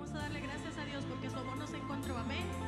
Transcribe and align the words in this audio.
Vamos 0.00 0.14
a 0.14 0.22
darle 0.22 0.40
gracias 0.40 0.78
a 0.78 0.84
Dios 0.86 1.04
porque 1.04 1.28
su 1.28 1.36
amor 1.36 1.58
nos 1.58 1.74
encontró. 1.74 2.16
Amén. 2.16 2.59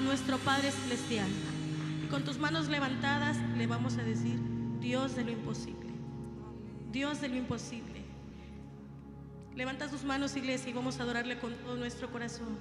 nuestro 0.00 0.38
Padre 0.38 0.70
Celestial. 0.70 1.28
Y 2.04 2.06
con 2.08 2.24
tus 2.24 2.38
manos 2.38 2.68
levantadas 2.68 3.36
le 3.56 3.66
vamos 3.66 3.96
a 3.98 4.02
decir, 4.02 4.38
Dios 4.80 5.14
de 5.16 5.24
lo 5.24 5.30
imposible, 5.30 5.90
Dios 6.90 7.20
de 7.20 7.28
lo 7.28 7.36
imposible. 7.36 8.04
Levanta 9.54 9.88
tus 9.88 10.04
manos, 10.04 10.36
iglesia, 10.36 10.70
y 10.70 10.72
vamos 10.72 11.00
a 11.00 11.02
adorarle 11.02 11.38
con 11.38 11.52
todo 11.54 11.76
nuestro 11.76 12.10
corazón. 12.10 12.58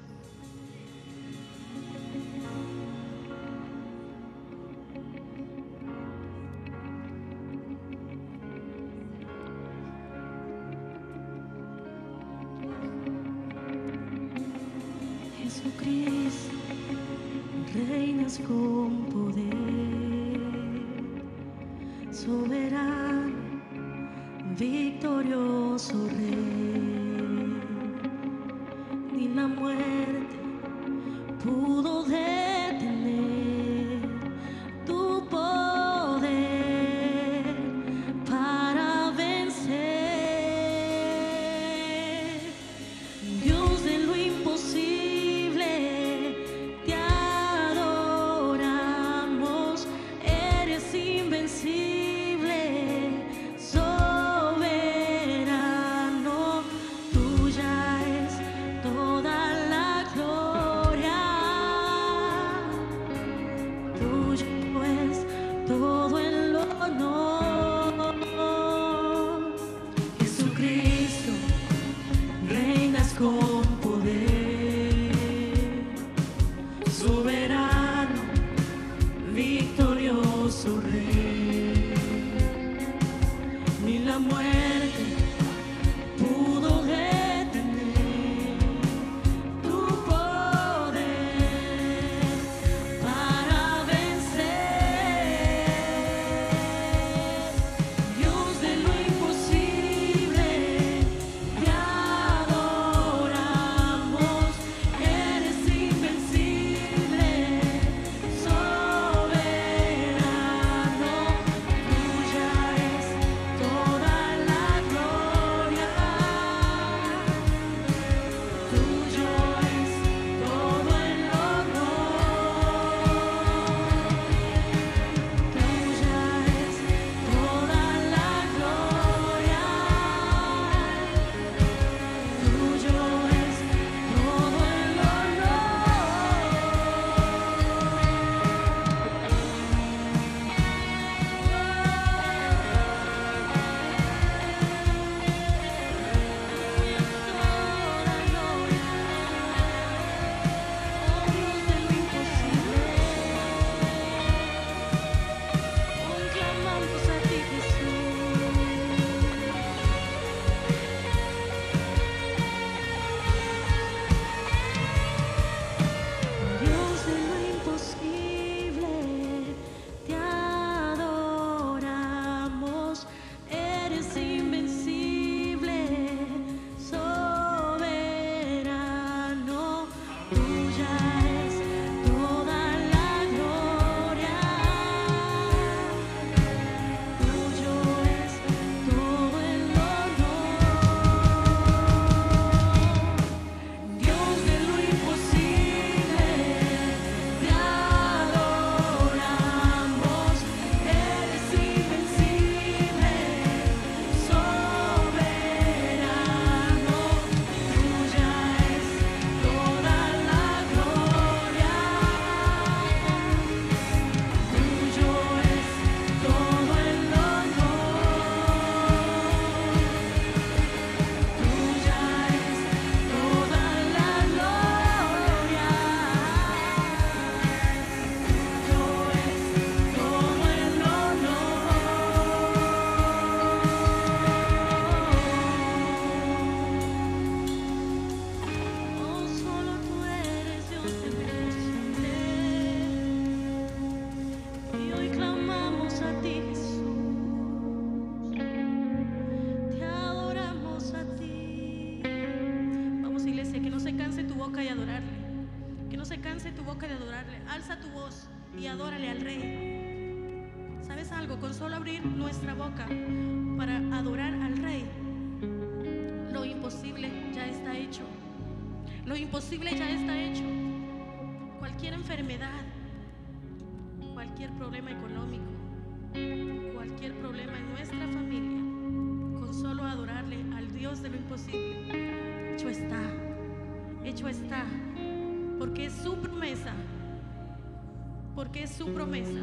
porque 288.39 288.63
es 288.63 288.69
su 288.71 288.85
promesa 288.93 289.41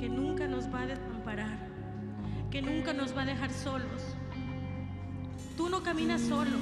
que 0.00 0.08
nunca 0.08 0.46
nos 0.48 0.72
va 0.72 0.80
a 0.80 0.86
desamparar, 0.86 1.58
que 2.50 2.62
nunca 2.62 2.94
nos 2.94 3.14
va 3.14 3.20
a 3.20 3.26
dejar 3.26 3.50
solos. 3.50 4.16
Tú 5.54 5.68
no 5.68 5.82
caminas 5.82 6.22
solo, 6.22 6.56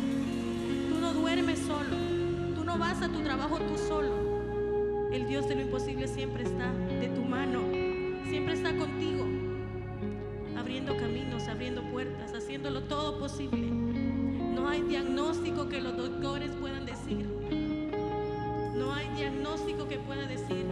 tú 0.88 0.99
no 1.01 1.12
duermes 1.12 1.61
solo, 1.61 1.97
tú 2.57 2.64
no 2.64 2.77
vas 2.77 3.01
a 3.03 3.09
tu 3.09 3.21
trabajo 3.21 3.57
tú 3.61 3.79
solo. 3.79 5.12
El 5.12 5.29
Dios 5.29 5.49
de 5.49 5.55
lo 5.55 5.61
imposible 5.61 6.09
siempre 6.09 6.42
está 6.42 6.73
de 6.73 7.07
tu 7.11 7.23
mano, 7.23 7.61
siempre 8.29 8.55
está 8.55 8.77
contigo, 8.77 9.25
abriendo 10.59 10.97
caminos, 10.97 11.47
abriendo 11.47 11.83
puertas, 11.85 12.35
haciéndolo 12.35 12.83
todo 12.83 13.21
posible. 13.21 13.69
No 13.69 14.69
hay 14.69 14.83
diagnóstico 14.83 15.69
que 15.69 15.81
los 15.81 15.97
doctores 15.97 16.51
puedan 16.57 16.85
decir, 16.85 17.29
no 18.75 18.92
hay 18.92 19.09
diagnóstico 19.11 19.87
que 19.87 19.99
pueda 19.99 20.27
decir 20.27 20.65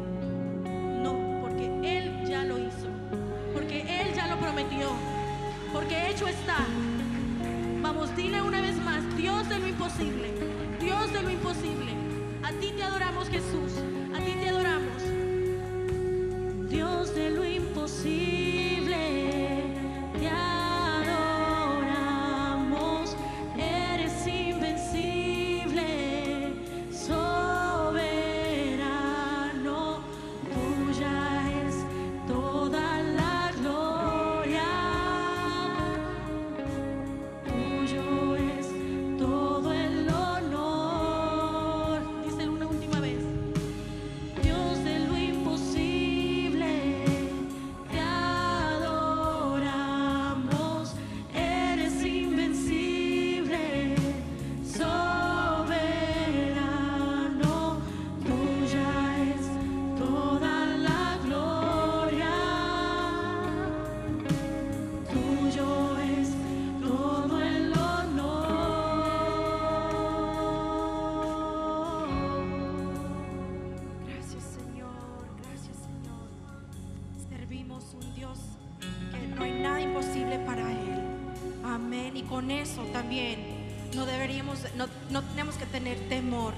tener 85.75 85.99
temor. 86.09 86.55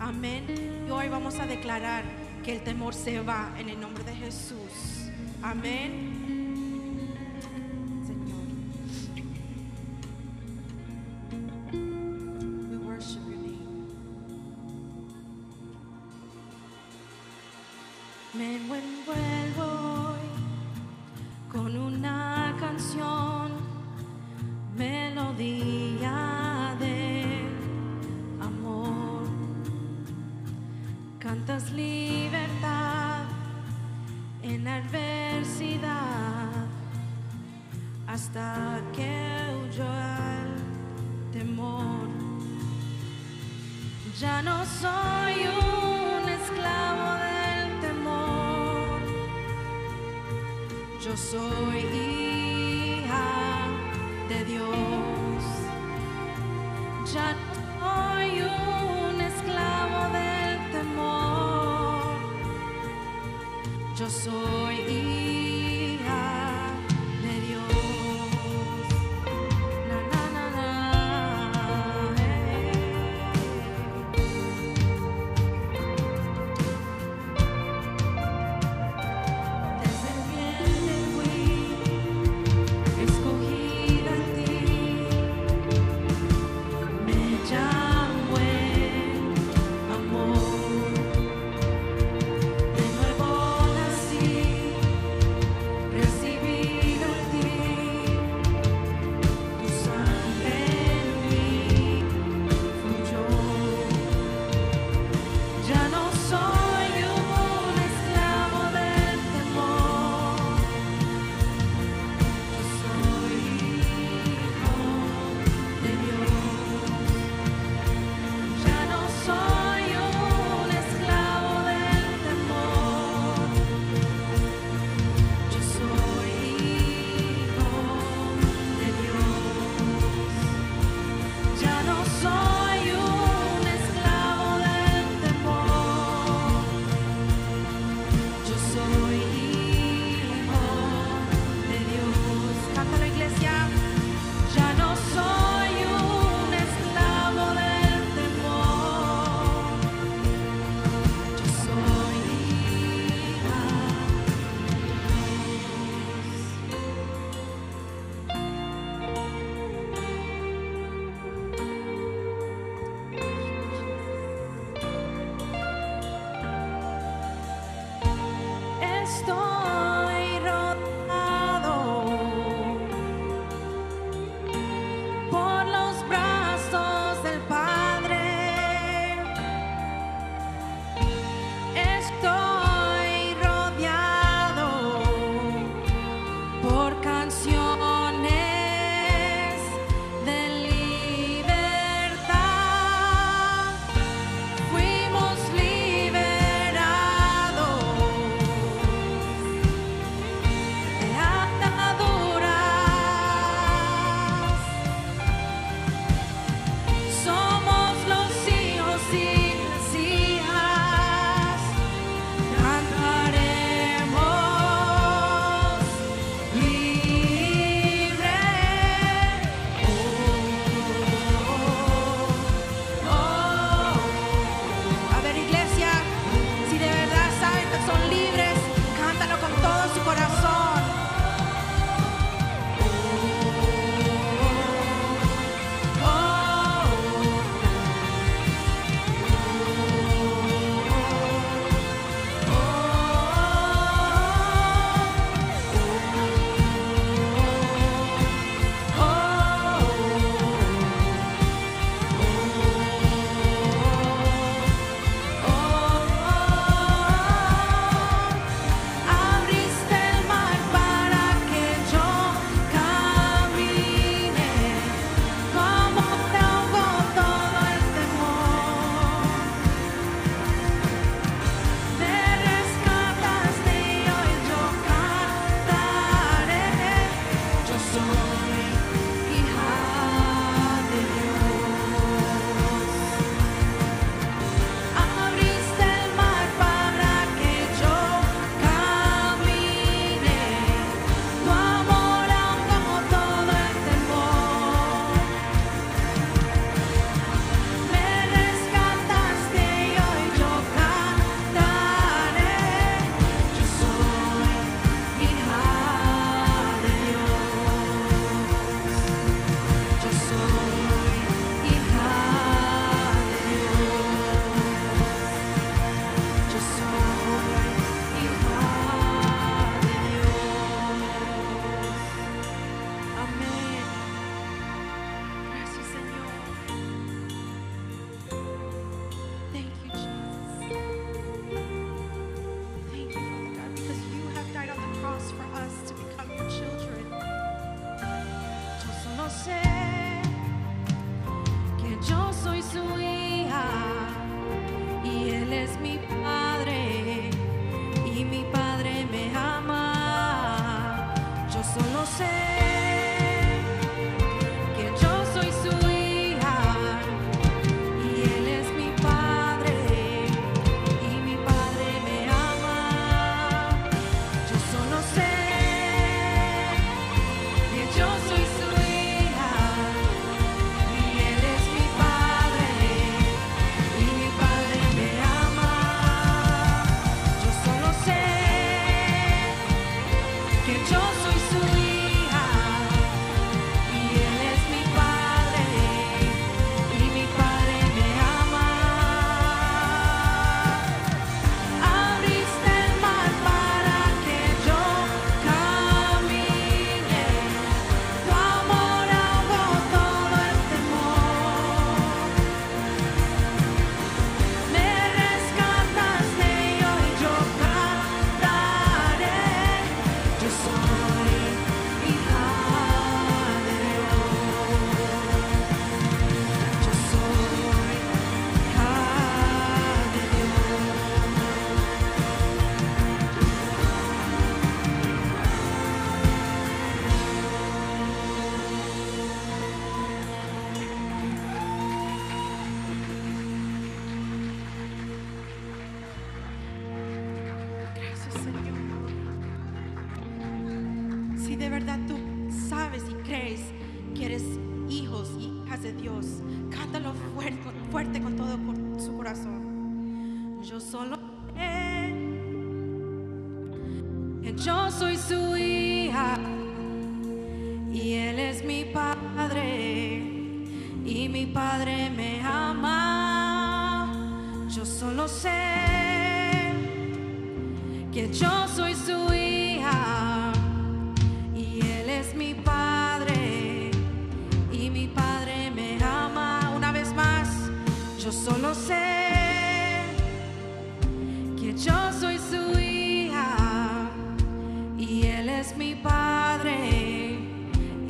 Amén. 0.00 0.44
Y 0.88 0.90
hoy 0.90 1.08
vamos 1.08 1.38
a 1.38 1.46
declarar 1.46 2.02
que 2.44 2.50
el 2.50 2.64
temor 2.64 2.92
se 2.92 3.20
va 3.20 3.54
en 3.60 3.68
el 3.68 3.78
nombre 3.78 4.02
de 4.02 4.12
Jesús. 4.12 5.08
Amén. 5.40 6.07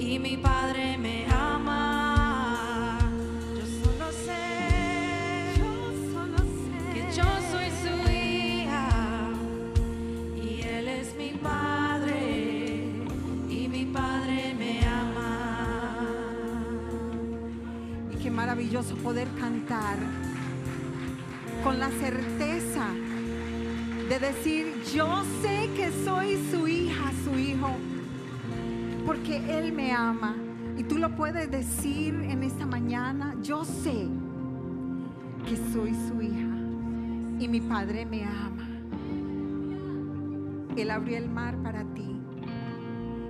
Y 0.09 0.19
mi 0.19 0.39
padre 0.39 0.97
me 0.97 1.27
ama. 1.27 2.99
Yo 3.55 3.65
solo 3.83 4.11
sé, 4.11 5.53
que 6.95 7.03
yo 7.15 7.29
soy 7.53 7.69
su 7.83 8.11
hija 8.11 8.89
y 10.35 10.63
él 10.63 10.89
es 10.89 11.15
mi 11.15 11.31
padre 11.39 12.85
y 13.51 13.69
mi 13.69 13.85
padre 13.85 14.55
me 14.59 14.81
ama. 14.87 16.07
Y 18.11 18.17
qué 18.17 18.31
maravilloso 18.31 18.97
poder 18.97 19.29
cantar 19.39 19.99
con 21.63 21.79
la 21.79 21.91
certeza 21.91 22.87
de 24.09 24.19
decir, 24.19 24.75
yo 24.95 25.23
sé 25.43 25.69
que 25.77 25.91
soy 26.03 26.39
su 26.51 26.67
hija, 26.67 27.13
su 27.25 27.39
hijo, 27.39 27.77
porque 29.09 29.59
Él 29.59 29.73
me 29.73 29.91
ama. 29.91 30.37
Y 30.77 30.85
tú 30.85 30.99
lo 30.99 31.17
puedes 31.17 31.51
decir 31.51 32.15
en 32.15 32.43
esta 32.43 32.67
mañana, 32.67 33.35
yo 33.43 33.65
sé 33.65 34.07
que 35.49 35.57
soy 35.73 35.95
su 35.95 36.21
hija 36.21 36.59
y 37.39 37.49
mi 37.49 37.63
Padre 37.63 38.05
me 38.05 38.25
ama. 38.25 38.69
Él 40.77 40.91
abrió 40.91 41.17
el 41.17 41.31
mar 41.31 41.57
para 41.63 41.85
ti. 41.95 42.21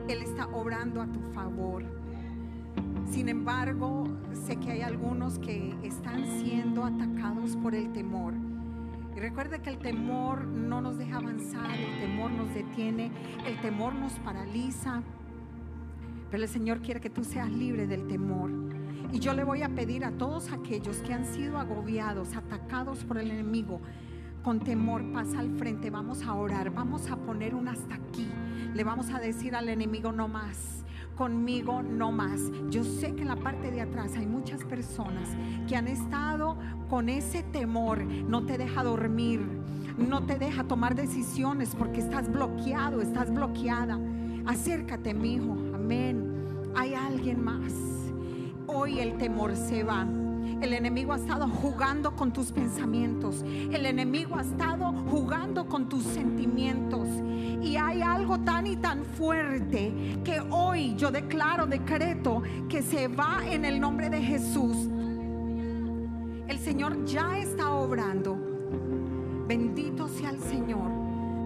Él 0.08 0.20
está 0.20 0.48
obrando 0.48 1.00
a 1.00 1.06
tu 1.06 1.20
favor. 1.32 1.84
Sin 3.08 3.28
embargo, 3.28 4.08
sé 4.32 4.56
que 4.56 4.72
hay 4.72 4.82
algunos 4.82 5.38
que 5.38 5.76
están 5.84 6.26
siendo 6.40 6.84
atacados 6.84 7.56
por 7.56 7.76
el 7.76 7.92
temor. 7.92 8.34
Y 9.16 9.20
recuerde 9.20 9.62
que 9.62 9.70
el 9.70 9.78
temor 9.78 10.44
no 10.44 10.80
nos 10.80 10.98
deja 10.98 11.18
avanzar, 11.18 11.70
el 11.70 12.00
temor 12.00 12.32
nos 12.32 12.52
detiene, 12.52 13.12
el 13.46 13.60
temor 13.60 13.94
nos 13.94 14.14
paraliza. 14.14 15.04
Pero 16.30 16.42
el 16.42 16.48
Señor 16.48 16.80
quiere 16.80 17.00
que 17.00 17.10
tú 17.10 17.24
seas 17.24 17.50
libre 17.50 17.86
del 17.86 18.06
temor. 18.06 18.50
Y 19.12 19.18
yo 19.20 19.32
le 19.32 19.44
voy 19.44 19.62
a 19.62 19.68
pedir 19.68 20.04
a 20.04 20.12
todos 20.12 20.52
aquellos 20.52 20.98
que 20.98 21.14
han 21.14 21.24
sido 21.24 21.58
agobiados, 21.58 22.36
atacados 22.36 23.04
por 23.04 23.18
el 23.18 23.30
enemigo, 23.30 23.80
con 24.42 24.60
temor, 24.60 25.02
pasa 25.12 25.40
al 25.40 25.50
frente, 25.58 25.90
vamos 25.90 26.22
a 26.22 26.34
orar, 26.34 26.70
vamos 26.70 27.10
a 27.10 27.16
poner 27.16 27.54
un 27.54 27.68
hasta 27.68 27.94
aquí. 27.94 28.28
Le 28.74 28.84
vamos 28.84 29.10
a 29.10 29.18
decir 29.18 29.56
al 29.56 29.68
enemigo 29.68 30.12
no 30.12 30.28
más 30.28 30.78
conmigo 31.18 31.82
no 31.82 32.12
más. 32.12 32.40
Yo 32.70 32.84
sé 32.84 33.12
que 33.16 33.22
en 33.22 33.28
la 33.28 33.36
parte 33.36 33.72
de 33.72 33.80
atrás 33.80 34.12
hay 34.16 34.26
muchas 34.26 34.64
personas 34.64 35.28
que 35.66 35.74
han 35.74 35.88
estado 35.88 36.56
con 36.88 37.08
ese 37.08 37.42
temor, 37.42 38.04
no 38.04 38.46
te 38.46 38.56
deja 38.56 38.84
dormir, 38.84 39.40
no 39.98 40.24
te 40.24 40.38
deja 40.38 40.62
tomar 40.62 40.94
decisiones 40.94 41.74
porque 41.74 41.98
estás 41.98 42.30
bloqueado, 42.32 43.02
estás 43.02 43.34
bloqueada. 43.34 43.98
Acércate, 44.48 45.12
mi 45.12 45.34
hijo. 45.34 45.52
Amén. 45.74 46.72
Hay 46.74 46.94
alguien 46.94 47.44
más. 47.44 47.70
Hoy 48.66 48.98
el 48.98 49.18
temor 49.18 49.54
se 49.54 49.84
va. 49.84 50.06
El 50.62 50.72
enemigo 50.72 51.12
ha 51.12 51.16
estado 51.16 51.46
jugando 51.46 52.16
con 52.16 52.32
tus 52.32 52.50
pensamientos. 52.50 53.42
El 53.42 53.84
enemigo 53.84 54.36
ha 54.36 54.40
estado 54.40 54.90
jugando 55.10 55.66
con 55.66 55.90
tus 55.90 56.02
sentimientos. 56.02 57.06
Y 57.62 57.76
hay 57.76 58.00
algo 58.00 58.38
tan 58.38 58.66
y 58.66 58.76
tan 58.76 59.04
fuerte 59.04 59.92
que 60.24 60.40
hoy 60.48 60.94
yo 60.96 61.10
declaro, 61.10 61.66
decreto, 61.66 62.42
que 62.70 62.80
se 62.80 63.06
va 63.06 63.42
en 63.46 63.66
el 63.66 63.78
nombre 63.78 64.08
de 64.08 64.22
Jesús. 64.22 64.88
El 66.48 66.58
Señor 66.58 67.04
ya 67.04 67.36
está 67.36 67.70
obrando. 67.70 68.34
Bendito 69.46 70.08
sea 70.08 70.30
el 70.30 70.40
Señor. 70.40 70.90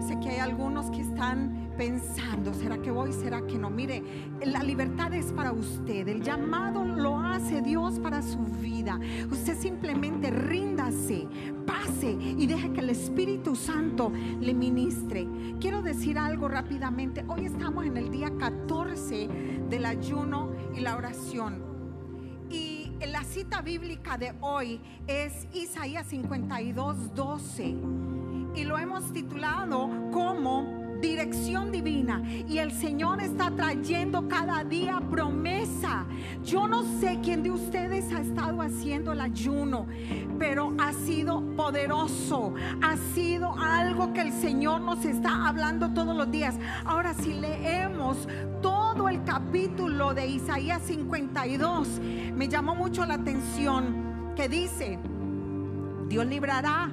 Sé 0.07 0.17
que 0.21 0.29
hay 0.29 0.39
algunos 0.39 0.89
que 0.89 1.01
están 1.01 1.62
pensando, 1.77 2.53
¿será 2.53 2.77
que 2.77 2.91
voy? 2.91 3.11
¿Será 3.11 3.45
que 3.45 3.57
no? 3.57 3.69
Mire, 3.69 4.03
la 4.45 4.63
libertad 4.63 5.13
es 5.13 5.31
para 5.31 5.51
usted. 5.51 6.07
El 6.07 6.21
llamado 6.21 6.83
lo 6.83 7.19
hace 7.19 7.61
Dios 7.61 7.99
para 7.99 8.21
su 8.21 8.39
vida. 8.39 8.99
Usted 9.31 9.57
simplemente 9.57 10.29
ríndase, 10.31 11.27
pase 11.65 12.11
y 12.11 12.45
deje 12.45 12.71
que 12.71 12.81
el 12.81 12.89
Espíritu 12.89 13.55
Santo 13.55 14.11
le 14.39 14.53
ministre. 14.53 15.27
Quiero 15.59 15.81
decir 15.81 16.17
algo 16.17 16.47
rápidamente. 16.47 17.25
Hoy 17.27 17.45
estamos 17.45 17.85
en 17.85 17.97
el 17.97 18.11
día 18.11 18.31
14 18.37 19.27
del 19.69 19.85
ayuno 19.85 20.51
y 20.75 20.81
la 20.81 20.95
oración. 20.95 21.61
Y 22.49 22.91
la 23.07 23.23
cita 23.23 23.61
bíblica 23.61 24.17
de 24.17 24.33
hoy 24.41 24.79
es 25.07 25.47
Isaías 25.53 26.07
52, 26.07 27.15
12 27.15 27.75
y 28.55 28.63
lo 28.65 28.77
hemos 28.77 29.11
titulado 29.11 29.89
como 30.11 30.82
dirección 31.03 31.69
divina 31.69 32.23
y 32.47 32.59
el 32.59 32.71
Señor 32.71 33.21
está 33.21 33.51
trayendo 33.51 34.29
cada 34.29 34.63
día 34.63 35.01
promesa. 35.11 36.05
Yo 36.45 36.65
no 36.65 36.83
sé 37.01 37.19
quién 37.21 37.43
de 37.43 37.51
ustedes 37.51 38.11
ha 38.13 38.21
estado 38.21 38.61
haciendo 38.61 39.11
el 39.11 39.19
ayuno, 39.19 39.85
pero 40.39 40.73
ha 40.79 40.93
sido 40.93 41.41
poderoso, 41.57 42.53
ha 42.81 42.95
sido 43.13 43.53
algo 43.59 44.13
que 44.13 44.21
el 44.21 44.31
Señor 44.31 44.79
nos 44.79 45.03
está 45.03 45.45
hablando 45.45 45.93
todos 45.93 46.15
los 46.15 46.31
días. 46.31 46.55
Ahora 46.85 47.13
si 47.13 47.33
leemos 47.33 48.25
todo 48.61 49.09
el 49.09 49.25
capítulo 49.25 50.13
de 50.13 50.27
Isaías 50.27 50.81
52, 50.83 51.99
me 52.33 52.47
llamó 52.47 52.75
mucho 52.75 53.05
la 53.05 53.15
atención 53.15 54.33
que 54.37 54.47
dice, 54.47 54.97
Dios 56.07 56.25
librará 56.25 56.89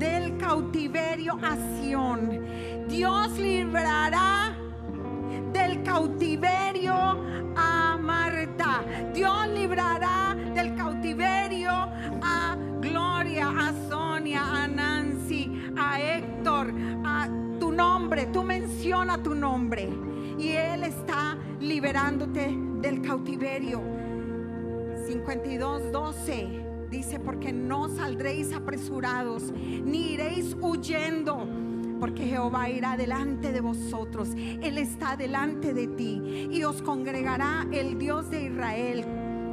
del 0.00 0.38
cautiverio 0.38 1.38
a 1.42 1.56
Sión. 1.56 2.40
Dios 2.88 3.38
librará 3.38 4.56
del 5.52 5.82
cautiverio 5.82 6.94
a 7.56 7.98
Marta. 8.00 8.84
Dios 9.14 9.48
librará 9.48 10.36
del 10.54 10.74
cautiverio 10.74 11.70
a 11.70 12.56
Gloria, 12.80 13.48
a 13.48 13.72
Sonia, 13.88 14.42
a 14.62 14.68
Nancy, 14.68 15.72
a 15.76 16.00
Héctor, 16.00 16.72
a 17.04 17.28
tu 17.58 17.72
nombre. 17.72 18.26
Tú 18.26 18.42
menciona 18.42 19.22
tu 19.22 19.34
nombre. 19.34 19.88
Y 20.38 20.48
Él 20.52 20.84
está 20.84 21.36
liberándote 21.60 22.56
del 22.80 23.02
cautiverio. 23.02 23.82
52, 25.06 25.92
12 25.92 26.60
dice, 26.90 27.20
porque 27.20 27.52
no 27.52 27.88
saldréis 27.88 28.52
apresurados, 28.52 29.52
ni 29.52 30.12
iréis 30.12 30.56
huyendo, 30.60 31.46
porque 32.00 32.26
Jehová 32.26 32.68
irá 32.68 32.96
delante 32.96 33.52
de 33.52 33.60
vosotros, 33.60 34.30
Él 34.34 34.78
está 34.78 35.16
delante 35.16 35.74
de 35.74 35.86
ti, 35.86 36.48
y 36.50 36.64
os 36.64 36.82
congregará 36.82 37.66
el 37.70 37.98
Dios 37.98 38.30
de 38.30 38.44
Israel. 38.44 39.04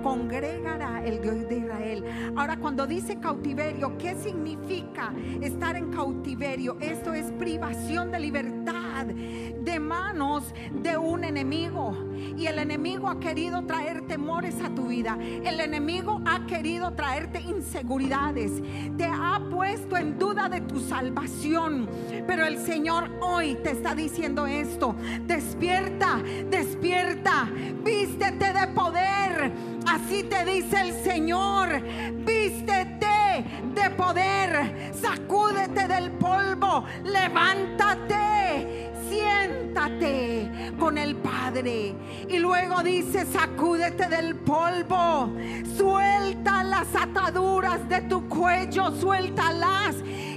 Congregará 0.01 1.03
el 1.05 1.21
Dios 1.21 1.49
de 1.49 1.57
Israel. 1.57 2.05
Ahora, 2.35 2.57
cuando 2.57 2.87
dice 2.87 3.19
cautiverio, 3.19 3.97
¿qué 3.97 4.15
significa 4.15 5.11
estar 5.41 5.75
en 5.75 5.91
cautiverio? 5.91 6.77
Esto 6.79 7.13
es 7.13 7.31
privación 7.33 8.11
de 8.11 8.19
libertad 8.19 8.76
de 9.07 9.79
manos 9.79 10.53
de 10.71 10.97
un 10.97 11.23
enemigo. 11.23 11.95
Y 12.37 12.47
el 12.47 12.59
enemigo 12.59 13.09
ha 13.09 13.19
querido 13.19 13.63
traer 13.65 14.05
temores 14.07 14.55
a 14.63 14.69
tu 14.69 14.87
vida. 14.87 15.17
El 15.21 15.59
enemigo 15.59 16.21
ha 16.25 16.45
querido 16.45 16.91
traerte 16.93 17.41
inseguridades. 17.41 18.51
Te 18.97 19.05
ha 19.05 19.41
puesto 19.49 19.97
en 19.97 20.17
duda 20.19 20.49
de 20.49 20.61
tu 20.61 20.79
salvación. 20.79 21.89
Pero 22.27 22.45
el 22.45 22.57
Señor 22.59 23.09
hoy 23.21 23.55
te 23.63 23.71
está 23.71 23.95
diciendo 23.95 24.45
esto. 24.45 24.95
Despierta, 25.25 26.21
despierta. 26.49 27.49
Vístete 27.83 28.53
de 28.53 28.67
poder. 28.67 29.51
Así 29.87 30.23
te 30.23 30.45
dice 30.45 30.81
el 30.81 30.93
Señor. 31.03 31.81
Vístete 32.25 33.45
de 33.73 33.89
poder. 33.91 34.93
Sacúdete 34.93 35.87
del 35.87 36.11
polvo. 36.11 36.83
Levántate 37.03 38.91
siéntate 39.17 40.73
con 40.79 40.97
el 40.97 41.15
Padre. 41.15 41.95
Y 42.29 42.39
luego 42.39 42.83
dice, 42.83 43.25
sacúdete 43.25 44.07
del 44.07 44.35
polvo, 44.35 45.31
suelta 45.75 46.63
las 46.63 46.87
ataduras 46.95 47.87
de 47.89 48.01
tu 48.01 48.27
cuello, 48.27 48.91
suéltalas. 48.91 49.95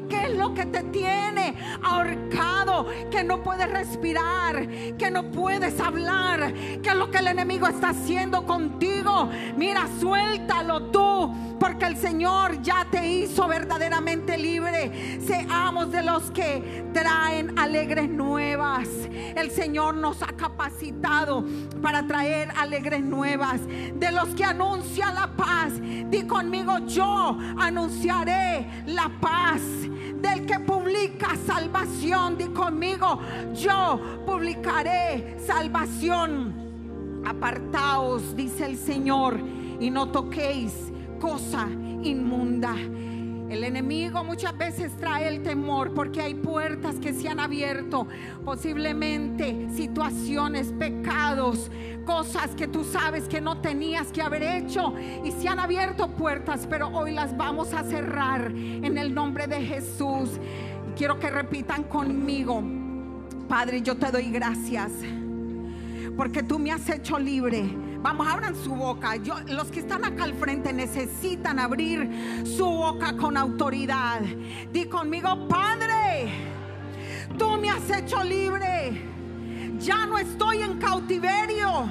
¿Qué 0.09 0.27
es 0.27 0.37
lo 0.37 0.53
que 0.55 0.67
te 0.67 0.83
tiene 0.85 1.55
ahorcado? 1.85 2.87
Que 3.11 3.23
no 3.23 3.43
puedes 3.43 3.71
respirar, 3.71 4.67
que 4.99 5.11
no 5.11 5.31
puedes 5.31 5.79
hablar. 5.81 6.53
¿Qué 6.83 6.91
es 6.91 6.97
lo 6.97 7.11
que 7.11 7.19
el 7.19 7.29
enemigo 7.29 7.69
está 7.69 7.91
haciendo 7.91 8.45
contigo? 8.45 9.29
Mira, 9.57 9.87
suéltalo 10.01 10.91
tú, 10.91 11.33
porque 11.61 11.87
el 11.87 11.97
Señor 11.97 12.61
ya 12.61 12.87
te 12.91 13.07
hizo 13.07 13.47
verdaderamente 13.47 14.37
libre. 14.37 15.21
Seamos 15.25 15.93
de 15.93 16.03
los 16.03 16.31
que 16.33 16.85
traen 16.93 17.57
alegres 17.57 18.09
nuevas. 18.09 18.70
El 18.79 19.51
Señor 19.51 19.97
nos 19.97 20.23
ha 20.23 20.29
capacitado 20.29 21.45
para 21.83 22.07
traer 22.07 22.51
alegres 22.57 23.03
nuevas. 23.03 23.61
De 23.67 24.13
los 24.13 24.29
que 24.31 24.45
anuncian 24.45 25.15
la 25.15 25.29
paz. 25.37 25.73
Di 25.81 26.23
conmigo, 26.27 26.79
yo 26.87 27.37
anunciaré 27.59 28.85
la 28.87 29.11
paz 29.21 29.61
del 30.21 30.47
que 30.47 30.61
publica 30.61 31.37
salvación. 31.47 32.39
Di 32.39 32.49
conmigo, 32.49 33.21
yo 33.55 34.01
publicaré 34.27 35.39
salvación. 35.45 37.23
Apartaos, 37.27 38.35
dice 38.37 38.67
el 38.67 38.79
Señor, 38.79 39.39
y 39.79 39.91
no 39.91 40.09
toquéis 40.11 40.73
cosa 41.21 41.69
inmunda. 42.03 42.75
El 43.51 43.65
enemigo 43.65 44.23
muchas 44.23 44.57
veces 44.57 44.97
trae 44.97 45.27
el 45.27 45.43
temor 45.43 45.93
porque 45.93 46.23
hay 46.23 46.35
puertas 46.35 47.01
que 47.01 47.13
se 47.13 47.29
han 47.29 47.41
abierto, 47.41 48.07
posiblemente 48.45 49.69
situaciones, 49.75 50.73
pecados, 50.79 51.69
cosas 52.07 52.53
que 52.55 52.69
tú 52.69 52.85
sabes 52.85 53.25
que 53.25 53.41
no 53.41 53.61
tenías 53.61 54.13
que 54.13 54.23
haber 54.23 54.45
hecho 54.45 54.95
y 55.25 55.33
se 55.33 55.49
han 55.49 55.59
abierto 55.59 56.13
puertas, 56.13 56.69
pero 56.71 56.91
hoy 56.91 57.11
las 57.11 57.37
vamos 57.37 57.75
a 57.75 57.83
cerrar 57.83 58.53
en 58.53 58.97
el 58.97 59.13
nombre 59.13 59.49
de 59.49 59.61
Jesús. 59.61 60.31
Quiero 60.97 61.19
que 61.19 61.29
repitan 61.29 61.83
conmigo, 61.83 62.63
Padre, 63.49 63.83
yo 63.83 63.97
te 63.97 64.13
doy 64.13 64.31
gracias 64.31 64.93
porque 66.17 66.45
tú 66.45 66.61
me 66.61 66.71
has 66.71 66.89
hecho 66.89 67.19
libre. 67.19 67.90
Vamos, 68.03 68.27
abran 68.27 68.57
su 68.57 68.75
boca. 68.75 69.17
Yo, 69.17 69.35
los 69.49 69.71
que 69.71 69.81
están 69.81 70.05
acá 70.05 70.25
al 70.25 70.35
frente 70.35 70.73
necesitan 70.73 71.59
abrir 71.59 72.45
su 72.47 72.65
boca 72.65 73.15
con 73.17 73.37
autoridad. 73.37 74.21
Di 74.73 74.87
conmigo, 74.87 75.47
Padre, 75.49 76.31
tú 77.37 77.59
me 77.61 77.69
has 77.69 77.91
hecho 77.91 78.23
libre. 78.25 79.03
Ya 79.79 80.07
no 80.07 80.17
estoy 80.17 80.63
en 80.63 80.79
cautiverio. 80.79 81.89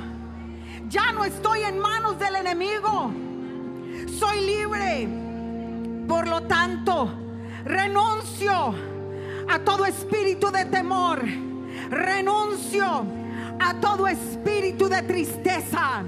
Ya 0.87 1.11
no 1.11 1.23
estoy 1.23 1.61
en 1.61 1.77
manos 1.77 2.17
del 2.17 2.37
enemigo. 2.37 3.11
Soy 4.17 4.41
libre. 4.41 5.07
Por 6.07 6.27
lo 6.27 6.41
tanto, 6.43 7.13
renuncio 7.65 8.73
a 9.47 9.59
todo 9.59 9.85
espíritu 9.85 10.49
de 10.49 10.65
temor. 10.65 11.21
Renuncio 11.91 13.18
a 13.59 13.73
todo 13.79 14.07
espíritu 14.07 14.87
de 14.87 15.01
tristeza. 15.03 16.03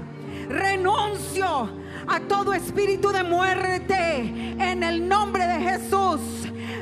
Renuncio 0.48 1.70
a 2.06 2.20
todo 2.20 2.52
espíritu 2.52 3.10
de 3.10 3.22
muerte 3.22 4.54
en 4.58 4.82
el 4.82 5.08
nombre 5.08 5.46
de 5.46 5.60
Jesús. 5.60 6.20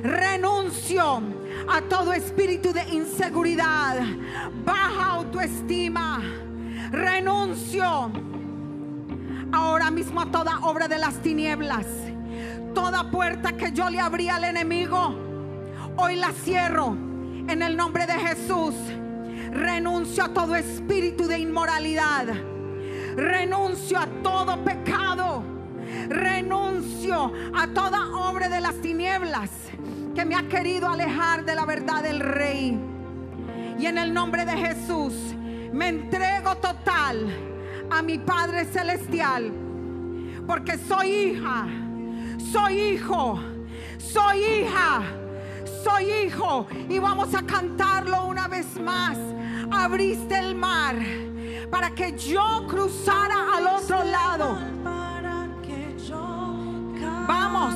Renuncio 0.02 1.22
a 1.68 1.82
todo 1.82 2.12
espíritu 2.12 2.72
de 2.72 2.88
inseguridad, 2.88 4.00
baja 4.64 5.12
autoestima. 5.12 6.20
Renuncio 6.90 8.10
ahora 9.52 9.90
mismo 9.90 10.20
a 10.20 10.26
toda 10.26 10.60
obra 10.60 10.88
de 10.88 10.98
las 10.98 11.20
tinieblas. 11.22 11.86
Toda 12.74 13.10
puerta 13.10 13.52
que 13.52 13.72
yo 13.72 13.90
le 13.90 14.00
abrí 14.00 14.28
al 14.28 14.44
enemigo, 14.44 15.16
hoy 15.96 16.16
la 16.16 16.30
cierro 16.32 16.96
en 17.48 17.62
el 17.62 17.76
nombre 17.76 18.06
de 18.06 18.12
Jesús. 18.12 18.74
Renuncio 19.52 20.24
a 20.24 20.28
todo 20.28 20.54
espíritu 20.54 21.26
de 21.26 21.38
inmoralidad. 21.38 22.26
Renuncio 23.16 23.98
a 23.98 24.06
todo 24.22 24.62
pecado. 24.64 25.42
Renuncio 26.08 27.32
a 27.54 27.66
toda 27.68 28.08
obra 28.14 28.48
de 28.48 28.60
las 28.60 28.74
tinieblas 28.80 29.50
que 30.14 30.24
me 30.24 30.34
ha 30.34 30.42
querido 30.48 30.88
alejar 30.88 31.44
de 31.44 31.54
la 31.54 31.64
verdad 31.64 32.02
del 32.02 32.20
Rey. 32.20 32.78
Y 33.78 33.86
en 33.86 33.98
el 33.98 34.12
nombre 34.12 34.44
de 34.44 34.56
Jesús 34.56 35.14
me 35.72 35.88
entrego 35.88 36.56
total 36.56 37.26
a 37.90 38.02
mi 38.02 38.18
Padre 38.18 38.64
Celestial. 38.66 39.52
Porque 40.46 40.78
soy 40.78 41.08
hija, 41.08 41.66
soy 42.52 42.80
hijo, 42.80 43.40
soy 43.98 44.44
hija, 44.44 45.02
soy 45.84 46.10
hijo. 46.24 46.66
Y 46.88 46.98
vamos 46.98 47.34
a 47.34 47.42
cantarlo 47.42 48.26
una 48.26 48.48
vez 48.48 48.80
más. 48.80 49.18
Abriste 49.72 50.38
el 50.38 50.54
mar 50.54 50.96
para 51.70 51.90
que 51.90 52.16
yo 52.16 52.66
cruzara 52.68 53.56
al 53.56 53.66
otro 53.66 54.04
lado. 54.04 54.58
Vamos. 57.26 57.74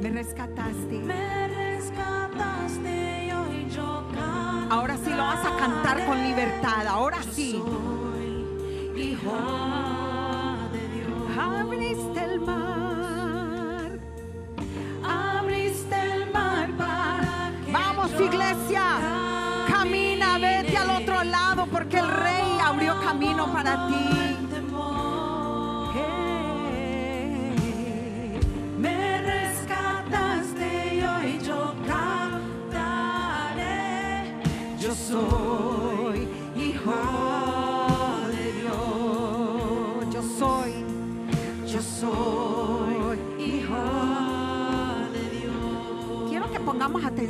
Me 0.00 0.10
rescataste. 0.10 0.98
Me 0.98 1.48
rescataste 1.48 3.32
y 3.52 3.70
yo. 3.70 4.04
Ahora 4.70 4.96
sí 4.96 5.10
lo 5.10 5.22
vas 5.22 5.44
a 5.44 5.56
cantar 5.56 6.06
con 6.06 6.22
libertad. 6.22 6.86
Ahora 6.86 7.18
sí. 7.32 7.62
Soy 8.94 9.18
yo 18.16 18.24
iglesia. 18.24 18.82
Camina, 19.68 20.38
vete 20.38 20.76
al 20.76 20.90
otro 20.90 21.24
lado 21.24 21.66
porque 21.70 21.98
el 21.98 22.08
rey 22.08 22.58
abrió 22.62 23.00
camino 23.00 23.52
para 23.52 23.88
ti. 23.88 24.36
temor. 24.50 25.28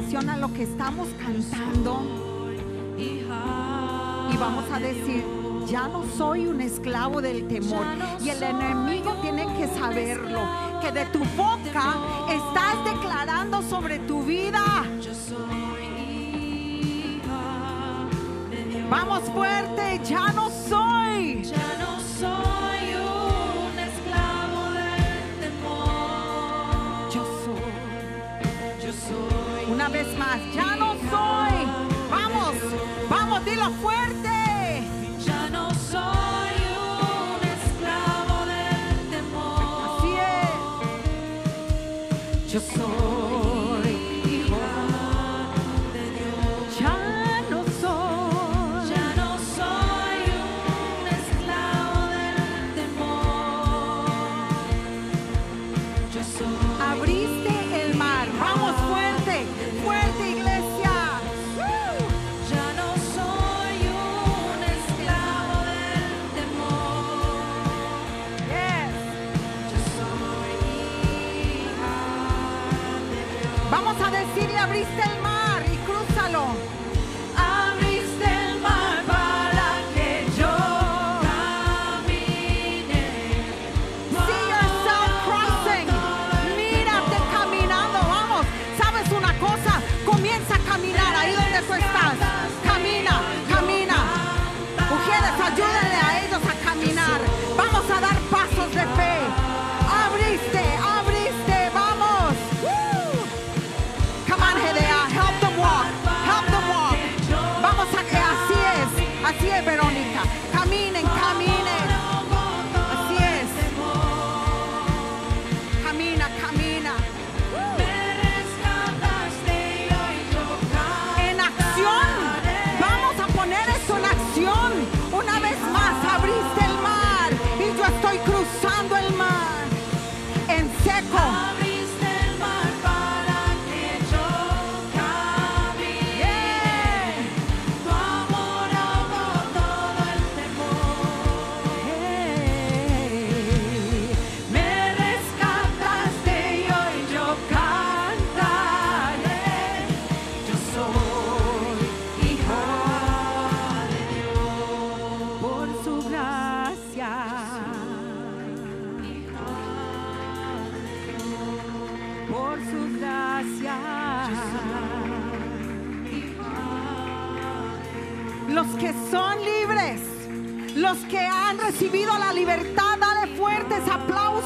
Atención 0.09 0.31
a 0.31 0.37
lo 0.39 0.53
que 0.55 0.63
estamos 0.63 1.09
cantando 1.19 2.01
y 2.97 4.37
vamos 4.39 4.65
a 4.73 4.79
decir, 4.79 5.23
ya 5.67 5.87
no 5.89 6.03
soy 6.17 6.47
un 6.47 6.63
esclavo 6.63 7.21
del 7.21 7.47
temor. 7.47 7.85
Y 8.21 8.31
el 8.31 8.43
enemigo 8.43 9.15
tiene 9.21 9.47
que 9.57 9.69
saberlo, 9.79 10.41
que 10.81 10.93
de 10.93 11.05
tu 11.07 11.19
boca 11.37 11.95
estás 12.31 12.85
declarando 12.85 13.61
sobre 13.63 13.99
tu 14.01 14.23
vida. 14.23 14.85
Vamos 18.89 19.23
fuerte. 19.35 20.01
Ya 20.05 20.33
no 20.33 20.49
soy 20.49 21.43
vez 29.99 30.17
más, 30.17 30.39
ya 30.55 30.77
no 30.77 30.93
soy. 31.11 31.67
Vamos, 32.09 32.55
vamos, 33.11 33.45
dilo 33.45 33.69
fuerte. 33.83 34.18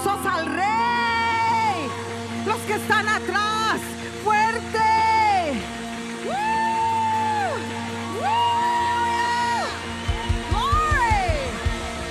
Aplausos 0.02 0.26
al 0.26 0.46
rey. 0.46 1.88
Los 2.46 2.58
que 2.60 2.74
están 2.74 3.08
atrás, 3.08 3.80
fuerte. 4.24 4.78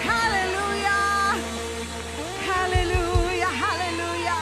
Aleluya. 0.10 0.98
Aleluya, 2.66 3.48
aleluya. 3.72 4.36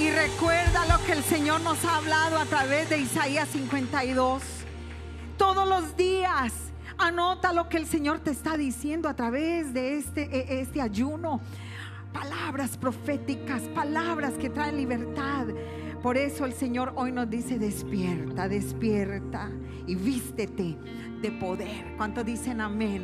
Y 0.00 0.10
recuerda 0.10 0.86
lo 0.86 1.04
que 1.04 1.12
el 1.12 1.24
Señor 1.24 1.60
nos 1.60 1.84
ha 1.84 1.96
hablado 1.96 2.38
a 2.38 2.44
través 2.46 2.88
de 2.88 2.98
Isaías 2.98 3.48
52. 3.50 4.42
Todos 5.38 5.68
los 5.68 5.96
días 5.96 6.52
anota 6.98 7.52
lo 7.52 7.68
que 7.68 7.76
el 7.76 7.86
Señor 7.86 8.20
te 8.20 8.30
está 8.30 8.56
diciendo 8.56 9.08
a 9.08 9.14
través 9.14 9.72
de 9.74 9.98
este, 9.98 10.22
e- 10.22 10.60
este 10.60 10.80
ayuno. 10.80 11.40
Palabras 12.54 12.76
proféticas, 12.76 13.62
palabras 13.74 14.34
que 14.34 14.48
traen 14.48 14.76
libertad. 14.76 15.48
Por 16.00 16.16
eso 16.16 16.44
el 16.44 16.52
Señor 16.52 16.92
hoy 16.94 17.10
nos 17.10 17.28
dice, 17.28 17.58
despierta, 17.58 18.46
despierta 18.46 19.50
y 19.88 19.96
vístete 19.96 20.78
de 21.20 21.32
poder. 21.32 21.96
¿Cuántos 21.96 22.24
dicen 22.24 22.60
amén? 22.60 23.02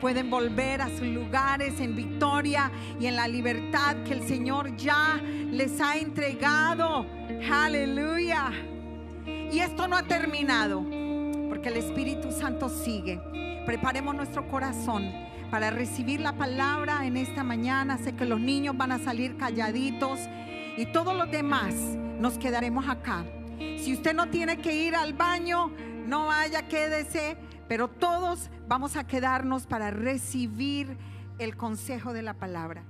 Pueden 0.00 0.30
volver 0.30 0.80
a 0.80 0.88
sus 0.88 1.08
lugares 1.08 1.78
en 1.78 1.94
victoria 1.94 2.70
y 2.98 3.04
en 3.04 3.16
la 3.16 3.28
libertad 3.28 4.02
que 4.04 4.14
el 4.14 4.22
Señor 4.22 4.74
ya 4.78 5.20
les 5.22 5.78
ha 5.78 5.98
entregado. 5.98 7.04
Aleluya. 7.52 8.50
Y 9.26 9.58
esto 9.58 9.86
no 9.88 9.96
ha 9.96 10.04
terminado, 10.04 10.82
porque 11.50 11.68
el 11.68 11.76
Espíritu 11.76 12.32
Santo 12.32 12.70
sigue. 12.70 13.20
Preparemos 13.66 14.14
nuestro 14.14 14.48
corazón 14.48 15.04
para 15.50 15.70
recibir 15.70 16.20
la 16.20 16.32
palabra 16.32 17.06
en 17.06 17.16
esta 17.16 17.44
mañana. 17.44 17.98
Sé 17.98 18.14
que 18.14 18.24
los 18.24 18.40
niños 18.40 18.76
van 18.76 18.92
a 18.92 18.98
salir 18.98 19.36
calladitos 19.36 20.20
y 20.76 20.86
todos 20.86 21.16
los 21.16 21.30
demás 21.30 21.74
nos 22.20 22.38
quedaremos 22.38 22.88
acá. 22.88 23.24
Si 23.58 23.92
usted 23.92 24.14
no 24.14 24.28
tiene 24.28 24.58
que 24.58 24.74
ir 24.74 24.94
al 24.94 25.14
baño, 25.14 25.70
no 26.06 26.26
vaya, 26.26 26.68
quédese, 26.68 27.36
pero 27.68 27.88
todos 27.88 28.50
vamos 28.68 28.96
a 28.96 29.06
quedarnos 29.06 29.66
para 29.66 29.90
recibir 29.90 30.96
el 31.38 31.56
consejo 31.56 32.12
de 32.12 32.22
la 32.22 32.34
palabra. 32.34 32.84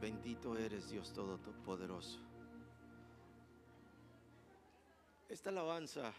Bendito 0.00 0.56
eres 0.56 0.88
Dios 0.90 1.12
Todopoderoso. 1.12 2.29
Esta 5.40 5.48
alabanza, 5.48 6.12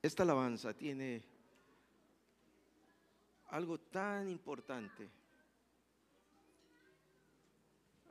esta 0.00 0.22
alabanza 0.22 0.72
tiene 0.72 1.20
algo 3.48 3.76
tan 3.76 4.28
importante. 4.28 5.10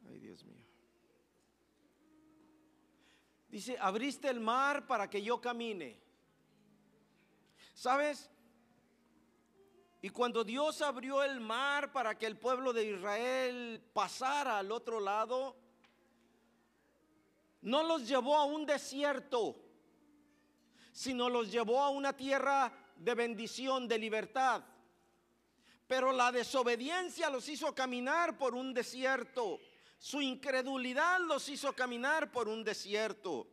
Ay, 0.10 0.20
Dios 0.20 0.44
mío. 0.44 0.66
Dice, 3.48 3.78
abriste 3.80 4.28
el 4.28 4.42
mar 4.42 4.86
para 4.88 5.10
que 5.10 5.24
yo 5.24 5.40
camine. 5.40 5.98
¿Sabes? 7.74 8.30
Y 10.02 10.10
cuando 10.10 10.44
Dios 10.44 10.82
abrió 10.82 11.24
el 11.24 11.40
mar 11.40 11.94
para 11.94 12.18
que 12.18 12.26
el 12.26 12.38
pueblo 12.38 12.74
de 12.74 12.88
Israel 12.88 13.82
pasara 13.94 14.60
al 14.60 14.70
otro 14.74 15.00
lado, 15.00 15.56
no 17.62 17.84
los 17.84 18.06
llevó 18.06 18.36
a 18.36 18.44
un 18.44 18.66
desierto, 18.66 19.71
sino 20.92 21.30
los 21.30 21.52
llevó 21.52 21.82
a 21.82 21.90
una 21.90 22.14
tierra 22.14 22.72
de 22.96 23.16
bendición, 23.16 23.88
de 23.88 23.98
libertad. 23.98 24.64
Pero 25.88 26.12
la 26.12 26.32
desobediencia 26.32 27.30
los 27.30 27.48
hizo 27.50 27.74
caminar 27.76 28.38
por 28.38 28.56
un 28.56 28.74
desierto. 28.74 29.60
Su 30.00 30.22
incredulidad 30.22 31.20
los 31.20 31.48
hizo 31.50 31.74
caminar 31.74 32.32
por 32.32 32.48
un 32.48 32.64
desierto. 32.64 33.48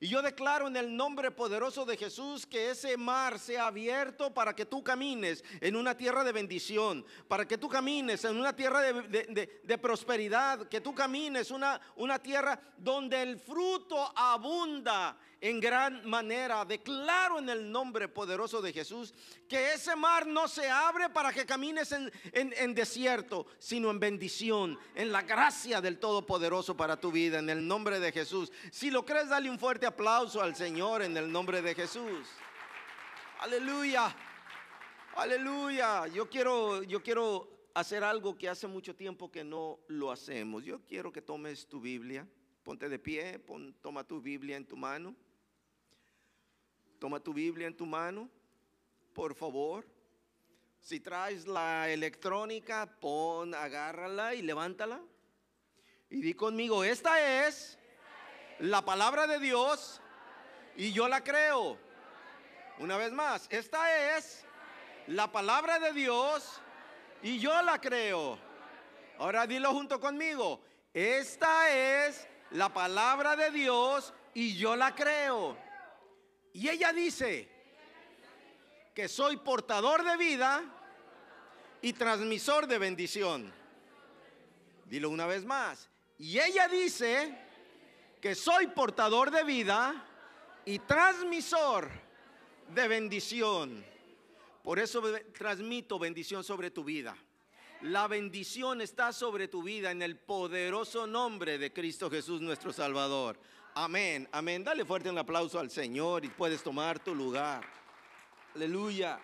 Y 0.00 0.08
yo 0.08 0.20
declaro 0.22 0.66
en 0.66 0.76
el 0.76 0.94
nombre 0.94 1.30
poderoso 1.30 1.84
de 1.86 1.96
Jesús 1.96 2.46
que 2.46 2.70
ese 2.70 2.96
mar 2.96 3.38
sea 3.38 3.68
abierto 3.68 4.34
para 4.34 4.54
que 4.54 4.66
tú 4.66 4.82
camines 4.82 5.42
en 5.60 5.76
una 5.76 5.96
tierra 5.96 6.24
de 6.24 6.32
bendición, 6.32 7.06
para 7.28 7.46
que 7.46 7.56
tú 7.56 7.68
camines 7.68 8.24
en 8.24 8.36
una 8.38 8.54
tierra 8.54 8.80
de, 8.80 9.62
de- 9.62 9.78
prosperidad, 9.78 10.68
que 10.68 10.80
tú 10.80 10.94
camines 10.94 11.50
una, 11.50 11.80
una 11.96 12.18
tierra 12.18 12.60
donde 12.76 13.22
el 13.22 13.38
fruto 13.38 14.12
abunda 14.16 15.16
en 15.44 15.60
gran 15.60 16.08
manera. 16.08 16.64
Declaro 16.64 17.38
en 17.38 17.50
el 17.50 17.70
nombre 17.70 18.08
poderoso 18.08 18.62
de 18.62 18.72
Jesús 18.72 19.12
que 19.46 19.74
ese 19.74 19.94
mar 19.94 20.26
no 20.26 20.48
se 20.48 20.70
abre 20.70 21.10
para 21.10 21.34
que 21.34 21.44
camines 21.44 21.92
en, 21.92 22.74
desierto, 22.74 23.46
sino 23.58 23.90
en 23.90 24.00
bendición, 24.00 24.78
en 24.94 25.12
la 25.12 25.20
gracia 25.20 25.82
del 25.82 25.98
Todopoderoso 25.98 26.74
para 26.74 26.98
tu 26.98 27.12
vida, 27.12 27.40
en 27.40 27.50
el 27.50 27.68
nombre 27.68 28.00
de 28.00 28.10
Jesús. 28.10 28.50
Si 28.72 28.90
lo 28.90 29.04
crees, 29.04 29.28
dale 29.28 29.50
un 29.50 29.58
fuerte 29.58 29.84
aplauso 29.84 30.40
al 30.40 30.56
Señor 30.56 31.02
en 31.02 31.14
el 31.14 31.30
nombre 31.30 31.60
de 31.60 31.74
Jesús. 31.74 32.26
Aleluya. 33.40 34.16
Aleluya. 35.16 36.06
Yo 36.06 36.30
quiero, 36.30 36.82
yo 36.84 37.02
quiero 37.02 37.50
hacer 37.74 38.02
algo 38.02 38.38
que 38.38 38.48
hace 38.48 38.66
mucho 38.66 38.96
tiempo 38.96 39.30
que 39.30 39.44
no 39.44 39.78
lo 39.88 40.10
hacemos. 40.10 40.64
Yo 40.64 40.80
quiero 40.86 41.12
que 41.12 41.20
tomes 41.20 41.66
tu 41.68 41.82
Biblia, 41.82 42.26
ponte 42.62 42.88
de 42.88 42.98
pie, 42.98 43.38
pon- 43.40 43.74
toma 43.82 44.04
tu 44.04 44.22
Biblia 44.22 44.56
en 44.56 44.64
tu 44.64 44.74
mano. 44.76 45.14
Toma 47.04 47.20
tu 47.20 47.34
Biblia 47.34 47.66
en 47.66 47.76
tu 47.76 47.84
mano, 47.84 48.30
por 49.12 49.34
favor. 49.34 49.84
Si 50.80 51.00
traes 51.00 51.46
la 51.46 51.90
electrónica, 51.90 52.86
pon, 52.98 53.54
agárrala 53.54 54.32
y 54.32 54.40
levántala. 54.40 55.02
Y 56.08 56.22
di 56.22 56.32
conmigo, 56.32 56.82
esta 56.82 57.46
es 57.46 57.78
la 58.58 58.82
palabra 58.86 59.26
de 59.26 59.38
Dios 59.38 60.00
y 60.76 60.92
yo 60.92 61.06
la 61.06 61.22
creo. 61.22 61.76
Una 62.78 62.96
vez 62.96 63.12
más, 63.12 63.48
esta 63.50 64.16
es 64.16 64.46
la 65.06 65.30
palabra 65.30 65.78
de 65.78 65.92
Dios 65.92 66.58
y 67.22 67.38
yo 67.38 67.60
la 67.60 67.78
creo. 67.82 68.38
Ahora 69.18 69.46
dilo 69.46 69.74
junto 69.74 70.00
conmigo. 70.00 70.64
Esta 70.94 71.68
es 71.68 72.26
la 72.50 72.72
palabra 72.72 73.36
de 73.36 73.50
Dios 73.50 74.14
y 74.32 74.56
yo 74.56 74.74
la 74.74 74.94
creo. 74.94 75.63
Y 76.54 76.68
ella 76.68 76.92
dice 76.92 77.48
que 78.94 79.08
soy 79.08 79.36
portador 79.36 80.04
de 80.04 80.16
vida 80.16 80.62
y 81.82 81.92
transmisor 81.92 82.68
de 82.68 82.78
bendición. 82.78 83.52
Dilo 84.86 85.10
una 85.10 85.26
vez 85.26 85.44
más. 85.44 85.90
Y 86.16 86.38
ella 86.38 86.68
dice 86.68 87.36
que 88.20 88.36
soy 88.36 88.68
portador 88.68 89.32
de 89.32 89.42
vida 89.42 90.06
y 90.64 90.78
transmisor 90.78 91.90
de 92.72 92.88
bendición. 92.88 93.84
Por 94.62 94.78
eso 94.78 95.02
transmito 95.36 95.98
bendición 95.98 96.44
sobre 96.44 96.70
tu 96.70 96.84
vida. 96.84 97.16
La 97.82 98.06
bendición 98.06 98.80
está 98.80 99.12
sobre 99.12 99.48
tu 99.48 99.64
vida 99.64 99.90
en 99.90 100.02
el 100.02 100.16
poderoso 100.16 101.06
nombre 101.06 101.58
de 101.58 101.72
Cristo 101.72 102.08
Jesús 102.08 102.40
nuestro 102.40 102.72
Salvador. 102.72 103.38
Amén, 103.76 104.28
amén. 104.30 104.62
Dale 104.62 104.84
fuerte 104.84 105.10
un 105.10 105.18
aplauso 105.18 105.58
al 105.58 105.68
Señor 105.68 106.24
y 106.24 106.28
puedes 106.28 106.62
tomar 106.62 107.02
tu 107.02 107.12
lugar. 107.12 107.64
Aleluya. 108.54 109.18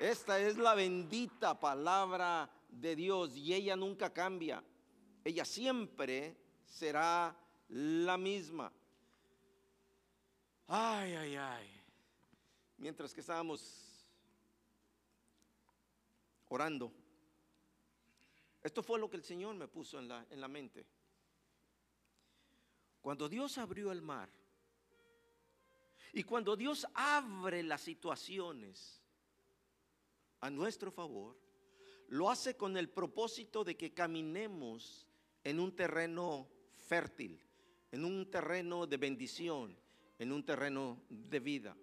Esta 0.00 0.40
es 0.40 0.58
la 0.58 0.74
bendita 0.74 1.58
palabra 1.60 2.50
de 2.68 2.96
Dios 2.96 3.36
y 3.36 3.54
ella 3.54 3.76
nunca 3.76 4.12
cambia. 4.12 4.60
Ella 5.22 5.44
siempre 5.44 6.36
será 6.64 7.36
la 7.68 8.18
misma. 8.18 8.72
Ay, 10.66 11.14
ay, 11.14 11.36
ay. 11.36 11.82
Mientras 12.78 13.14
que 13.14 13.20
estábamos 13.20 14.04
orando, 16.48 16.92
esto 18.64 18.82
fue 18.82 18.98
lo 18.98 19.08
que 19.08 19.16
el 19.16 19.22
Señor 19.22 19.54
me 19.54 19.68
puso 19.68 20.00
en 20.00 20.08
la, 20.08 20.26
en 20.28 20.40
la 20.40 20.48
mente. 20.48 20.84
Cuando 23.06 23.28
Dios 23.28 23.56
abrió 23.56 23.92
el 23.92 24.02
mar 24.02 24.28
y 26.12 26.24
cuando 26.24 26.56
Dios 26.56 26.84
abre 26.92 27.62
las 27.62 27.82
situaciones 27.82 29.00
a 30.40 30.50
nuestro 30.50 30.90
favor, 30.90 31.38
lo 32.08 32.28
hace 32.28 32.56
con 32.56 32.76
el 32.76 32.88
propósito 32.88 33.62
de 33.62 33.76
que 33.76 33.94
caminemos 33.94 35.06
en 35.44 35.60
un 35.60 35.76
terreno 35.76 36.48
fértil, 36.74 37.40
en 37.92 38.04
un 38.04 38.28
terreno 38.28 38.88
de 38.88 38.96
bendición, 38.96 39.78
en 40.18 40.32
un 40.32 40.44
terreno 40.44 41.00
de 41.08 41.38
vida. 41.38 41.76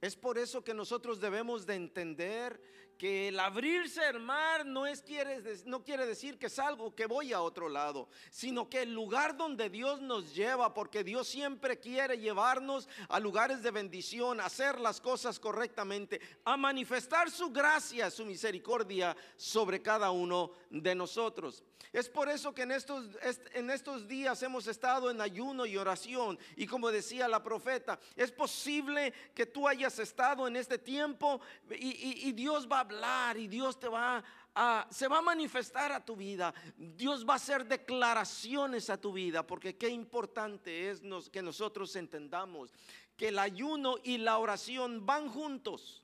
Es 0.00 0.16
por 0.16 0.38
eso 0.38 0.64
que 0.64 0.72
nosotros 0.72 1.20
debemos 1.20 1.66
de 1.66 1.74
entender 1.74 2.58
que 3.02 3.26
el 3.26 3.40
abrirse 3.40 4.00
el 4.10 4.20
mar 4.20 4.64
no, 4.64 4.86
es, 4.86 5.02
quiere, 5.02 5.42
no 5.64 5.82
quiere 5.82 6.06
decir 6.06 6.38
que 6.38 6.48
salgo, 6.48 6.94
que 6.94 7.06
voy 7.06 7.32
a 7.32 7.42
otro 7.42 7.68
lado, 7.68 8.08
sino 8.30 8.70
que 8.70 8.82
el 8.82 8.94
lugar 8.94 9.36
donde 9.36 9.68
Dios 9.68 10.00
nos 10.00 10.32
lleva, 10.36 10.72
porque 10.72 11.02
Dios 11.02 11.26
siempre 11.26 11.80
quiere 11.80 12.16
llevarnos 12.18 12.88
a 13.08 13.18
lugares 13.18 13.60
de 13.64 13.72
bendición, 13.72 14.38
a 14.38 14.44
hacer 14.44 14.78
las 14.78 15.00
cosas 15.00 15.40
correctamente, 15.40 16.20
a 16.44 16.56
manifestar 16.56 17.28
su 17.28 17.50
gracia, 17.50 18.08
su 18.08 18.24
misericordia 18.24 19.16
sobre 19.34 19.82
cada 19.82 20.12
uno 20.12 20.52
de 20.70 20.94
nosotros. 20.94 21.64
Es 21.92 22.08
por 22.08 22.28
eso 22.28 22.54
que 22.54 22.62
en 22.62 22.72
estos, 22.72 23.06
en 23.54 23.70
estos 23.70 24.06
días 24.08 24.42
hemos 24.42 24.66
estado 24.66 25.10
en 25.10 25.20
ayuno 25.20 25.66
y 25.66 25.76
oración. 25.76 26.38
Y 26.56 26.66
como 26.66 26.90
decía 26.90 27.28
la 27.28 27.42
profeta, 27.42 27.98
es 28.16 28.30
posible 28.32 29.12
que 29.34 29.46
tú 29.46 29.66
hayas 29.68 29.98
estado 29.98 30.46
en 30.46 30.56
este 30.56 30.78
tiempo 30.78 31.40
y, 31.70 32.28
y 32.28 32.32
Dios 32.32 32.68
va 32.70 32.78
a 32.78 32.80
hablar 32.80 33.36
y 33.36 33.46
Dios 33.46 33.78
te 33.78 33.88
va 33.88 34.22
a, 34.54 34.86
se 34.90 35.08
va 35.08 35.18
a 35.18 35.22
manifestar 35.22 35.92
a 35.92 36.04
tu 36.04 36.16
vida. 36.16 36.54
Dios 36.76 37.26
va 37.26 37.34
a 37.34 37.36
hacer 37.36 37.66
declaraciones 37.66 38.90
a 38.90 39.00
tu 39.00 39.12
vida, 39.12 39.46
porque 39.46 39.76
qué 39.76 39.88
importante 39.88 40.90
es 40.90 41.02
que 41.30 41.42
nosotros 41.42 41.94
entendamos 41.96 42.72
que 43.16 43.28
el 43.28 43.38
ayuno 43.38 43.96
y 44.02 44.18
la 44.18 44.38
oración 44.38 45.04
van 45.04 45.28
juntos. 45.28 46.02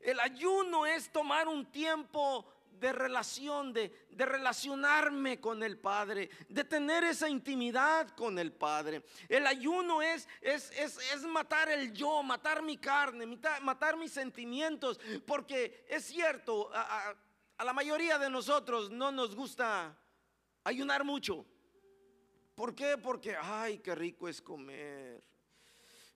El 0.00 0.20
ayuno 0.20 0.86
es 0.86 1.10
tomar 1.10 1.48
un 1.48 1.66
tiempo 1.66 2.46
de 2.78 2.92
relación, 2.92 3.72
de, 3.72 4.06
de, 4.10 4.26
relacionarme 4.26 5.40
con 5.40 5.62
el 5.62 5.78
Padre, 5.78 6.30
de 6.48 6.64
tener 6.64 7.04
esa 7.04 7.28
intimidad 7.28 8.08
con 8.10 8.38
el 8.38 8.52
Padre. 8.52 9.02
El 9.28 9.46
ayuno 9.46 10.02
es, 10.02 10.28
es, 10.40 10.70
es, 10.72 10.98
es 11.14 11.22
matar 11.24 11.68
el 11.68 11.92
yo, 11.92 12.22
matar 12.22 12.62
mi 12.62 12.76
carne, 12.76 13.26
matar, 13.62 13.96
mis 13.96 14.12
sentimientos, 14.12 15.00
porque 15.26 15.84
es 15.88 16.04
cierto, 16.04 16.70
a, 16.72 17.14
a 17.56 17.64
la 17.64 17.72
mayoría 17.72 18.18
de 18.18 18.30
nosotros 18.30 18.90
no 18.90 19.10
nos 19.10 19.34
gusta 19.34 19.96
ayunar 20.64 21.04
mucho. 21.04 21.44
¿Por 22.54 22.74
qué? 22.74 22.98
Porque, 22.98 23.36
ay, 23.40 23.78
qué 23.78 23.94
rico 23.94 24.28
es 24.28 24.42
comer. 24.42 25.22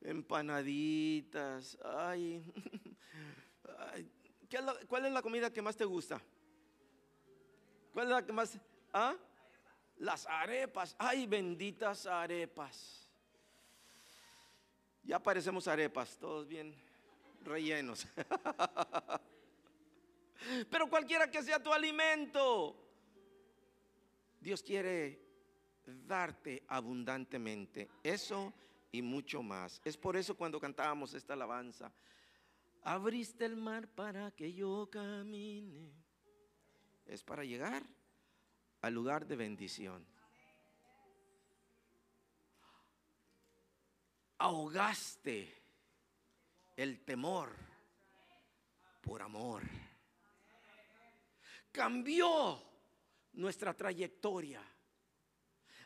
Empanaditas, 0.01 1.79
ay. 1.85 2.53
¿Cuál 4.89 5.07
es 5.07 5.13
la 5.13 5.23
comida 5.23 5.53
que 5.53 5.63
más 5.63 5.77
te 5.77 5.85
gusta? 5.85 6.21
¿Cuál 7.93 8.07
es 8.07 8.13
la 8.13 8.25
que 8.25 8.33
más? 8.33 8.59
¿Ah? 8.93 9.15
Las 9.99 10.27
arepas. 10.27 10.97
Ay, 10.99 11.27
benditas 11.27 12.07
arepas. 12.07 13.09
Ya 15.05 15.19
parecemos 15.19 15.69
arepas, 15.69 16.17
todos 16.17 16.47
bien 16.47 16.75
rellenos. 17.45 18.07
Pero 20.71 20.89
cualquiera 20.89 21.31
que 21.31 21.43
sea 21.43 21.63
tu 21.63 21.73
alimento, 21.73 22.77
Dios 24.41 24.63
quiere 24.63 25.21
darte 25.85 26.65
abundantemente 26.69 27.89
eso 28.03 28.53
y 28.91 29.03
mucho 29.03 29.43
más. 29.43 29.81
Es 29.85 29.97
por 29.97 30.17
eso 30.17 30.37
cuando 30.37 30.61
cantábamos 30.61 31.15
esta 31.15 31.35
alabanza, 31.35 31.93
abriste 32.83 33.45
el 33.45 33.57
mar 33.57 33.89
para 33.89 34.31
que 34.33 34.53
yo 34.53 34.89
camine 34.91 35.93
es 37.07 37.23
para 37.23 37.45
llegar 37.45 37.83
al 38.81 38.95
lugar 38.95 39.27
de 39.27 39.37
bendición. 39.37 40.07
Ahogaste 44.39 45.63
el 46.77 47.05
temor 47.05 47.55
por 49.01 49.23
amor. 49.23 49.63
Cambió 51.71 52.61
nuestra 53.35 53.75
trayectoria. 53.75 54.63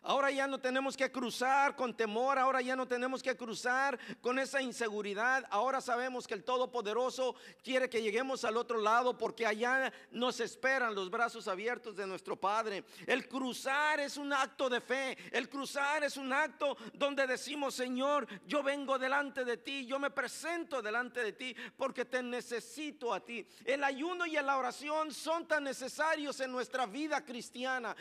Ahora 0.08 0.30
ya 0.30 0.46
no 0.46 0.60
tenemos 0.60 0.96
que 0.96 1.10
cruzar 1.10 1.74
con 1.74 1.92
temor, 1.92 2.38
ahora 2.38 2.62
ya 2.62 2.76
no 2.76 2.86
tenemos 2.86 3.24
que 3.24 3.36
cruzar 3.36 3.98
con 4.20 4.38
esa 4.38 4.62
inseguridad. 4.62 5.44
Ahora 5.50 5.80
sabemos 5.80 6.28
que 6.28 6.34
el 6.34 6.44
Todopoderoso 6.44 7.34
quiere 7.60 7.90
que 7.90 8.00
lleguemos 8.00 8.44
al 8.44 8.56
otro 8.56 8.80
lado 8.80 9.18
porque 9.18 9.44
allá 9.44 9.92
nos 10.12 10.38
esperan 10.38 10.94
los 10.94 11.10
brazos 11.10 11.48
abiertos 11.48 11.96
de 11.96 12.06
nuestro 12.06 12.36
Padre. 12.36 12.84
El 13.04 13.26
cruzar 13.26 13.98
es 13.98 14.16
un 14.16 14.32
acto 14.32 14.68
de 14.68 14.80
fe, 14.80 15.18
el 15.32 15.48
cruzar 15.48 16.04
es 16.04 16.16
un 16.16 16.32
acto 16.32 16.76
donde 16.92 17.26
decimos, 17.26 17.74
Señor, 17.74 18.28
yo 18.46 18.62
vengo 18.62 19.00
delante 19.00 19.44
de 19.44 19.56
ti, 19.56 19.86
yo 19.86 19.98
me 19.98 20.10
presento 20.10 20.82
delante 20.82 21.20
de 21.20 21.32
ti 21.32 21.56
porque 21.76 22.04
te 22.04 22.22
necesito 22.22 23.12
a 23.12 23.18
ti. 23.18 23.44
El 23.64 23.82
ayuno 23.82 24.24
y 24.24 24.34
la 24.34 24.56
oración 24.56 25.10
son 25.10 25.48
tan 25.48 25.64
necesarios 25.64 26.38
en 26.38 26.52
nuestra 26.52 26.86
vida 26.86 27.24
cristiana. 27.24 27.96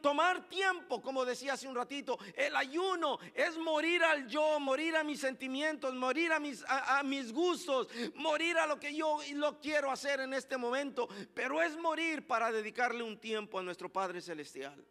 Tomar 0.00 0.48
tiempo, 0.48 1.02
como 1.02 1.26
decía 1.26 1.41
hace 1.48 1.68
un 1.68 1.74
ratito, 1.74 2.18
el 2.34 2.54
ayuno 2.56 3.18
es 3.34 3.56
morir 3.58 4.02
al 4.02 4.28
yo, 4.28 4.60
morir 4.60 4.96
a 4.96 5.04
mis 5.04 5.20
sentimientos, 5.20 5.94
morir 5.94 6.32
a 6.32 6.38
mis, 6.38 6.64
a, 6.66 7.02
mis 7.02 7.32
gustos, 7.32 7.88
morir 8.14 8.58
a 8.58 8.66
lo 8.66 8.78
que 8.78 8.94
yo 8.94 9.18
lo 9.34 9.60
quiero 9.60 9.90
hacer 9.90 10.20
en 10.20 10.34
este 10.34 10.56
momento, 10.56 11.08
pero 11.34 11.62
es 11.62 11.76
morir 11.76 12.26
para 12.26 12.52
dedicarle 12.52 13.02
un 13.02 13.18
tiempo 13.18 13.58
a 13.58 13.62
nuestro 13.62 13.92
Padre 13.92 14.20
Celestial. 14.20 14.84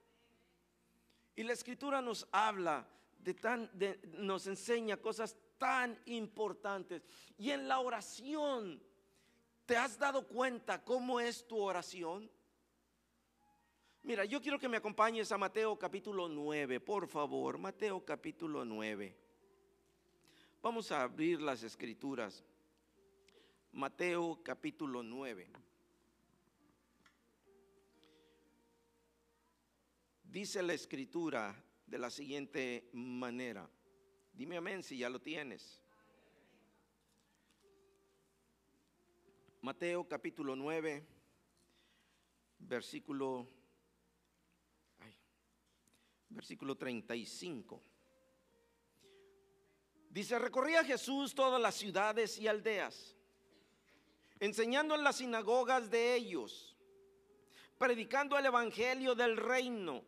Y 1.36 1.43
la 1.43 1.54
escritura 1.54 2.02
nos 2.02 2.28
habla 2.32 2.88
de 3.18 3.34
tan, 3.34 3.70
de, 3.74 3.99
nos 4.18 4.47
enseña 4.47 4.97
cosas 4.97 5.36
tan 5.58 5.99
importantes. 6.06 7.04
Y 7.38 7.52
en 7.52 7.68
la 7.68 7.80
oración, 7.80 8.82
¿te 9.66 9.78
has 9.78 9.97
dado 9.97 10.28
cuenta 10.28 10.84
cómo 10.84 11.20
es 11.20 11.47
tu 11.47 11.60
oración? 11.60 12.30
Mira, 14.04 14.26
yo 14.26 14.41
quiero 14.41 14.58
que 14.58 14.68
me 14.68 14.78
acompañes 14.78 15.32
a 15.32 15.38
Mateo 15.38 15.78
capítulo 15.78 16.28
9, 16.28 16.80
por 16.80 17.08
favor, 17.08 17.60
Mateo 17.60 18.04
capítulo 18.04 18.66
9. 18.66 19.16
Vamos 20.60 20.91
a 20.91 21.04
abrir 21.04 21.39
las 21.39 21.62
escrituras. 21.62 22.43
Mateo 23.72 24.41
capítulo 24.43 25.04
9. 25.04 25.47
Dice 30.24 30.64
la 30.64 30.74
escritura 30.74 31.56
de 31.86 31.99
la 31.99 32.10
siguiente 32.10 32.89
manera. 32.93 33.70
Dime 34.34 34.58
amén 34.58 34.82
si 34.82 34.97
ya 34.97 35.10
lo 35.10 35.22
tienes. 35.22 35.80
Mateo 39.62 40.08
capítulo 40.08 40.56
9, 40.56 41.06
versículo 42.58 43.61
versículo 46.32 46.76
35. 46.76 47.82
Dice, 50.10 50.38
recorría 50.40 50.84
Jesús 50.84 51.34
todas 51.34 51.62
las 51.62 51.76
ciudades 51.76 52.38
y 52.38 52.48
aldeas, 52.48 53.16
enseñando 54.40 54.96
en 54.96 55.04
las 55.04 55.18
sinagogas 55.18 55.90
de 55.90 56.16
ellos, 56.16 56.76
predicando 57.78 58.38
el 58.38 58.46
Evangelio 58.46 59.16
del 59.16 59.38
reino 59.38 60.04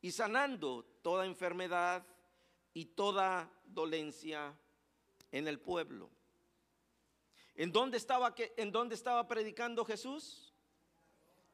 y 0.00 0.12
sanando 0.12 0.84
toda 1.02 1.26
enfermedad 1.26 2.06
y 2.74 2.84
toda 2.86 3.50
dolencia 3.64 4.56
en 5.30 5.48
el 5.48 5.58
pueblo. 5.58 6.10
¿En 7.54 7.72
dónde 7.72 7.96
estaba, 7.96 8.34
en 8.56 8.70
dónde 8.70 8.94
estaba 8.94 9.26
predicando 9.26 9.84
Jesús? 9.84 10.52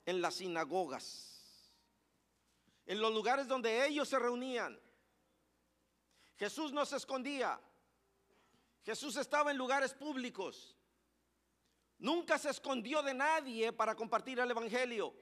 en 0.08 0.22
las 0.22 0.36
sinagogas, 0.36 1.27
en 2.88 3.00
los 3.02 3.12
lugares 3.12 3.46
donde 3.46 3.86
ellos 3.86 4.08
se 4.08 4.18
reunían. 4.18 4.80
Jesús 6.38 6.72
no 6.72 6.86
se 6.86 6.96
escondía. 6.96 7.60
Jesús 8.82 9.16
estaba 9.16 9.50
en 9.50 9.58
lugares 9.58 9.92
públicos. 9.92 10.74
Nunca 11.98 12.38
se 12.38 12.48
escondió 12.48 13.02
de 13.02 13.12
nadie 13.12 13.74
para 13.74 13.94
compartir 13.94 14.40
el 14.40 14.50
Evangelio. 14.50 15.14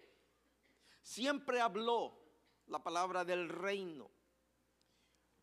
Siempre 1.03 1.61
habló 1.61 2.17
la 2.69 2.79
palabra 2.79 3.25
del 3.25 3.49
reino. 3.49 4.09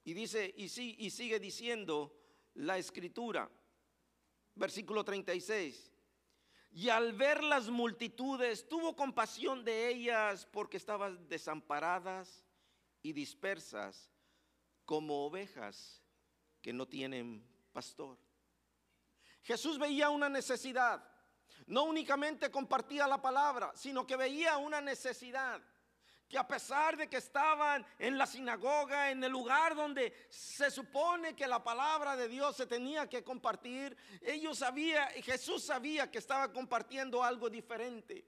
Y 0.05 0.13
dice, 0.13 0.53
y, 0.55 0.69
sí, 0.69 0.95
y 0.99 1.09
sigue 1.09 1.41
diciendo 1.41 2.17
la 2.53 2.78
escritura, 2.78 3.51
versículo 4.55 5.03
36. 5.03 5.92
Y 6.74 6.89
al 6.89 7.13
ver 7.13 7.43
las 7.43 7.69
multitudes, 7.69 8.67
tuvo 8.67 8.95
compasión 8.95 9.63
de 9.63 9.89
ellas 9.89 10.47
porque 10.51 10.78
estaban 10.78 11.28
desamparadas 11.30 12.43
y 13.03 13.13
dispersas 13.13 14.11
como 14.84 15.26
ovejas 15.26 16.01
que 16.61 16.74
no 16.74 16.88
tienen 16.88 17.47
pastor. 17.71 18.17
Jesús 19.43 19.78
veía 19.78 20.09
una 20.09 20.30
necesidad. 20.30 21.07
No 21.67 21.84
únicamente 21.84 22.49
compartía 22.49 23.05
la 23.05 23.21
palabra, 23.21 23.71
sino 23.76 24.07
que 24.07 24.15
veía 24.15 24.57
una 24.57 24.82
necesidad. 24.82 25.61
Que 26.34 26.39
a 26.39 26.47
pesar 26.47 26.97
de 26.97 27.07
que 27.07 27.17
estaban 27.17 27.86
en 27.99 28.17
la 28.17 28.25
sinagoga, 28.25 29.11
en 29.11 29.23
el 29.23 29.31
lugar 29.31 29.75
donde 29.75 30.25
se 30.31 30.71
supone 30.71 31.36
que 31.36 31.45
la 31.45 31.63
palabra 31.63 32.15
de 32.15 32.27
Dios 32.27 32.55
se 32.55 32.65
tenía 32.65 33.07
que 33.07 33.23
compartir, 33.23 33.95
ellos 34.19 34.57
sabía, 34.57 35.09
Jesús 35.21 35.63
sabía 35.63 36.09
que 36.09 36.17
estaba 36.17 36.51
compartiendo 36.51 37.23
algo 37.23 37.51
diferente. 37.51 38.25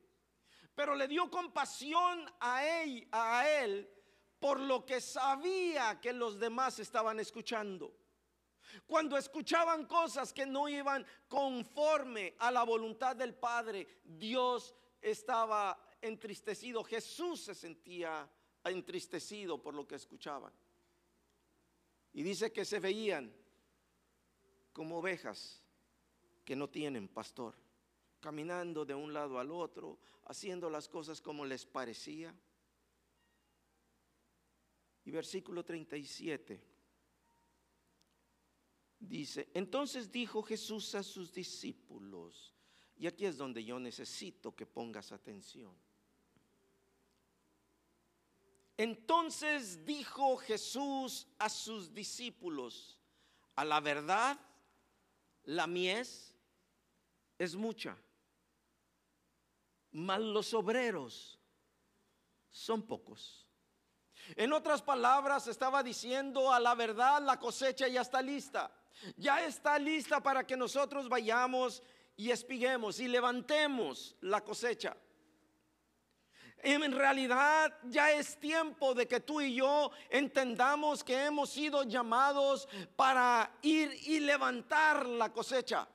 Pero 0.75 0.93
le 0.93 1.07
dio 1.07 1.31
compasión 1.31 2.31
a 2.41 2.63
él, 2.63 3.07
a 3.11 3.49
él 3.49 3.89
por 4.39 4.59
lo 4.59 4.85
que 4.85 5.01
sabía 5.01 5.99
que 5.99 6.13
los 6.13 6.39
demás 6.39 6.77
estaban 6.77 7.19
escuchando. 7.19 7.91
Cuando 8.85 9.17
escuchaban 9.17 9.87
cosas 9.87 10.31
que 10.31 10.45
no 10.45 10.69
iban 10.69 11.03
conforme 11.27 12.35
a 12.37 12.51
la 12.51 12.61
voluntad 12.61 13.15
del 13.15 13.33
Padre, 13.33 13.87
Dios 14.03 14.75
estaba 15.01 15.84
entristecido. 16.07 16.83
Jesús 16.83 17.41
se 17.41 17.55
sentía 17.55 18.29
entristecido 18.63 19.61
por 19.61 19.73
lo 19.73 19.87
que 19.87 19.95
escuchaban. 19.95 20.53
Y 22.13 22.23
dice 22.23 22.51
que 22.51 22.65
se 22.65 22.79
veían 22.79 23.33
como 24.71 24.99
ovejas 24.99 25.61
que 26.43 26.55
no 26.55 26.69
tienen 26.69 27.07
pastor, 27.07 27.55
caminando 28.19 28.85
de 28.85 28.93
un 28.93 29.13
lado 29.13 29.39
al 29.39 29.51
otro, 29.51 29.99
haciendo 30.25 30.69
las 30.69 30.87
cosas 30.87 31.21
como 31.21 31.45
les 31.45 31.65
parecía. 31.65 32.33
Y 35.03 35.11
versículo 35.11 35.63
37 35.63 36.75
dice, 38.99 39.49
entonces 39.53 40.11
dijo 40.11 40.41
Jesús 40.41 40.95
a 40.95 41.03
sus 41.03 41.33
discípulos, 41.33 42.53
y 42.97 43.07
aquí 43.07 43.25
es 43.25 43.37
donde 43.37 43.63
yo 43.63 43.79
necesito 43.79 44.55
que 44.55 44.65
pongas 44.65 45.11
atención. 45.11 45.75
Entonces 48.77 49.85
dijo 49.85 50.37
Jesús 50.37 51.27
a 51.39 51.49
sus 51.49 51.93
discípulos, 51.93 52.99
a 53.55 53.63
la 53.63 53.79
verdad, 53.79 54.37
la 55.43 55.65
mies 55.65 56.35
es 57.37 57.55
mucha, 57.55 57.97
mas 59.91 60.19
los 60.19 60.53
obreros 60.53 61.39
son 62.51 62.81
pocos. 62.85 63.45
En 64.35 64.51
otras 64.53 64.81
palabras, 64.81 65.47
estaba 65.47 65.83
diciendo 65.83 66.51
a 66.51 66.59
la 66.59 66.73
verdad, 66.73 67.21
la 67.21 67.39
cosecha 67.39 67.87
ya 67.87 68.01
está 68.01 68.21
lista. 68.21 68.71
Ya 69.17 69.45
está 69.45 69.77
lista 69.77 70.21
para 70.21 70.47
que 70.47 70.57
nosotros 70.57 71.09
vayamos 71.09 71.83
y 72.15 72.31
espiguemos 72.31 72.99
y 72.99 73.07
levantemos 73.07 74.15
la 74.21 74.41
cosecha. 74.41 74.95
En 76.63 76.91
realidad 76.91 77.73
ya 77.83 78.11
es 78.11 78.39
tiempo 78.39 78.93
de 78.93 79.07
que 79.07 79.19
tú 79.19 79.39
y 79.41 79.55
yo 79.55 79.91
entendamos 80.09 81.03
que 81.03 81.25
hemos 81.25 81.49
sido 81.51 81.83
llamados 81.83 82.67
para 82.95 83.51
ir 83.61 83.91
y 84.03 84.19
levantar 84.19 85.05
la 85.05 85.31
cosecha. 85.31 85.87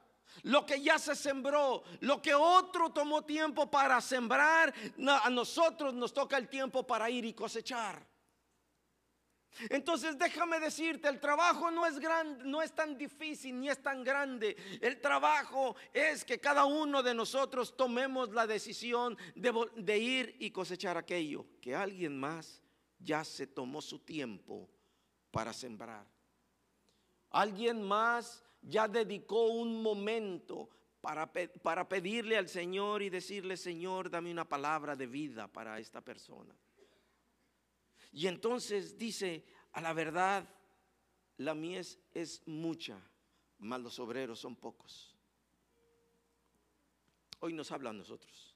Lo 0.43 0.65
que 0.65 0.81
ya 0.81 0.99
se 0.99 1.17
sembró, 1.17 1.83
lo 2.01 2.23
que 2.23 2.35
otro 2.35 2.91
tomó 2.91 3.23
tiempo 3.23 3.71
para 3.71 4.01
sembrar, 4.01 4.73
a 5.23 5.29
nosotros 5.29 5.93
nos 5.93 6.15
toca 6.15 6.37
el 6.37 6.49
tiempo 6.49 6.87
para 6.87 7.11
ir 7.11 7.25
y 7.25 7.35
cosechar. 7.35 8.10
Entonces 9.69 10.19
déjame 10.19 10.59
decirte, 10.61 11.09
el 11.09 11.21
trabajo 11.21 11.71
no 11.71 11.87
es 11.87 11.99
grande, 11.99 12.45
no 12.45 12.63
es 12.63 12.73
tan 12.73 12.97
difícil 12.97 13.59
ni 13.59 13.69
es 13.69 13.83
tan 13.83 14.03
grande. 14.03 14.57
El 14.81 15.01
trabajo 15.01 15.77
es 15.93 16.25
que 16.25 16.39
cada 16.39 16.65
uno 16.65 17.03
de 17.03 17.15
nosotros 17.15 17.77
tomemos 17.77 18.31
la 18.31 18.47
decisión 18.47 19.19
de, 19.35 19.99
ir 19.99 20.37
y 20.39 20.51
cosechar 20.51 20.97
aquello 20.97 21.47
que 21.61 21.75
alguien 21.75 22.19
más 22.19 22.63
ya 22.99 23.25
se 23.25 23.47
tomó 23.47 23.83
su 23.83 23.99
tiempo 23.99 24.69
para 25.31 25.53
sembrar. 25.53 26.07
Alguien 27.31 27.83
más 27.83 28.43
ya 28.63 28.89
dedicó 28.89 29.47
un 29.47 29.83
momento 29.83 30.69
para 31.01 31.89
pedirle 31.89 32.37
al 32.37 32.49
Señor 32.49 33.03
y 33.03 33.11
decirle, 33.11 33.57
Señor, 33.57 34.11
dame 34.11 34.31
una 34.31 34.49
palabra 34.49 34.97
de 34.97 35.07
vida 35.07 35.49
para 35.49 35.79
esta 35.79 36.01
persona. 36.01 36.55
Y 38.13 38.27
entonces 38.27 38.99
dice, 38.99 39.45
a 39.73 39.81
la 39.81 39.93
verdad, 39.93 40.49
la 41.37 41.55
mies 41.55 41.99
es 42.13 42.47
mucha, 42.47 43.01
mas 43.59 43.81
los 43.81 43.99
obreros 43.99 44.41
son 44.41 44.57
pocos. 44.57 45.17
Hoy 47.41 47.53
nos 47.53 47.71
habla 47.73 47.91
a 47.91 47.95
nosotros. 47.95 48.55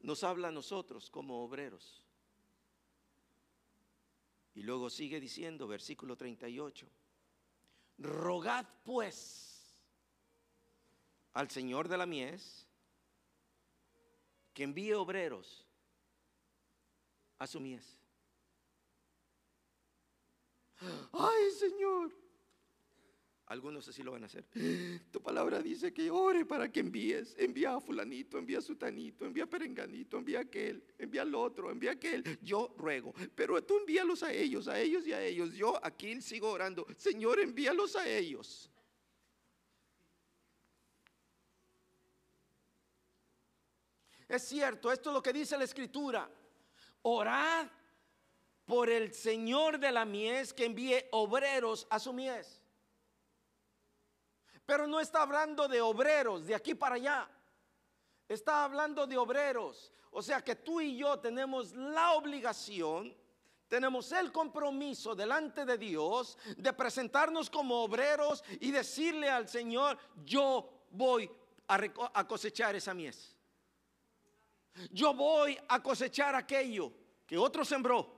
Nos 0.00 0.24
habla 0.24 0.48
a 0.48 0.52
nosotros 0.52 1.10
como 1.10 1.42
obreros. 1.42 2.04
Y 4.54 4.62
luego 4.62 4.88
sigue 4.88 5.20
diciendo, 5.20 5.68
versículo 5.68 6.16
38, 6.16 6.88
rogad 7.98 8.66
pues 8.84 9.84
al 11.32 11.50
Señor 11.50 11.88
de 11.88 11.98
la 11.98 12.06
mies 12.06 12.66
que 14.54 14.64
envíe 14.64 14.94
obreros 14.94 15.67
a 17.38 17.46
su 17.46 17.60
mies. 17.60 17.98
Ay, 21.12 21.50
Señor. 21.58 22.12
Algunos 23.46 23.88
así 23.88 24.02
lo 24.02 24.12
van 24.12 24.24
a 24.24 24.26
hacer. 24.26 24.44
Tu 25.10 25.22
palabra 25.22 25.62
dice 25.62 25.94
que 25.94 26.10
ore 26.10 26.44
para 26.44 26.70
que 26.70 26.80
envíes. 26.80 27.34
Envía 27.38 27.74
a 27.74 27.80
fulanito, 27.80 28.36
envía 28.36 28.58
a 28.58 28.60
sutanito, 28.60 29.24
envía 29.24 29.44
a 29.44 29.46
perenganito, 29.46 30.18
envía 30.18 30.40
a 30.40 30.42
aquel, 30.42 30.84
envía 30.98 31.22
al 31.22 31.34
otro, 31.34 31.70
envía 31.70 31.90
a 31.90 31.94
aquel. 31.94 32.38
Yo 32.42 32.74
ruego, 32.76 33.14
pero 33.34 33.62
tú 33.64 33.78
envíalos 33.78 34.22
a 34.22 34.32
ellos, 34.34 34.68
a 34.68 34.78
ellos 34.78 35.06
y 35.06 35.14
a 35.14 35.22
ellos. 35.24 35.54
Yo 35.54 35.82
aquí 35.82 36.20
sigo 36.20 36.50
orando. 36.50 36.86
Señor, 36.96 37.40
envíalos 37.40 37.96
a 37.96 38.06
ellos. 38.06 38.70
Es 44.28 44.42
cierto, 44.42 44.92
esto 44.92 45.08
es 45.08 45.14
lo 45.14 45.22
que 45.22 45.32
dice 45.32 45.56
la 45.56 45.64
escritura. 45.64 46.30
Orad 47.08 47.66
por 48.64 48.90
el 48.90 49.14
Señor 49.14 49.78
de 49.78 49.90
la 49.90 50.04
mies 50.04 50.52
que 50.52 50.66
envíe 50.66 51.08
obreros 51.12 51.86
a 51.88 51.98
su 51.98 52.12
mies. 52.12 52.62
Pero 54.66 54.86
no 54.86 55.00
está 55.00 55.22
hablando 55.22 55.66
de 55.66 55.80
obreros 55.80 56.46
de 56.46 56.54
aquí 56.54 56.74
para 56.74 56.96
allá. 56.96 57.26
Está 58.28 58.64
hablando 58.64 59.06
de 59.06 59.16
obreros. 59.16 59.90
O 60.10 60.20
sea 60.20 60.42
que 60.42 60.56
tú 60.56 60.82
y 60.82 60.98
yo 60.98 61.18
tenemos 61.18 61.72
la 61.72 62.12
obligación, 62.12 63.16
tenemos 63.68 64.12
el 64.12 64.30
compromiso 64.30 65.14
delante 65.14 65.64
de 65.64 65.78
Dios 65.78 66.36
de 66.56 66.72
presentarnos 66.74 67.48
como 67.48 67.82
obreros 67.82 68.44
y 68.60 68.70
decirle 68.70 69.30
al 69.30 69.48
Señor, 69.48 69.98
yo 70.26 70.84
voy 70.90 71.30
a, 71.66 72.26
cosechar 72.26 72.76
esa 72.76 72.92
mies. 72.92 73.37
Yo 74.90 75.14
voy 75.14 75.58
a 75.68 75.82
cosechar 75.82 76.34
aquello 76.34 76.92
que 77.26 77.36
otro 77.36 77.64
sembró, 77.64 78.17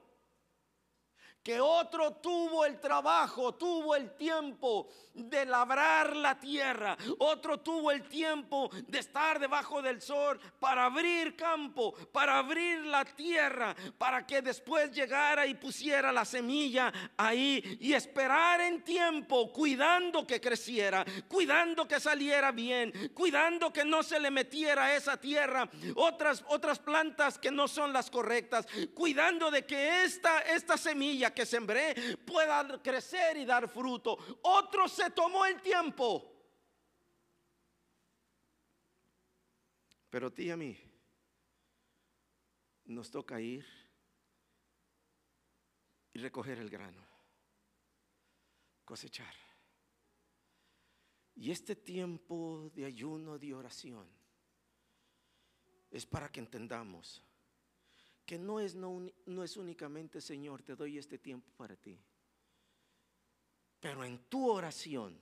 que 1.43 1.61
otro 1.61 2.13
tuvo 2.15 2.65
el 2.67 2.79
trabajo, 2.79 3.55
tuvo 3.55 3.97
el 3.97 4.15
tiempo 4.17 4.89
de 5.15 5.47
labrar 5.47 6.15
la 6.15 6.39
tierra, 6.39 6.97
otro 7.19 7.61
tuvo 7.61 7.91
el 7.91 8.03
tiempo 8.09 8.71
de 8.87 8.99
estar 8.99 9.39
debajo 9.39 9.83
del 9.83 10.01
sol 10.01 10.39
para 10.59 10.85
abrir 10.85 11.37
campo, 11.37 11.95
para 12.13 12.39
abrir 12.39 12.85
la 12.85 13.05
tierra, 13.05 13.75
para 13.99 14.27
que 14.27 14.43
después 14.43 14.93
llegara 14.93 15.47
y 15.47 15.55
pusiera 15.55 16.13
la 16.13 16.25
semilla 16.25 16.93
ahí 17.17 17.79
y 17.81 17.93
esperar 17.93 18.61
en 18.61 18.83
tiempo, 18.85 19.53
cuidando 19.53 20.27
que 20.27 20.41
creciera, 20.41 21.05
cuidando 21.29 21.89
que 21.89 22.01
saliera 22.01 22.53
bien, 22.53 23.13
cuidando 23.15 23.73
que 23.73 23.85
no 23.85 24.03
se 24.03 24.21
le 24.21 24.31
metiera 24.31 24.87
a 24.87 24.97
esa 24.97 25.17
tierra 25.17 25.69
otras 25.97 26.45
otras 26.49 26.79
plantas 26.79 27.39
que 27.39 27.51
no 27.51 27.67
son 27.67 27.93
las 27.93 28.11
correctas, 28.11 28.67
cuidando 28.95 29.51
de 29.51 29.65
que 29.65 30.05
esta 30.05 30.41
esta 30.41 30.77
semilla 30.77 31.30
que 31.33 31.47
sembré 31.47 32.17
pueda 32.19 32.81
crecer 32.83 33.37
y 33.37 33.45
dar 33.45 33.69
fruto. 33.69 34.19
Otro 34.43 34.89
se 34.89 35.11
tomó 35.11 35.47
el 35.47 35.61
tiempo. 35.61 36.31
Pero 40.11 40.27
a 40.27 40.31
ti 40.31 40.45
y 40.45 40.51
a 40.51 40.57
mí 40.57 40.77
nos 42.87 43.11
toca 43.11 43.41
ir 43.41 43.65
y 46.13 46.19
recoger 46.19 46.59
el 46.59 46.69
grano, 46.69 47.07
cosechar. 48.85 49.35
Y 51.37 51.53
este 51.53 51.77
tiempo 51.77 52.71
de 52.75 52.85
ayuno, 52.85 53.39
de 53.39 53.55
oración, 53.55 54.09
es 55.91 56.05
para 56.05 56.31
que 56.31 56.41
entendamos 56.41 57.25
que 58.31 58.39
no 58.39 58.61
es, 58.61 58.77
no, 58.77 59.11
no 59.27 59.43
es 59.43 59.57
únicamente, 59.57 60.21
Señor, 60.21 60.63
te 60.63 60.77
doy 60.77 60.99
este 60.99 61.19
tiempo 61.19 61.51
para 61.57 61.75
ti. 61.75 61.99
Pero 63.81 64.05
en 64.05 64.19
tu 64.29 64.49
oración 64.49 65.21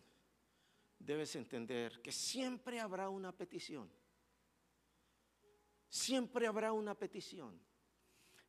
debes 0.98 1.34
entender 1.36 2.02
que 2.02 2.12
siempre 2.12 2.78
habrá 2.80 3.08
una 3.08 3.32
petición. 3.32 3.90
Siempre 5.88 6.46
habrá 6.46 6.74
una 6.74 6.94
petición. 6.94 7.58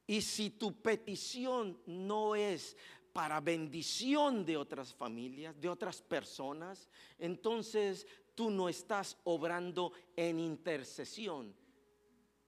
Y 0.06 0.20
si 0.20 0.50
tu 0.50 0.82
petición 0.82 1.82
no 1.86 2.36
es 2.36 2.76
para 3.14 3.40
bendición 3.40 4.44
de 4.44 4.58
otras 4.58 4.94
familias, 4.94 5.58
de 5.58 5.70
otras 5.70 6.02
personas, 6.02 6.90
entonces 7.18 8.06
tú 8.36 8.52
no 8.52 8.68
estás 8.68 9.18
obrando 9.24 9.94
en 10.18 10.38
intercesión, 10.38 11.56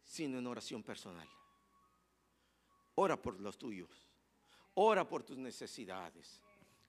sino 0.04 0.40
en 0.40 0.48
oración 0.48 0.84
personal. 0.84 1.30
Ora 2.96 3.22
por 3.22 3.40
los 3.40 3.58
tuyos. 3.58 3.90
Ora 4.74 5.08
por 5.08 5.24
tus 5.24 5.38
necesidades. 5.38 6.42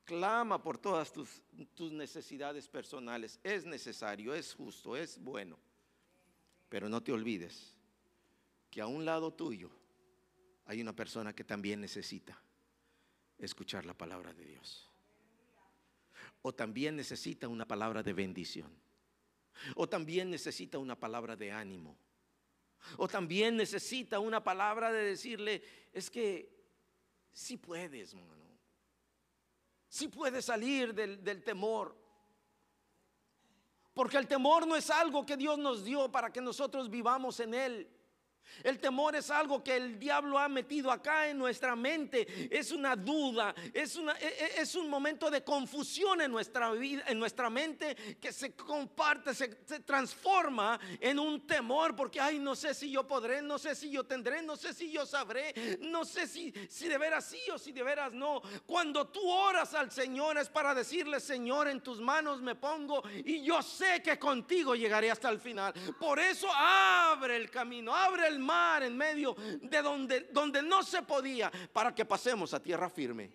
Clama 0.05 0.63
por 0.63 0.79
todas 0.79 1.13
tus, 1.13 1.43
necesidades 1.93 2.69
personales. 2.69 3.39
Es 3.43 3.65
necesario, 3.65 4.35
es 4.35 4.55
justo, 4.55 4.97
es 4.97 5.19
bueno. 5.19 5.59
Pero 6.69 6.89
no 6.89 7.03
te 7.03 7.13
olvides 7.13 7.75
que 8.71 8.81
a 8.81 8.87
un 8.87 9.05
lado 9.05 9.33
tuyo 9.33 9.71
hay 10.67 10.81
una 10.81 10.95
persona 10.95 11.35
que 11.35 11.45
también 11.45 11.81
necesita 11.81 12.41
escuchar 13.39 13.85
la 13.85 13.95
palabra 13.95 14.33
de 14.33 14.45
Dios. 14.45 14.89
O 16.43 16.53
también 16.53 16.97
necesita 16.97 17.47
una 17.47 17.67
palabra 17.67 18.03
de 18.03 18.13
bendición. 18.13 18.71
O 19.77 19.89
también 19.89 20.31
necesita 20.31 20.79
una 20.79 20.99
palabra 20.99 21.37
de 21.37 21.53
ánimo 21.53 21.97
o 22.97 23.09
también 23.09 23.57
necesita 23.57 24.19
una 24.19 24.43
palabra 24.43 24.93
de 24.93 25.05
decirle, 25.05 25.63
es 25.93 26.11
que 26.11 26.51
si 27.33 27.57
puedes, 27.57 28.15
hermano. 28.15 28.43
Si 29.89 30.09
puedes 30.09 30.45
salir 30.45 30.95
del, 30.95 31.23
del 31.23 31.43
temor. 31.43 31.97
Porque 33.93 34.17
el 34.17 34.27
temor 34.27 34.67
no 34.67 34.75
es 34.75 34.89
algo 34.91 35.27
que 35.27 35.37
Dios 35.37 35.59
nos 35.59 35.85
dio 35.85 36.11
para 36.11 36.33
que 36.33 36.41
nosotros 36.41 36.89
vivamos 36.89 37.41
en 37.41 37.55
él. 37.55 37.91
El 38.63 38.79
temor 38.79 39.17
es 39.17 39.31
algo 39.31 39.63
que 39.63 39.77
el 39.77 39.99
diablo 39.99 40.39
ha 40.39 40.49
metido 40.49 40.91
acá 40.91 41.29
en 41.29 41.39
nuestra 41.39 41.75
mente. 41.75 42.49
Es 42.51 42.71
una 42.71 42.97
duda, 42.97 43.55
es, 43.73 43.97
e, 43.97 44.63
e, 44.63 44.79
un 44.79 44.89
momento 44.89 45.31
de 45.31 45.43
confusión 45.43 46.21
en 46.21 46.31
nuestra 46.31 46.71
vida, 46.73 47.03
en 47.07 47.19
nuestra 47.19 47.51
mente 47.51 47.97
que 48.21 48.33
se 48.33 48.55
comparte, 48.55 49.35
se, 49.35 49.49
transforma 49.85 50.79
en 51.01 51.19
un 51.19 51.47
temor 51.47 51.97
porque, 51.97 52.21
ay, 52.21 52.39
no 52.39 52.55
sé 52.55 52.75
si 52.75 52.91
yo 52.91 53.07
podré, 53.07 53.43
no 53.43 53.59
sé 53.59 53.75
si 53.75 53.91
yo 53.91 54.05
tendré, 54.05 54.43
no 54.43 54.57
sé 54.57 54.73
si 54.73 54.91
yo 54.91 55.05
sabré, 55.07 55.79
no 55.81 56.05
sé 56.05 56.27
si, 56.27 56.53
si 56.69 56.89
de 56.89 56.99
veras 56.99 57.27
sí 57.27 57.41
o 57.53 57.59
si 57.59 57.73
de 57.73 57.83
veras 57.83 58.13
no. 58.13 58.41
Cuando 58.67 59.09
tú 59.09 59.29
oras 59.29 59.75
al 59.75 59.91
Señor 59.91 60.39
es 60.39 60.49
para 60.49 60.75
decirle, 60.75 61.21
Señor, 61.21 61.69
en 61.69 61.81
tus 61.81 62.01
manos 62.01 62.41
me 62.41 62.55
pongo 62.55 63.03
y 63.25 63.43
yo 63.43 63.63
sé 63.63 64.03
que 64.03 64.19
contigo 64.19 64.75
llegaré 64.75 65.11
hasta 65.11 65.29
el 65.29 65.41
final. 65.41 65.73
Por 65.99 66.19
eso 66.19 66.49
abre 66.53 67.37
el 67.37 67.51
camino, 67.51 67.95
abre 67.95 68.29
el 68.29 68.32
mar 68.39 68.83
en 68.83 68.97
medio 68.97 69.35
de 69.61 69.83
donde, 69.83 70.21
donde 70.33 70.63
no 70.63 70.83
se 70.83 71.03
podía, 71.03 71.51
para 71.73 71.95
que 71.95 72.05
pasemos 72.05 72.55
a 72.55 72.63
tierra 72.63 72.89
firme. 72.89 73.31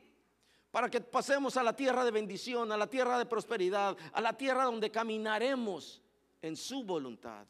Para 0.71 0.89
que 0.89 1.01
pasemos 1.01 1.57
a 1.57 1.63
la 1.63 1.75
tierra 1.75 2.03
de 2.03 2.11
bendición, 2.11 2.71
a 2.71 2.77
la 2.77 2.87
tierra 2.87 3.17
de 3.17 3.25
prosperidad, 3.25 3.97
a 4.11 4.21
la 4.21 4.37
tierra 4.37 4.65
donde 4.65 4.91
caminaremos 4.91 6.01
en 6.41 6.55
su 6.55 6.83
voluntad. 6.83 7.47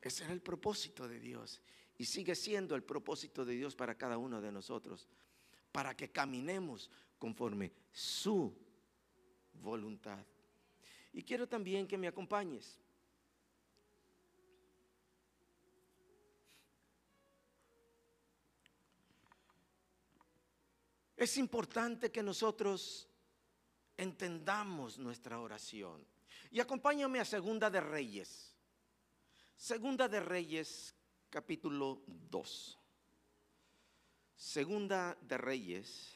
Ese 0.00 0.24
era 0.24 0.32
el 0.32 0.40
propósito 0.40 1.08
de 1.08 1.18
Dios 1.18 1.60
y 1.98 2.04
sigue 2.04 2.34
siendo 2.34 2.74
el 2.74 2.82
propósito 2.82 3.44
de 3.44 3.54
Dios 3.54 3.74
para 3.74 3.94
cada 3.94 4.16
uno 4.16 4.40
de 4.40 4.50
nosotros, 4.50 5.06
para 5.72 5.94
que 5.96 6.10
caminemos 6.10 6.90
conforme 7.18 7.72
su 7.92 8.56
voluntad. 9.52 10.24
Y 11.12 11.22
quiero 11.22 11.48
también 11.48 11.86
que 11.86 11.98
me 11.98 12.08
acompañes 12.08 12.80
Es 21.20 21.36
importante 21.36 22.10
que 22.10 22.22
nosotros 22.22 23.06
entendamos 23.94 24.96
nuestra 24.96 25.38
oración. 25.38 26.02
Y 26.50 26.60
acompáñame 26.60 27.20
a 27.20 27.26
Segunda 27.26 27.68
de 27.68 27.78
Reyes. 27.78 28.56
Segunda 29.54 30.08
de 30.08 30.18
Reyes, 30.20 30.94
capítulo 31.28 32.02
2. 32.06 32.78
Segunda 34.34 35.14
de 35.20 35.36
Reyes, 35.36 36.14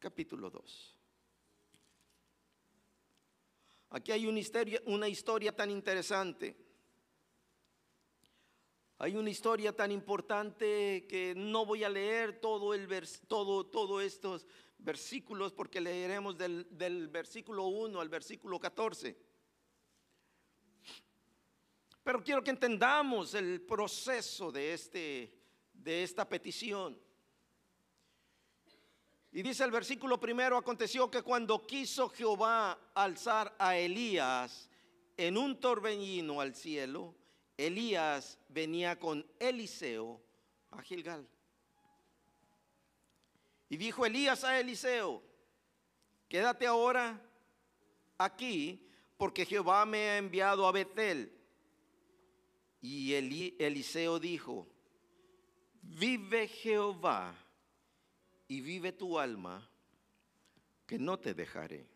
capítulo 0.00 0.50
2. 0.50 0.96
Aquí 3.90 4.10
hay 4.10 4.26
una 4.26 4.40
historia, 4.40 4.82
una 4.84 5.08
historia 5.08 5.54
tan 5.54 5.70
interesante. 5.70 6.56
Hay 8.98 9.14
una 9.14 9.28
historia 9.28 9.76
tan 9.76 9.92
importante 9.92 11.06
que 11.06 11.34
no 11.36 11.66
voy 11.66 11.84
a 11.84 11.88
leer 11.90 12.40
todo 12.40 12.72
el 12.72 12.88
todo, 13.28 14.00
estos 14.00 14.46
versículos 14.78 15.52
porque 15.52 15.82
leeremos 15.82 16.38
del, 16.38 16.66
del 16.70 17.08
versículo 17.08 17.66
1 17.66 18.00
al 18.00 18.08
versículo 18.08 18.58
14. 18.58 19.14
Pero 22.02 22.22
quiero 22.22 22.42
que 22.42 22.52
entendamos 22.52 23.34
el 23.34 23.60
proceso 23.60 24.50
de, 24.50 24.72
este, 24.72 25.34
de 25.74 26.02
esta 26.02 26.26
petición. 26.26 26.98
Y 29.30 29.42
dice 29.42 29.64
el 29.64 29.70
versículo 29.70 30.18
primero, 30.18 30.56
aconteció 30.56 31.10
que 31.10 31.20
cuando 31.20 31.66
quiso 31.66 32.08
Jehová 32.08 32.92
alzar 32.94 33.54
a 33.58 33.76
Elías 33.76 34.70
en 35.18 35.36
un 35.36 35.60
torbellino 35.60 36.40
al 36.40 36.54
cielo, 36.54 37.14
Elías 37.56 38.38
venía 38.48 38.98
con 38.98 39.26
Eliseo 39.38 40.20
a 40.70 40.82
Gilgal. 40.82 41.26
Y 43.68 43.76
dijo 43.76 44.06
Elías 44.06 44.44
a 44.44 44.60
Eliseo, 44.60 45.22
quédate 46.28 46.66
ahora 46.66 47.20
aquí 48.18 48.88
porque 49.16 49.46
Jehová 49.46 49.84
me 49.86 50.10
ha 50.10 50.18
enviado 50.18 50.66
a 50.66 50.72
Betel. 50.72 51.32
Y 52.80 53.14
Eliseo 53.14 54.20
dijo, 54.20 54.68
vive 55.82 56.46
Jehová 56.46 57.34
y 58.46 58.60
vive 58.60 58.92
tu 58.92 59.18
alma, 59.18 59.68
que 60.86 60.98
no 60.98 61.18
te 61.18 61.34
dejaré. 61.34 61.88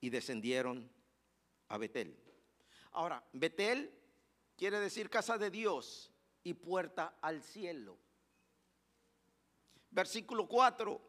Y 0.00 0.08
descendieron 0.08 0.90
a 1.68 1.76
Betel. 1.76 2.16
Ahora, 2.92 3.22
Betel 3.32 3.92
quiere 4.56 4.80
decir 4.80 5.10
casa 5.10 5.38
de 5.38 5.50
Dios 5.50 6.12
y 6.42 6.54
puerta 6.54 7.16
al 7.20 7.42
cielo. 7.42 7.98
Versículo 9.90 10.46
4. 10.48 11.00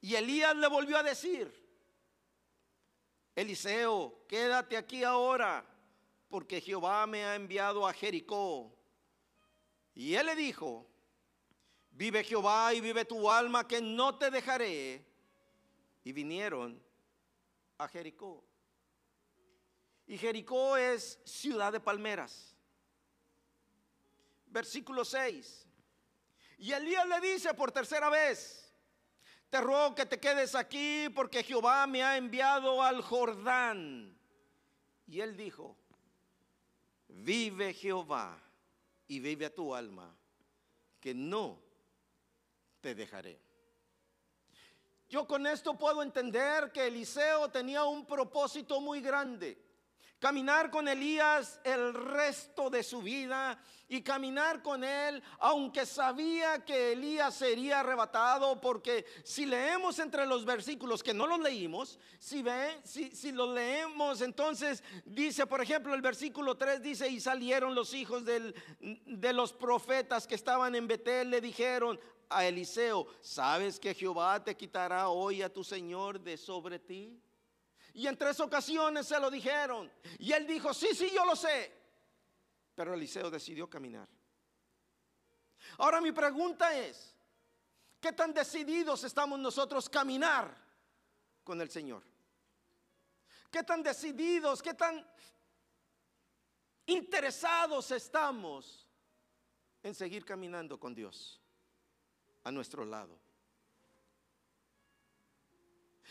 Y 0.00 0.14
Elías 0.14 0.54
le 0.56 0.68
volvió 0.68 0.98
a 0.98 1.02
decir, 1.02 1.52
Eliseo, 3.34 4.24
quédate 4.28 4.76
aquí 4.76 5.02
ahora, 5.02 5.64
porque 6.28 6.60
Jehová 6.60 7.06
me 7.06 7.24
ha 7.24 7.34
enviado 7.34 7.86
a 7.86 7.92
Jericó. 7.92 8.76
Y 9.94 10.14
él 10.14 10.26
le 10.26 10.36
dijo, 10.36 10.86
vive 11.90 12.22
Jehová 12.22 12.74
y 12.74 12.80
vive 12.80 13.04
tu 13.04 13.30
alma 13.30 13.66
que 13.66 13.80
no 13.80 14.18
te 14.18 14.30
dejaré. 14.30 15.04
Y 16.04 16.12
vinieron 16.12 16.80
a 17.78 17.88
Jericó. 17.88 18.44
Y 20.06 20.18
Jericó 20.18 20.76
es 20.76 21.18
ciudad 21.24 21.72
de 21.72 21.80
palmeras. 21.80 22.54
Versículo 24.46 25.04
6. 25.04 25.66
Y 26.58 26.72
Elías 26.72 27.06
le 27.08 27.20
dice 27.20 27.54
por 27.54 27.72
tercera 27.72 28.08
vez, 28.10 28.72
te 29.50 29.60
ruego 29.60 29.94
que 29.94 30.06
te 30.06 30.20
quedes 30.20 30.54
aquí 30.54 31.08
porque 31.14 31.42
Jehová 31.42 31.86
me 31.86 32.02
ha 32.02 32.16
enviado 32.16 32.82
al 32.82 33.02
Jordán. 33.02 34.16
Y 35.06 35.20
él 35.20 35.36
dijo, 35.36 35.76
vive 37.08 37.74
Jehová 37.74 38.40
y 39.06 39.20
vive 39.20 39.46
a 39.46 39.54
tu 39.54 39.74
alma, 39.74 40.14
que 41.00 41.14
no 41.14 41.62
te 42.80 42.94
dejaré. 42.94 43.40
Yo 45.08 45.26
con 45.26 45.46
esto 45.46 45.78
puedo 45.78 46.02
entender 46.02 46.72
que 46.72 46.86
Eliseo 46.86 47.50
tenía 47.50 47.84
un 47.84 48.06
propósito 48.06 48.80
muy 48.80 49.00
grande 49.00 49.63
caminar 50.24 50.70
con 50.70 50.88
Elías 50.88 51.60
el 51.64 51.92
resto 51.92 52.70
de 52.70 52.82
su 52.82 53.02
vida 53.02 53.62
y 53.86 54.00
caminar 54.00 54.62
con 54.62 54.82
él, 54.82 55.22
aunque 55.38 55.84
sabía 55.84 56.64
que 56.64 56.92
Elías 56.92 57.34
sería 57.34 57.80
arrebatado, 57.80 58.58
porque 58.58 59.04
si 59.22 59.44
leemos 59.44 59.98
entre 59.98 60.24
los 60.24 60.46
versículos 60.46 61.02
que 61.02 61.12
no 61.12 61.26
los 61.26 61.40
leímos, 61.40 61.98
si, 62.18 62.40
ve, 62.40 62.80
si, 62.84 63.10
si 63.10 63.32
los 63.32 63.50
leemos, 63.50 64.22
entonces 64.22 64.82
dice, 65.04 65.44
por 65.46 65.60
ejemplo, 65.60 65.92
el 65.92 66.00
versículo 66.00 66.56
3 66.56 66.80
dice, 66.80 67.06
y 67.06 67.20
salieron 67.20 67.74
los 67.74 67.92
hijos 67.92 68.24
del, 68.24 68.54
de 68.80 69.32
los 69.34 69.52
profetas 69.52 70.26
que 70.26 70.36
estaban 70.36 70.74
en 70.74 70.88
Betel, 70.88 71.28
le 71.28 71.42
dijeron 71.42 72.00
a 72.30 72.46
Eliseo, 72.46 73.08
¿sabes 73.20 73.78
que 73.78 73.92
Jehová 73.92 74.42
te 74.42 74.56
quitará 74.56 75.10
hoy 75.10 75.42
a 75.42 75.52
tu 75.52 75.62
Señor 75.62 76.18
de 76.18 76.38
sobre 76.38 76.78
ti? 76.78 77.20
Y 77.94 78.08
en 78.08 78.18
tres 78.18 78.40
ocasiones 78.40 79.06
se 79.06 79.18
lo 79.20 79.30
dijeron. 79.30 79.90
Y 80.18 80.32
él 80.32 80.46
dijo, 80.46 80.74
sí, 80.74 80.88
sí, 80.94 81.10
yo 81.14 81.24
lo 81.24 81.36
sé. 81.36 81.72
Pero 82.74 82.92
Eliseo 82.92 83.30
decidió 83.30 83.70
caminar. 83.70 84.08
Ahora 85.78 86.00
mi 86.00 86.10
pregunta 86.10 86.76
es, 86.76 87.14
¿qué 88.00 88.12
tan 88.12 88.34
decididos 88.34 89.04
estamos 89.04 89.38
nosotros 89.38 89.88
caminar 89.88 90.54
con 91.44 91.60
el 91.60 91.70
Señor? 91.70 92.02
¿Qué 93.48 93.62
tan 93.62 93.82
decididos, 93.82 94.60
qué 94.60 94.74
tan 94.74 95.06
interesados 96.86 97.92
estamos 97.92 98.88
en 99.84 99.94
seguir 99.94 100.24
caminando 100.24 100.80
con 100.80 100.94
Dios 100.96 101.40
a 102.42 102.50
nuestro 102.50 102.84
lado? 102.84 103.23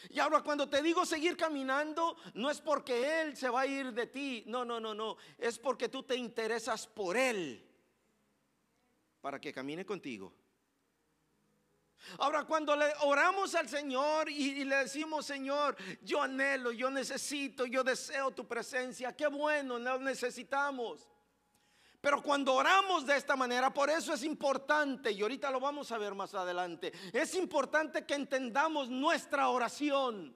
Y 0.09 0.19
ahora 0.19 0.41
cuando 0.41 0.69
te 0.69 0.81
digo 0.81 1.05
seguir 1.05 1.37
caminando, 1.37 2.17
no 2.33 2.49
es 2.49 2.59
porque 2.61 3.21
Él 3.21 3.37
se 3.37 3.49
va 3.49 3.61
a 3.61 3.67
ir 3.67 3.93
de 3.93 4.07
ti, 4.07 4.43
no, 4.47 4.65
no, 4.65 4.79
no, 4.79 4.93
no, 4.93 5.17
es 5.37 5.57
porque 5.59 5.89
tú 5.89 6.03
te 6.03 6.15
interesas 6.15 6.87
por 6.87 7.15
Él 7.17 7.65
para 9.21 9.39
que 9.39 9.53
camine 9.53 9.85
contigo. 9.85 10.33
Ahora 12.17 12.43
cuando 12.43 12.75
le 12.75 12.91
oramos 13.01 13.55
al 13.55 13.69
Señor 13.69 14.29
y, 14.29 14.65
le 14.65 14.75
decimos, 14.77 15.25
Señor, 15.25 15.77
yo 16.01 16.21
anhelo, 16.21 16.71
yo 16.71 16.91
necesito, 16.91 17.65
yo 17.65 17.83
deseo 17.83 18.31
tu 18.31 18.45
presencia, 18.45 19.15
qué 19.15 19.27
bueno, 19.27 19.79
lo 19.79 19.99
necesitamos. 19.99 21.07
Pero 22.03 22.21
cuando 22.21 22.53
oramos 22.53 23.05
de 23.05 23.15
esta 23.15 23.37
manera, 23.37 23.73
por 23.73 23.89
eso 23.89 24.13
es 24.13 24.25
importante, 24.25 25.09
y 25.09 25.21
ahorita 25.21 25.49
lo 25.49 25.61
vamos 25.61 25.89
a 25.89 25.97
ver 25.97 26.13
más 26.13 26.33
adelante, 26.33 26.91
es 27.13 27.33
importante 27.33 28.05
que 28.05 28.13
entendamos 28.13 28.89
nuestra 28.89 29.47
oración. 29.47 30.35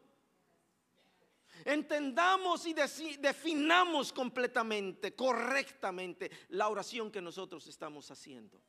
Entendamos 1.66 2.66
y 2.66 2.74
definamos 2.74 4.14
completamente, 4.14 5.14
correctamente, 5.14 6.32
la 6.52 6.70
oración 6.70 7.12
que 7.12 7.22
nosotros 7.22 7.68
estamos 7.68 8.10
haciendo. 8.12 8.62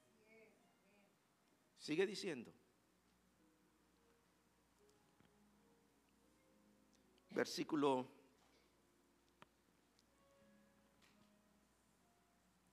Sigue 1.76 2.05
diciendo. 2.05 2.53
Versículo 7.30 8.17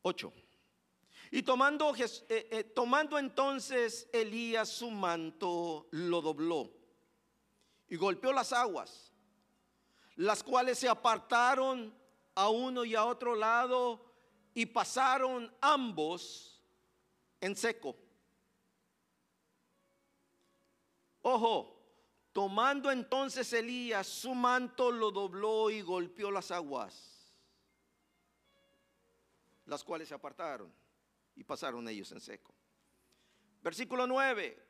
8. 0.08 0.32
Y 1.32 1.42
tomando, 1.42 1.96
eh, 1.96 2.08
eh, 2.30 2.64
tomando 2.64 3.18
entonces 3.18 4.08
Elías 4.14 4.70
su 4.70 4.92
manto, 4.92 5.88
lo 5.90 6.22
dobló 6.22 6.72
y 7.88 7.96
golpeó 7.96 8.32
las 8.32 8.54
aguas, 8.54 9.12
las 10.16 10.44
cuales 10.44 10.78
se 10.78 10.88
apartaron 10.88 11.92
a 12.36 12.50
uno 12.50 12.86
y 12.86 12.94
a 12.94 13.04
otro 13.04 13.34
lado 13.34 14.06
y 14.54 14.68
pasaron 14.68 15.52
ambos 15.60 16.62
en 17.42 17.56
seco. 17.56 17.96
Ojo, 21.24 21.84
tomando 22.32 22.92
entonces 22.92 23.52
Elías 23.54 24.06
su 24.06 24.36
manto, 24.36 24.92
lo 24.92 25.10
dobló 25.10 25.72
y 25.72 25.82
golpeó 25.82 26.30
las 26.30 26.52
aguas 26.52 27.15
las 29.66 29.84
cuales 29.84 30.08
se 30.08 30.14
apartaron 30.14 30.72
y 31.36 31.44
pasaron 31.44 31.88
ellos 31.88 32.12
en 32.12 32.22
seco. 32.22 32.54
Versículo 33.62 34.06
9. 34.08 34.64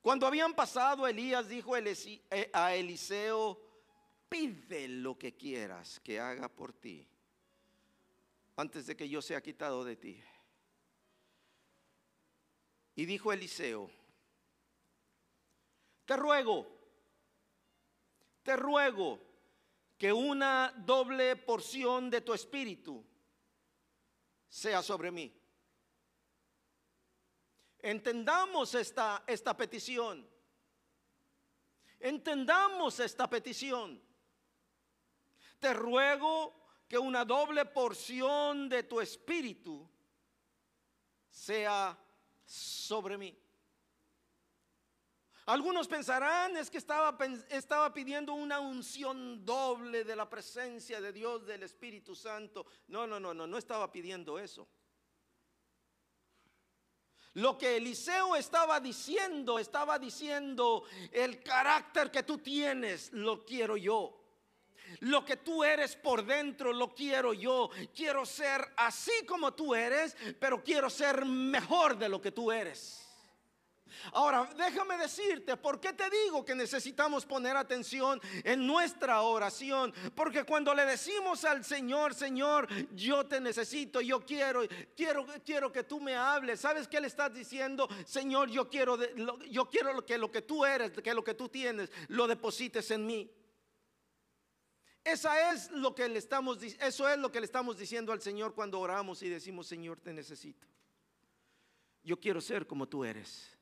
Cuando 0.00 0.26
habían 0.26 0.54
pasado, 0.54 1.06
Elías 1.06 1.48
dijo 1.48 1.76
eh, 1.76 2.50
a 2.52 2.74
Eliseo, 2.74 3.60
pide 4.28 4.88
lo 4.88 5.18
que 5.18 5.36
quieras 5.36 6.00
que 6.00 6.18
haga 6.18 6.48
por 6.48 6.72
ti, 6.72 7.06
antes 8.56 8.86
de 8.86 8.96
que 8.96 9.08
yo 9.08 9.22
sea 9.22 9.40
quitado 9.40 9.84
de 9.84 9.96
ti. 9.96 10.22
Y 12.94 13.04
dijo 13.06 13.32
Eliseo, 13.32 13.90
te 16.04 16.16
ruego, 16.16 16.66
te 18.42 18.56
ruego 18.56 19.20
que 19.96 20.12
una 20.12 20.74
doble 20.78 21.36
porción 21.36 22.10
de 22.10 22.20
tu 22.20 22.34
espíritu 22.34 23.04
sea 24.52 24.82
sobre 24.82 25.10
mí. 25.10 25.34
Entendamos 27.78 28.74
esta, 28.74 29.24
esta 29.26 29.56
petición. 29.56 30.28
Entendamos 31.98 33.00
esta 33.00 33.30
petición. 33.30 33.98
Te 35.58 35.72
ruego 35.72 36.66
que 36.86 36.98
una 36.98 37.24
doble 37.24 37.64
porción 37.64 38.68
de 38.68 38.82
tu 38.82 39.00
espíritu 39.00 39.88
sea 41.30 41.98
sobre 42.44 43.16
mí. 43.16 43.41
Algunos 45.46 45.88
pensarán 45.88 46.56
es 46.56 46.70
que 46.70 46.78
estaba, 46.78 47.16
estaba 47.48 47.92
pidiendo 47.92 48.32
una 48.32 48.60
unción 48.60 49.44
doble 49.44 50.04
de 50.04 50.14
la 50.14 50.28
presencia 50.28 51.00
de 51.00 51.12
Dios, 51.12 51.44
del 51.46 51.64
Espíritu 51.64 52.14
Santo. 52.14 52.64
No, 52.88 53.06
no, 53.06 53.18
no, 53.18 53.34
no, 53.34 53.46
no 53.46 53.58
estaba 53.58 53.90
pidiendo 53.90 54.38
eso. 54.38 54.68
Lo 57.34 57.56
que 57.56 57.76
Eliseo 57.76 58.36
estaba 58.36 58.78
diciendo, 58.78 59.58
estaba 59.58 59.98
diciendo, 59.98 60.84
el 61.10 61.42
carácter 61.42 62.10
que 62.10 62.22
tú 62.22 62.38
tienes, 62.38 63.12
lo 63.12 63.44
quiero 63.44 63.76
yo. 63.76 64.18
Lo 65.00 65.24
que 65.24 65.38
tú 65.38 65.64
eres 65.64 65.96
por 65.96 66.24
dentro, 66.24 66.72
lo 66.72 66.94
quiero 66.94 67.32
yo. 67.32 67.70
Quiero 67.94 68.26
ser 68.26 68.72
así 68.76 69.24
como 69.26 69.54
tú 69.54 69.74
eres, 69.74 70.14
pero 70.38 70.62
quiero 70.62 70.90
ser 70.90 71.24
mejor 71.24 71.96
de 71.96 72.10
lo 72.10 72.20
que 72.20 72.30
tú 72.30 72.52
eres. 72.52 73.01
Ahora, 74.12 74.48
déjame 74.56 74.96
decirte, 74.98 75.56
¿por 75.56 75.80
qué 75.80 75.92
te 75.92 76.08
digo 76.10 76.44
que 76.44 76.54
necesitamos 76.54 77.26
poner 77.26 77.56
atención 77.56 78.20
en 78.44 78.66
nuestra 78.66 79.22
oración? 79.22 79.92
Porque 80.14 80.44
cuando 80.44 80.74
le 80.74 80.84
decimos 80.84 81.44
al 81.44 81.64
Señor, 81.64 82.14
Señor, 82.14 82.68
yo 82.94 83.26
te 83.26 83.40
necesito, 83.40 84.00
yo 84.00 84.24
quiero, 84.24 84.62
quiero, 84.96 85.26
quiero 85.44 85.72
que 85.72 85.84
tú 85.84 86.00
me 86.00 86.16
hables. 86.16 86.60
¿Sabes 86.60 86.88
qué 86.88 87.00
le 87.00 87.06
estás 87.06 87.32
diciendo? 87.32 87.88
Señor, 88.06 88.50
yo 88.50 88.68
quiero, 88.68 88.98
yo 89.46 89.68
quiero 89.68 90.04
que 90.04 90.18
lo 90.18 90.30
que 90.30 90.42
tú 90.42 90.64
eres, 90.64 90.92
que 90.92 91.14
lo 91.14 91.24
que 91.24 91.34
tú 91.34 91.48
tienes, 91.48 91.90
lo 92.08 92.26
deposites 92.26 92.90
en 92.90 93.06
mí. 93.06 93.30
Esa 95.04 95.52
es 95.52 95.70
lo 95.72 95.94
que 95.94 96.08
le 96.08 96.18
estamos, 96.18 96.62
eso 96.62 97.08
es 97.08 97.18
lo 97.18 97.32
que 97.32 97.40
le 97.40 97.46
estamos 97.46 97.76
diciendo 97.76 98.12
al 98.12 98.20
Señor 98.20 98.54
cuando 98.54 98.78
oramos 98.78 99.22
y 99.22 99.28
decimos, 99.28 99.66
Señor, 99.66 99.98
te 99.98 100.12
necesito. 100.12 100.66
Yo 102.04 102.18
quiero 102.20 102.40
ser 102.40 102.66
como 102.66 102.88
tú 102.88 103.04
eres. 103.04 103.56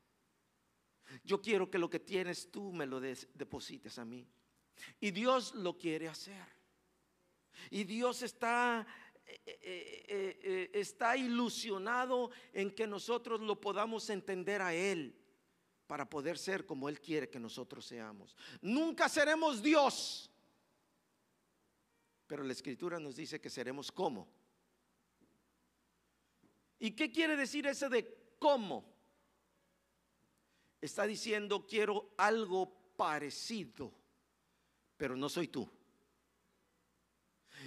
Yo 1.23 1.41
quiero 1.41 1.69
que 1.69 1.77
lo 1.77 1.89
que 1.89 1.99
tienes 1.99 2.51
tú 2.51 2.71
me 2.71 2.85
lo 2.85 2.99
deposites 2.99 3.97
a 3.99 4.05
mí. 4.05 4.27
Y 4.99 5.11
Dios 5.11 5.53
lo 5.55 5.77
quiere 5.77 6.07
hacer. 6.07 6.45
Y 7.69 7.83
Dios 7.83 8.21
está 8.21 8.87
eh, 9.45 10.05
eh, 10.07 10.39
eh, 10.43 10.71
está 10.73 11.15
ilusionado 11.15 12.31
en 12.51 12.71
que 12.71 12.85
nosotros 12.85 13.39
lo 13.39 13.61
podamos 13.61 14.09
entender 14.09 14.61
a 14.61 14.73
Él 14.73 15.17
para 15.87 16.09
poder 16.09 16.37
ser 16.37 16.65
como 16.65 16.89
Él 16.89 16.99
quiere 16.99 17.29
que 17.29 17.39
nosotros 17.39 17.85
seamos. 17.85 18.35
Nunca 18.61 19.07
seremos 19.07 19.61
Dios, 19.61 20.29
pero 22.27 22.43
la 22.43 22.51
Escritura 22.51 22.99
nos 22.99 23.15
dice 23.15 23.39
que 23.39 23.49
seremos 23.49 23.89
como. 23.89 24.27
¿Y 26.77 26.91
qué 26.91 27.09
quiere 27.09 27.37
decir 27.37 27.67
ese 27.67 27.87
de 27.87 28.35
cómo? 28.37 28.90
Está 30.81 31.05
diciendo 31.05 31.65
quiero 31.67 32.13
algo 32.17 32.71
parecido, 32.97 33.93
pero 34.97 35.15
no 35.15 35.29
soy 35.29 35.47
tú. 35.47 35.69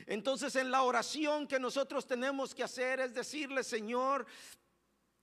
Entonces 0.07 0.57
en 0.57 0.71
la 0.71 0.83
oración 0.83 1.47
que 1.47 1.61
nosotros 1.61 2.07
tenemos 2.07 2.55
que 2.55 2.65
hacer 2.65 3.01
es 3.01 3.15
decirle, 3.15 3.63
Señor, 3.63 4.27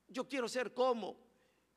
yo 0.07 0.27
quiero 0.27 0.47
ser 0.47 0.73
como. 0.73 1.30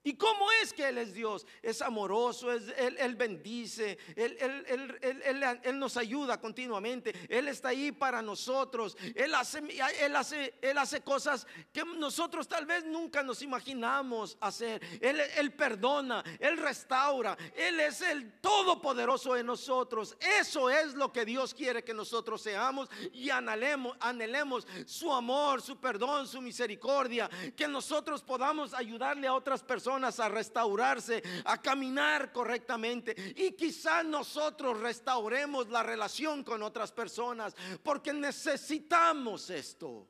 ¿Y 0.07 0.15
cómo 0.17 0.53
es 0.63 0.75
que 0.75 0.87
Él 0.89 0.99
es 0.99 1.15
Dios? 1.15 1.47
Es 1.63 1.81
amoroso, 1.81 2.53
es, 2.53 2.65
él, 2.77 2.95
él 2.99 3.17
bendice, 3.17 3.97
él, 4.15 4.37
él- 4.39 5.61
él- 5.63 5.79
nos 5.79 5.97
ayuda 5.97 6.39
continuamente, 6.39 7.15
Él 7.29 7.49
está 7.49 7.69
ahí 7.71 7.91
para 7.91 8.21
nosotros, 8.21 8.97
Él 9.15 9.35
hace, 9.35 9.63
él, 10.01 10.15
hace, 10.15 10.55
él 10.61 10.77
hace 10.77 11.01
cosas 11.01 11.47
que 11.73 11.83
nosotros 11.85 12.47
tal 12.47 12.67
vez 12.67 12.85
nunca 12.85 13.23
nos 13.23 13.41
imaginamos 13.41 14.37
hacer. 14.41 14.83
Él, 15.01 15.21
él 15.37 15.53
perdona, 15.55 16.23
Él 16.39 16.59
restaura, 16.59 17.37
Él 17.57 17.81
es 17.81 18.03
el 18.03 18.41
todopoderoso 18.41 19.37
en 19.37 19.47
nosotros. 19.47 20.17
Eso 20.39 20.69
es 20.69 20.95
lo 20.95 21.11
que 21.13 21.25
Dios 21.25 21.55
quiere 21.55 21.83
que 21.83 21.95
nosotros 21.95 22.43
seamos 22.43 22.91
y 23.13 23.31
anhelemos, 23.31 23.97
anhelemos 24.01 24.67
su 24.85 25.11
amor, 25.13 25.63
su 25.63 25.79
perdón, 25.81 26.29
su 26.29 26.43
misericordia, 26.43 27.31
que 27.57 27.67
nosotros 27.67 28.23
podamos 28.23 28.75
ayudarle 28.75 29.27
a 29.27 29.33
otras 29.35 29.63
personas 29.63 29.94
a 30.03 30.29
restaurarse, 30.29 31.23
a 31.45 31.61
caminar 31.63 32.33
correctamente 32.33 33.15
y 33.37 33.53
quizás 33.53 34.05
nosotros 34.05 34.81
restauremos 34.81 35.69
la 35.69 35.83
relación 35.83 36.43
con 36.43 36.63
otras 36.63 36.91
personas 36.91 37.55
porque 37.83 38.13
necesitamos 38.13 39.51
esto. 39.51 40.09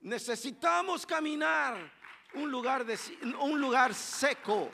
Necesitamos 0.00 1.06
caminar 1.06 1.92
un 2.34 2.50
lugar, 2.50 2.84
de, 2.84 2.98
un 3.40 3.60
lugar 3.60 3.94
seco 3.94 4.68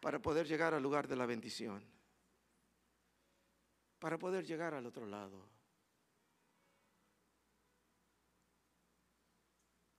para 0.00 0.18
poder 0.20 0.46
llegar 0.46 0.74
al 0.74 0.82
lugar 0.82 1.06
de 1.06 1.16
la 1.16 1.26
bendición, 1.26 1.84
para 3.98 4.18
poder 4.18 4.44
llegar 4.44 4.74
al 4.74 4.86
otro 4.86 5.06
lado. 5.06 5.55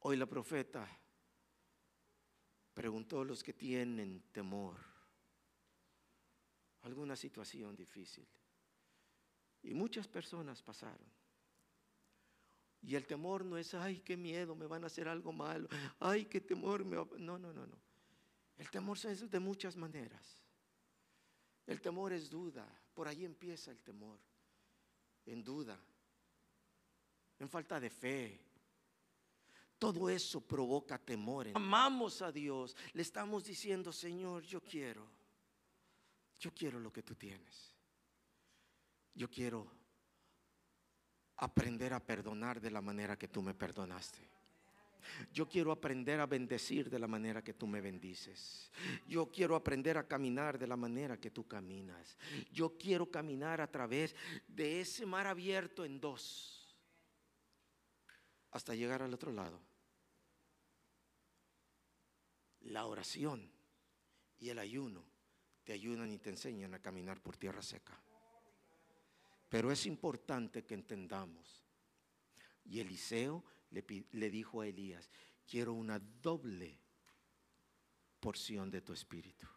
Hoy 0.09 0.15
la 0.15 0.25
profeta 0.25 0.87
preguntó 2.73 3.19
a 3.19 3.25
los 3.25 3.43
que 3.43 3.51
tienen 3.51 4.21
temor, 4.31 4.77
alguna 6.83 7.17
situación 7.17 7.75
difícil. 7.75 8.25
Y 9.63 9.73
muchas 9.73 10.07
personas 10.07 10.61
pasaron. 10.61 11.11
Y 12.81 12.95
el 12.95 13.05
temor 13.05 13.43
no 13.43 13.57
es, 13.57 13.73
ay, 13.73 13.99
qué 13.99 14.15
miedo, 14.15 14.55
me 14.55 14.65
van 14.65 14.85
a 14.85 14.87
hacer 14.87 15.09
algo 15.09 15.33
malo, 15.33 15.67
ay, 15.99 16.23
qué 16.23 16.39
temor. 16.39 16.85
Me 16.85 16.95
va-". 16.95 17.17
No, 17.17 17.37
no, 17.37 17.51
no, 17.51 17.67
no. 17.67 17.77
El 18.57 18.69
temor 18.69 18.97
es 19.03 19.29
de 19.29 19.39
muchas 19.41 19.75
maneras. 19.75 20.41
El 21.65 21.81
temor 21.81 22.13
es 22.13 22.29
duda, 22.29 22.65
por 22.93 23.09
ahí 23.09 23.25
empieza 23.25 23.71
el 23.71 23.83
temor, 23.83 24.21
en 25.25 25.43
duda, 25.43 25.77
en 27.39 27.49
falta 27.49 27.77
de 27.77 27.89
fe. 27.89 28.46
Todo 29.79 30.09
eso 30.09 30.41
provoca 30.41 30.97
temor. 30.97 31.47
Amamos 31.53 32.21
a 32.21 32.31
Dios, 32.31 32.75
le 32.93 33.01
estamos 33.03 33.45
diciendo, 33.45 33.91
Señor, 33.91 34.43
yo 34.43 34.61
quiero, 34.61 35.07
yo 36.39 36.51
quiero 36.53 36.79
lo 36.79 36.91
que 36.91 37.03
tú 37.03 37.15
tienes. 37.15 37.75
Yo 39.13 39.29
quiero 39.29 39.67
aprender 41.37 41.93
a 41.93 41.99
perdonar 41.99 42.59
de 42.59 42.71
la 42.71 42.81
manera 42.81 43.17
que 43.17 43.27
tú 43.27 43.41
me 43.41 43.53
perdonaste. 43.53 44.19
Yo 45.31 45.47
quiero 45.47 45.71
aprender 45.71 46.19
a 46.19 46.25
bendecir 46.25 46.89
de 46.89 46.99
la 46.99 47.07
manera 47.07 47.43
que 47.43 47.53
tú 47.53 47.65
me 47.67 47.79
bendices. 47.79 48.71
Yo 49.07 49.31
quiero 49.31 49.55
aprender 49.55 49.97
a 49.97 50.07
caminar 50.07 50.57
de 50.57 50.67
la 50.67 50.75
manera 50.75 51.17
que 51.17 51.31
tú 51.31 51.47
caminas. 51.47 52.17
Yo 52.51 52.77
quiero 52.77 53.09
caminar 53.09 53.61
a 53.61 53.71
través 53.71 54.15
de 54.47 54.81
ese 54.81 55.05
mar 55.05 55.27
abierto 55.27 55.85
en 55.85 55.99
dos 55.99 56.56
hasta 58.51 58.75
llegar 58.75 59.01
al 59.01 59.13
otro 59.13 59.31
lado. 59.31 59.61
La 62.61 62.85
oración 62.85 63.51
y 64.39 64.49
el 64.49 64.59
ayuno 64.59 65.03
te 65.63 65.73
ayudan 65.73 66.11
y 66.11 66.17
te 66.17 66.29
enseñan 66.29 66.73
a 66.73 66.81
caminar 66.81 67.21
por 67.21 67.37
tierra 67.37 67.61
seca. 67.61 68.01
Pero 69.49 69.71
es 69.71 69.85
importante 69.85 70.65
que 70.65 70.73
entendamos. 70.73 71.63
Y 72.65 72.79
Eliseo 72.79 73.43
le, 73.69 74.29
dijo 74.29 74.61
a 74.61 74.67
Elías, 74.67 75.09
quiero 75.45 75.73
una 75.73 75.99
doble 75.99 76.79
porción 78.19 78.69
de 78.69 78.81
tu 78.81 78.93
espíritu. 78.93 79.47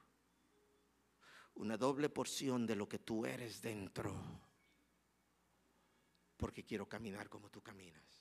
Una 1.55 1.77
doble 1.77 2.09
porción 2.09 2.67
de 2.67 2.77
lo 2.77 2.89
que 2.89 3.01
tú 3.01 3.27
eres 3.27 3.61
dentro. 3.61 4.15
Porque 6.37 6.65
quiero 6.65 6.89
caminar 6.89 7.29
como 7.29 7.51
tú 7.51 7.61
caminas. 7.61 8.20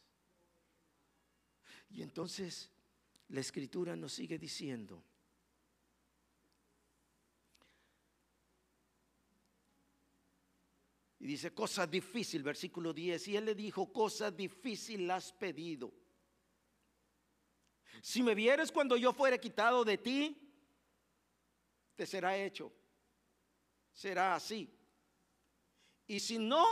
Y 1.90 2.02
entonces 2.02 2.70
la 3.30 3.40
escritura 3.40 3.96
nos 3.96 4.14
sigue 4.14 4.38
diciendo, 4.38 5.04
y 11.20 11.28
dice, 11.28 11.54
cosa 11.54 11.86
difícil, 11.86 12.44
versículo 12.44 12.94
10, 12.94 13.28
y 13.28 13.38
él 13.38 13.46
le 13.46 13.56
dijo, 13.56 13.92
cosa 13.92 14.32
difícil 14.32 15.10
has 15.12 15.34
pedido. 15.34 15.94
Si 18.02 18.24
me 18.24 18.34
vieres 18.34 18.72
cuando 18.72 18.96
yo 18.96 19.14
fuere 19.14 19.40
quitado 19.40 19.84
de 19.84 19.98
ti, 19.98 20.50
te 21.96 22.06
será 22.06 22.38
hecho. 22.38 22.72
Será 23.92 24.36
así. 24.36 24.74
Y 26.08 26.20
si 26.20 26.38
no, 26.38 26.66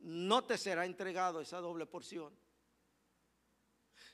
no 0.00 0.44
te 0.44 0.58
será 0.58 0.84
entregado 0.84 1.40
esa 1.40 1.58
doble 1.58 1.86
porción. 1.86 2.36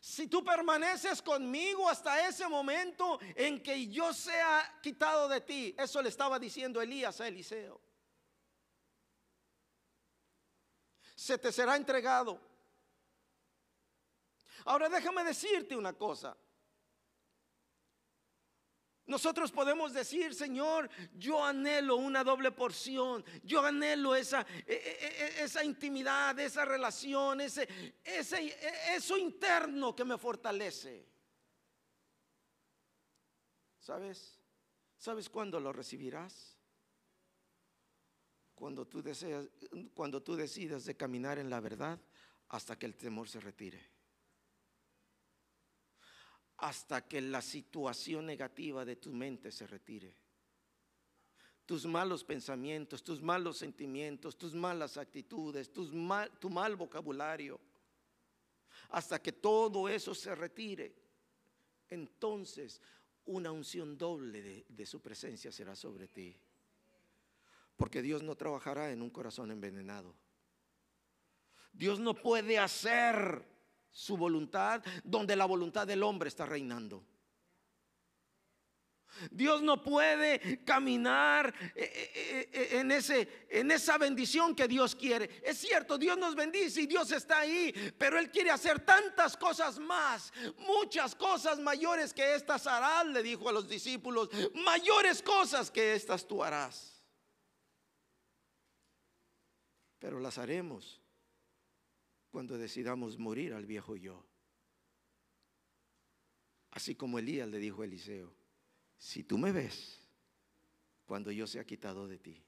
Si 0.06 0.28
tú 0.28 0.44
permaneces 0.44 1.20
conmigo 1.20 1.88
hasta 1.88 2.28
ese 2.28 2.46
momento 2.46 3.18
en 3.34 3.60
que 3.60 3.88
yo 3.88 4.14
sea 4.14 4.78
quitado 4.80 5.28
de 5.28 5.40
ti, 5.40 5.74
eso 5.76 6.00
le 6.00 6.10
estaba 6.10 6.38
diciendo 6.38 6.80
Elías 6.80 7.20
a 7.20 7.26
Eliseo. 7.26 7.80
Se 11.16 11.36
te 11.38 11.50
será 11.50 11.74
entregado. 11.74 12.40
Ahora 14.64 14.88
déjame 14.88 15.24
decirte 15.24 15.74
una 15.74 15.92
cosa. 15.92 16.36
Nosotros 19.06 19.52
podemos 19.52 19.92
decir, 19.92 20.34
Señor, 20.34 20.90
yo 21.14 21.44
anhelo 21.44 21.96
una 21.96 22.24
doble 22.24 22.50
porción, 22.50 23.24
yo 23.44 23.64
anhelo 23.64 24.16
esa, 24.16 24.44
e- 24.66 24.74
e- 24.74 25.24
e- 25.24 25.44
esa 25.44 25.62
intimidad, 25.62 26.38
esa 26.40 26.64
relación, 26.64 27.40
ese, 27.40 27.68
ese, 28.02 28.56
eso 28.96 29.16
interno 29.16 29.94
que 29.94 30.04
me 30.04 30.18
fortalece. 30.18 31.06
¿Sabes? 33.78 34.40
¿Sabes 34.98 35.30
cuándo 35.30 35.60
lo 35.60 35.72
recibirás? 35.72 36.56
Cuando 38.56 38.88
tú 38.88 39.02
deseas, 39.02 39.48
cuando 39.94 40.20
tú 40.20 40.34
decidas 40.34 40.84
de 40.84 40.96
caminar 40.96 41.38
en 41.38 41.48
la 41.48 41.60
verdad 41.60 42.00
hasta 42.48 42.76
que 42.76 42.86
el 42.86 42.96
temor 42.96 43.28
se 43.28 43.38
retire 43.38 43.95
hasta 46.58 47.06
que 47.06 47.20
la 47.20 47.42
situación 47.42 48.26
negativa 48.26 48.84
de 48.84 48.96
tu 48.96 49.12
mente 49.12 49.52
se 49.52 49.66
retire. 49.66 50.14
Tus 51.66 51.84
malos 51.84 52.22
pensamientos, 52.24 53.02
tus 53.02 53.20
malos 53.20 53.58
sentimientos, 53.58 54.38
tus 54.38 54.54
malas 54.54 54.96
actitudes, 54.96 55.72
tu 55.72 55.90
mal 56.50 56.76
vocabulario, 56.76 57.60
hasta 58.90 59.20
que 59.20 59.32
todo 59.32 59.88
eso 59.88 60.14
se 60.14 60.34
retire, 60.34 60.94
entonces 61.88 62.80
una 63.26 63.50
unción 63.50 63.98
doble 63.98 64.64
de 64.68 64.86
su 64.86 65.00
presencia 65.00 65.50
será 65.50 65.74
sobre 65.74 66.06
ti. 66.08 66.36
Porque 67.76 68.00
Dios 68.00 68.22
no 68.22 68.36
trabajará 68.36 68.90
en 68.90 69.02
un 69.02 69.10
corazón 69.10 69.50
envenenado. 69.50 70.14
Dios 71.72 71.98
no 71.98 72.14
puede 72.14 72.58
hacer 72.58 73.44
su 73.96 74.14
voluntad 74.14 74.84
donde 75.02 75.34
la 75.34 75.46
voluntad 75.46 75.86
del 75.86 76.02
hombre 76.02 76.28
está 76.28 76.44
reinando. 76.44 77.02
Dios 79.30 79.62
no 79.62 79.82
puede 79.82 80.62
caminar 80.64 81.54
eh, 81.74 82.12
eh, 82.14 82.50
eh, 82.52 82.68
en, 82.72 82.90
ese, 82.92 83.46
en 83.48 83.70
esa 83.70 83.96
bendición 83.96 84.54
que 84.54 84.68
Dios 84.68 84.94
quiere. 84.94 85.40
Es 85.42 85.56
cierto, 85.56 85.96
Dios 85.96 86.18
nos 86.18 86.34
bendice 86.34 86.82
y 86.82 86.86
Dios 86.86 87.10
está 87.10 87.38
ahí, 87.38 87.72
pero 87.96 88.18
Él 88.18 88.30
quiere 88.30 88.50
hacer 88.50 88.84
tantas 88.84 89.34
cosas 89.34 89.78
más, 89.78 90.30
muchas 90.58 91.14
cosas 91.14 91.58
mayores 91.58 92.12
que 92.12 92.34
estas 92.34 92.66
harás, 92.66 93.06
le 93.06 93.22
dijo 93.22 93.48
a 93.48 93.52
los 93.52 93.66
discípulos, 93.66 94.28
mayores 94.56 95.22
cosas 95.22 95.70
que 95.70 95.94
estas 95.94 96.28
tú 96.28 96.44
harás. 96.44 97.02
Pero 99.98 100.20
las 100.20 100.36
haremos 100.36 101.00
cuando 102.36 102.58
decidamos 102.58 103.16
morir 103.16 103.54
al 103.54 103.64
viejo 103.64 103.96
yo. 103.96 104.22
Así 106.72 106.94
como 106.94 107.18
Elías 107.18 107.48
le 107.48 107.58
dijo 107.58 107.80
a 107.80 107.86
Eliseo, 107.86 108.30
si 108.98 109.24
tú 109.24 109.38
me 109.38 109.52
ves 109.52 110.02
cuando 111.06 111.32
yo 111.32 111.46
sea 111.46 111.64
quitado 111.64 112.06
de 112.06 112.18
ti, 112.18 112.44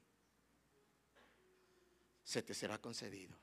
se 2.23 2.43
te 2.43 2.53
será 2.53 2.79
concedido. 2.79 3.35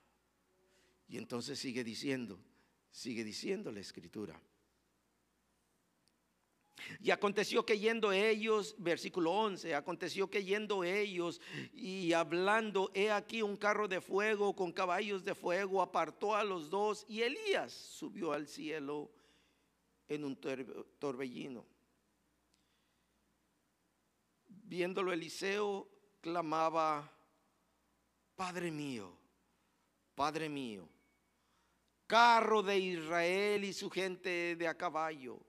Y 1.08 1.18
entonces 1.18 1.58
sigue 1.58 1.82
diciendo, 1.82 2.38
sigue 2.92 3.24
diciendo 3.24 3.72
la 3.72 3.80
escritura. 3.80 4.40
Y 7.00 7.10
aconteció 7.10 7.64
que 7.64 7.78
yendo 7.78 8.12
ellos, 8.12 8.74
versículo 8.78 9.32
11, 9.32 9.74
aconteció 9.74 10.28
que 10.28 10.44
yendo 10.44 10.84
ellos 10.84 11.40
y 11.72 12.12
hablando, 12.12 12.90
he 12.94 13.10
aquí 13.10 13.42
un 13.42 13.56
carro 13.56 13.88
de 13.88 14.00
fuego 14.00 14.54
con 14.54 14.72
caballos 14.72 15.24
de 15.24 15.34
fuego, 15.34 15.82
apartó 15.82 16.34
a 16.34 16.44
los 16.44 16.70
dos 16.70 17.04
y 17.08 17.22
Elías 17.22 17.72
subió 17.72 18.32
al 18.32 18.46
cielo 18.46 19.10
en 20.08 20.24
un 20.24 20.36
torbellino. 20.98 21.66
Viéndolo 24.48 25.12
Eliseo, 25.12 25.88
clamaba, 26.20 27.12
Padre 28.34 28.70
mío, 28.70 29.16
Padre 30.14 30.48
mío, 30.48 30.88
carro 32.06 32.62
de 32.62 32.78
Israel 32.78 33.64
y 33.64 33.72
su 33.72 33.90
gente 33.90 34.56
de 34.56 34.68
a 34.68 34.76
caballo. 34.76 35.40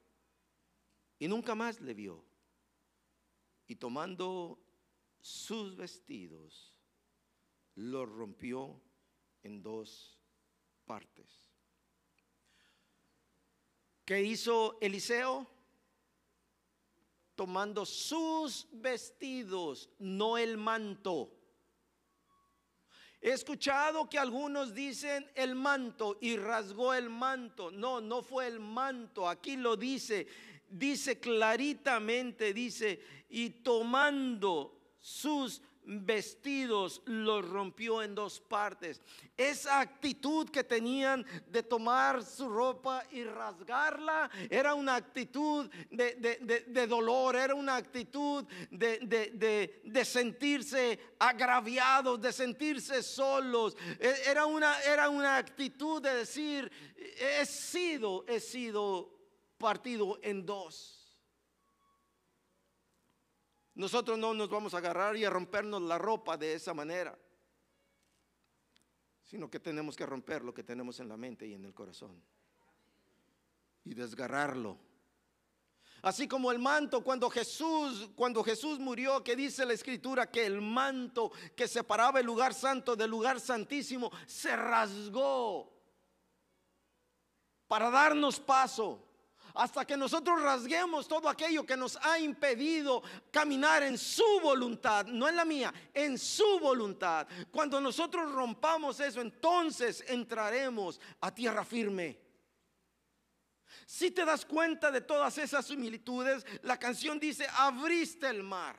Y 1.19 1.27
nunca 1.27 1.55
más 1.55 1.81
le 1.81 1.93
vio. 1.93 2.23
Y 3.67 3.75
tomando 3.75 4.59
sus 5.19 5.75
vestidos, 5.75 6.75
los 7.75 8.07
rompió 8.09 8.81
en 9.43 9.61
dos 9.61 10.17
partes. 10.85 11.27
¿Qué 14.05 14.23
hizo 14.23 14.77
Eliseo? 14.79 15.57
tomando 17.37 17.85
sus 17.85 18.67
vestidos, 18.71 19.89
no 19.99 20.39
el 20.39 20.57
manto. 20.57 21.31
He 23.21 23.29
escuchado 23.29 24.09
que 24.09 24.17
algunos 24.17 24.73
dicen 24.73 25.29
el 25.35 25.53
manto 25.53 26.17
y 26.19 26.35
rasgó 26.35 26.95
el 26.95 27.11
manto. 27.11 27.69
No, 27.69 28.01
no 28.01 28.23
fue 28.23 28.47
el 28.47 28.59
manto. 28.59 29.29
Aquí 29.29 29.55
lo 29.55 29.77
dice, 29.77 30.27
dice 30.69 31.19
claritamente, 31.19 32.53
dice, 32.53 32.99
y 33.29 33.49
tomando 33.49 34.77
sus 34.99 35.61
vestidos 35.87 37.01
los 37.05 37.47
rompió 37.47 38.03
en 38.03 38.13
dos 38.13 38.41
partes. 38.41 39.01
Esa 39.37 39.79
actitud 39.79 40.49
que 40.49 40.63
tenían 40.63 41.25
de 41.47 41.63
tomar 41.63 42.23
su 42.23 42.49
ropa 42.49 43.03
y 43.11 43.23
rasgarla 43.23 44.29
era 44.49 44.73
una 44.73 44.95
actitud 44.95 45.69
de, 45.89 46.87
dolor, 46.87 47.37
era 47.37 47.55
una 47.55 47.77
actitud 47.77 48.45
de, 48.69 50.03
sentirse 50.03 50.99
agraviados, 51.19 52.19
de 52.19 52.33
sentirse 52.33 53.01
solos. 53.01 53.77
E, 53.99 54.13
era 54.29 54.45
una, 54.45 54.81
era 54.81 55.09
una 55.09 55.37
actitud 55.37 56.01
de 56.01 56.15
decir, 56.15 56.69
he 56.97 57.45
sido, 57.45 58.25
he 58.27 58.41
sido 58.41 59.16
partido 59.57 60.19
en 60.21 60.45
dos. 60.45 61.07
Nosotros 63.75 64.17
no 64.17 64.33
nos 64.33 64.49
vamos 64.49 64.73
a 64.73 64.79
agarrar 64.79 65.15
y 65.17 65.23
a 65.23 65.29
rompernos 65.29 65.81
la 65.83 65.97
ropa 65.97 66.35
de 66.35 66.53
esa 66.55 66.73
manera, 66.73 67.17
sino 69.23 69.49
que 69.49 69.59
tenemos 69.59 69.95
que 69.95 70.05
romper 70.05 70.43
lo 70.43 70.53
que 70.53 70.63
tenemos 70.63 70.99
en 70.99 71.09
la 71.09 71.17
mente 71.17 71.45
y 71.45 71.53
en 71.53 71.63
el 71.63 71.73
corazón 71.73 72.19
y 73.83 73.93
desgarrarlo. 73.93 74.77
Así 76.01 76.27
como 76.27 76.51
el 76.51 76.59
manto 76.59 77.03
cuando 77.03 77.29
Jesús, 77.29 78.09
cuando 78.15 78.43
Jesús 78.43 78.79
murió, 78.79 79.23
que 79.23 79.35
dice 79.35 79.65
la 79.65 79.73
escritura 79.73 80.29
que 80.29 80.45
el 80.45 80.61
manto 80.61 81.31
que 81.55 81.67
separaba 81.67 82.19
el 82.19 82.25
lugar 82.25 82.53
santo 82.53 82.95
del 82.95 83.09
lugar 83.09 83.39
santísimo 83.39 84.11
se 84.25 84.55
rasgó 84.55 85.71
para 87.67 87.89
darnos 87.89 88.39
paso 88.39 89.06
hasta 89.57 89.85
que 89.85 89.97
nosotros 89.97 90.41
rasguemos 90.41 91.07
todo 91.07 91.27
aquello 91.27 91.65
que 91.65 91.75
nos 91.75 91.97
ha 92.03 92.19
impedido 92.19 93.01
caminar 93.31 93.83
en 93.83 93.97
su 93.97 94.39
voluntad, 94.41 95.05
no 95.07 95.27
en 95.27 95.35
la 95.35 95.45
mía, 95.45 95.73
en 95.93 96.17
su 96.17 96.59
voluntad. 96.59 97.27
Cuando 97.51 97.81
nosotros 97.81 98.31
rompamos 98.31 98.99
eso, 98.99 99.19
entonces 99.19 100.03
entraremos 100.07 101.01
a 101.21 101.33
tierra 101.33 101.65
firme. 101.65 102.19
Si 103.85 104.11
te 104.11 104.25
das 104.25 104.45
cuenta 104.45 104.91
de 104.91 105.01
todas 105.01 105.37
esas 105.37 105.65
similitudes, 105.65 106.45
la 106.61 106.77
canción 106.77 107.19
dice, 107.19 107.47
abriste 107.57 108.27
el 108.27 108.43
mar. 108.43 108.77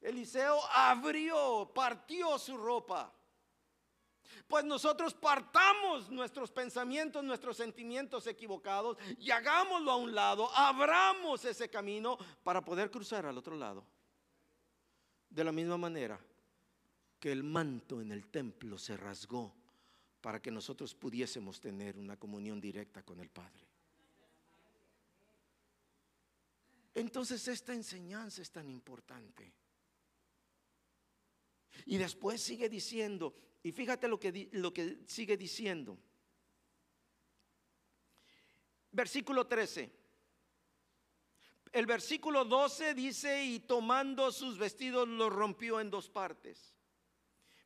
Eliseo 0.00 0.60
abrió, 0.72 1.70
partió 1.74 2.38
su 2.38 2.56
ropa. 2.56 3.12
Pues 4.46 4.64
nosotros 4.64 5.14
partamos 5.14 6.10
nuestros 6.10 6.50
pensamientos, 6.50 7.22
nuestros 7.24 7.56
sentimientos 7.56 8.26
equivocados 8.26 8.96
y 9.18 9.30
hagámoslo 9.30 9.90
a 9.90 9.96
un 9.96 10.14
lado, 10.14 10.50
abramos 10.54 11.44
ese 11.44 11.68
camino 11.68 12.18
para 12.42 12.64
poder 12.64 12.90
cruzar 12.90 13.26
al 13.26 13.38
otro 13.38 13.56
lado. 13.56 13.84
De 15.28 15.44
la 15.44 15.52
misma 15.52 15.76
manera 15.76 16.18
que 17.20 17.32
el 17.32 17.42
manto 17.42 18.00
en 18.00 18.12
el 18.12 18.28
templo 18.28 18.78
se 18.78 18.96
rasgó 18.96 19.54
para 20.20 20.40
que 20.40 20.50
nosotros 20.50 20.94
pudiésemos 20.94 21.60
tener 21.60 21.96
una 21.96 22.16
comunión 22.16 22.60
directa 22.60 23.02
con 23.02 23.20
el 23.20 23.28
Padre. 23.28 23.66
Entonces 26.94 27.46
esta 27.46 27.74
enseñanza 27.74 28.42
es 28.42 28.50
tan 28.50 28.68
importante. 28.68 29.52
Y 31.86 31.96
después 31.96 32.42
sigue 32.42 32.68
diciendo, 32.68 33.34
y 33.62 33.72
fíjate 33.72 34.08
lo 34.08 34.18
que, 34.18 34.48
lo 34.52 34.72
que 34.72 34.98
sigue 35.06 35.36
diciendo. 35.36 35.98
Versículo 38.92 39.46
13. 39.46 39.92
El 41.72 41.86
versículo 41.86 42.44
12 42.44 42.94
dice, 42.94 43.44
y 43.44 43.60
tomando 43.60 44.32
sus 44.32 44.58
vestidos 44.58 45.06
los 45.06 45.32
rompió 45.32 45.80
en 45.80 45.90
dos 45.90 46.08
partes. 46.08 46.74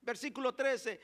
Versículo 0.01 0.55
13, 0.55 1.01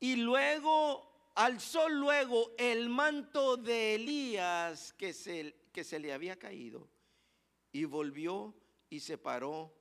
y 0.00 0.16
luego 0.16 1.30
alzó 1.36 1.88
luego 1.88 2.54
el 2.58 2.88
manto 2.88 3.56
de 3.56 3.94
Elías 3.94 4.92
que 4.94 5.12
se, 5.12 5.68
que 5.72 5.84
se 5.84 6.00
le 6.00 6.12
había 6.12 6.36
caído 6.36 6.88
y 7.70 7.84
volvió 7.84 8.52
y 8.90 8.98
se 8.98 9.16
paró 9.16 9.72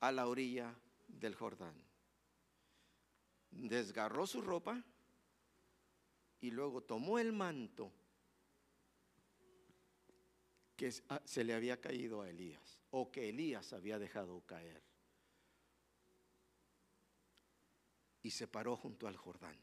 a 0.00 0.10
la 0.12 0.26
orilla 0.26 0.74
del 1.06 1.34
Jordán 1.34 1.83
desgarró 3.56 4.26
su 4.26 4.42
ropa 4.42 4.82
y 6.40 6.50
luego 6.50 6.82
tomó 6.82 7.18
el 7.18 7.32
manto 7.32 7.92
que 10.76 10.92
ah, 11.08 11.20
se 11.24 11.44
le 11.44 11.54
había 11.54 11.80
caído 11.80 12.22
a 12.22 12.28
Elías 12.28 12.80
o 12.90 13.10
que 13.10 13.28
Elías 13.28 13.72
había 13.72 13.98
dejado 13.98 14.40
caer 14.42 14.82
y 18.22 18.30
se 18.30 18.48
paró 18.48 18.76
junto 18.76 19.06
al 19.06 19.16
Jordán. 19.16 19.56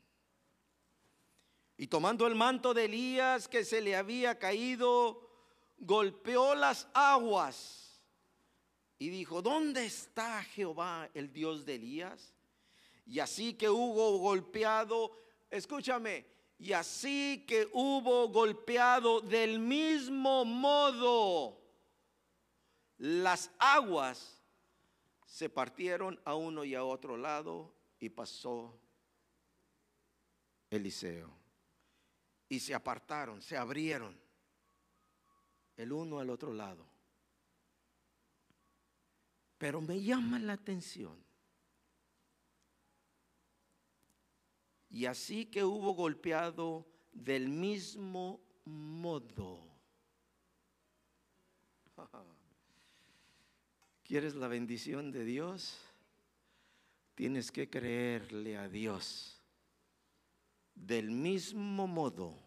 Y 1.77 1.87
tomando 1.87 2.27
el 2.27 2.35
manto 2.35 2.73
de 2.73 2.85
Elías 2.85 3.47
que 3.47 3.65
se 3.65 3.81
le 3.81 3.95
había 3.95 4.37
caído, 4.37 5.27
golpeó 5.79 6.53
las 6.53 6.87
aguas 6.93 7.99
y 8.99 9.09
dijo, 9.09 9.41
¿dónde 9.41 9.85
está 9.85 10.43
Jehová, 10.43 11.09
el 11.15 11.33
Dios 11.33 11.65
de 11.65 11.75
Elías? 11.75 12.35
Y 13.11 13.19
así 13.19 13.55
que 13.55 13.69
hubo 13.69 14.19
golpeado, 14.19 15.11
escúchame, 15.49 16.25
y 16.57 16.71
así 16.71 17.43
que 17.45 17.67
hubo 17.73 18.29
golpeado 18.29 19.19
del 19.19 19.59
mismo 19.59 20.45
modo, 20.45 21.61
las 22.99 23.51
aguas 23.59 24.41
se 25.25 25.49
partieron 25.49 26.21
a 26.23 26.35
uno 26.35 26.63
y 26.63 26.73
a 26.73 26.85
otro 26.85 27.17
lado 27.17 27.75
y 27.99 28.07
pasó 28.07 28.79
Eliseo. 30.69 31.37
Y 32.47 32.61
se 32.61 32.73
apartaron, 32.73 33.41
se 33.41 33.57
abrieron. 33.57 34.17
el 35.75 35.91
uno 35.91 36.19
al 36.19 36.29
otro 36.29 36.53
lado. 36.53 36.85
Pero 39.57 39.81
me 39.81 40.01
llama 40.01 40.39
la 40.39 40.53
atención. 40.53 41.30
Y 44.91 45.05
así 45.05 45.45
que 45.45 45.63
hubo 45.63 45.93
golpeado 45.93 46.85
del 47.13 47.47
mismo 47.47 48.41
modo. 48.65 49.65
¿Quieres 54.03 54.35
la 54.35 54.49
bendición 54.49 55.13
de 55.13 55.23
Dios? 55.23 55.79
Tienes 57.15 57.53
que 57.53 57.69
creerle 57.69 58.57
a 58.57 58.67
Dios. 58.67 59.41
Del 60.75 61.09
mismo 61.09 61.87
modo. 61.87 62.37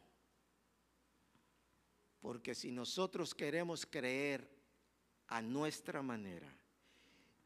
Porque 2.21 2.55
si 2.55 2.71
nosotros 2.71 3.35
queremos 3.35 3.87
creer 3.87 4.55
a 5.29 5.41
nuestra 5.41 6.03
manera 6.03 6.55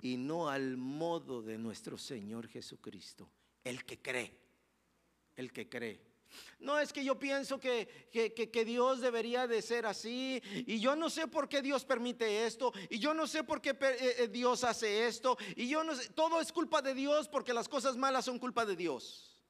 y 0.00 0.16
no 0.16 0.48
al 0.48 0.76
modo 0.76 1.40
de 1.40 1.56
nuestro 1.56 1.96
Señor 1.98 2.48
Jesucristo, 2.48 3.30
el 3.62 3.84
que 3.84 4.00
cree, 4.00 4.47
el 5.38 5.52
que 5.52 5.68
cree. 5.68 6.06
No 6.58 6.78
es 6.78 6.92
que 6.92 7.02
yo 7.02 7.18
pienso 7.18 7.58
que, 7.58 8.08
que- 8.12 8.34
que- 8.34 8.64
Dios 8.66 9.00
debería 9.00 9.46
de 9.46 9.62
ser 9.62 9.86
así 9.86 10.42
y 10.66 10.78
yo 10.78 10.94
no 10.94 11.08
sé 11.08 11.26
por 11.26 11.48
qué 11.48 11.62
Dios 11.62 11.86
permite 11.86 12.44
esto 12.44 12.70
y 12.90 12.98
yo 12.98 13.14
no 13.14 13.26
sé 13.26 13.44
por 13.44 13.62
qué 13.62 13.70
eh, 13.70 14.16
eh, 14.18 14.28
Dios 14.28 14.62
hace 14.64 15.06
esto 15.06 15.38
y 15.56 15.68
yo 15.70 15.82
no 15.84 15.94
sé, 15.94 16.10
todo 16.10 16.38
es 16.42 16.52
culpa 16.52 16.82
de 16.82 16.92
Dios 16.92 17.28
porque 17.28 17.54
las 17.54 17.66
cosas 17.68 17.96
malas 17.96 18.26
son 18.26 18.38
culpa 18.38 18.66
de 18.66 18.76
Dios. 18.76 19.40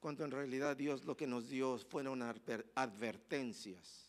Cuando 0.00 0.24
en 0.24 0.30
realidad 0.32 0.76
Dios 0.76 1.04
lo 1.04 1.16
que 1.16 1.26
nos 1.28 1.48
dio 1.48 1.78
fueron 1.78 2.22
adver- 2.22 2.66
advertencias. 2.74 4.05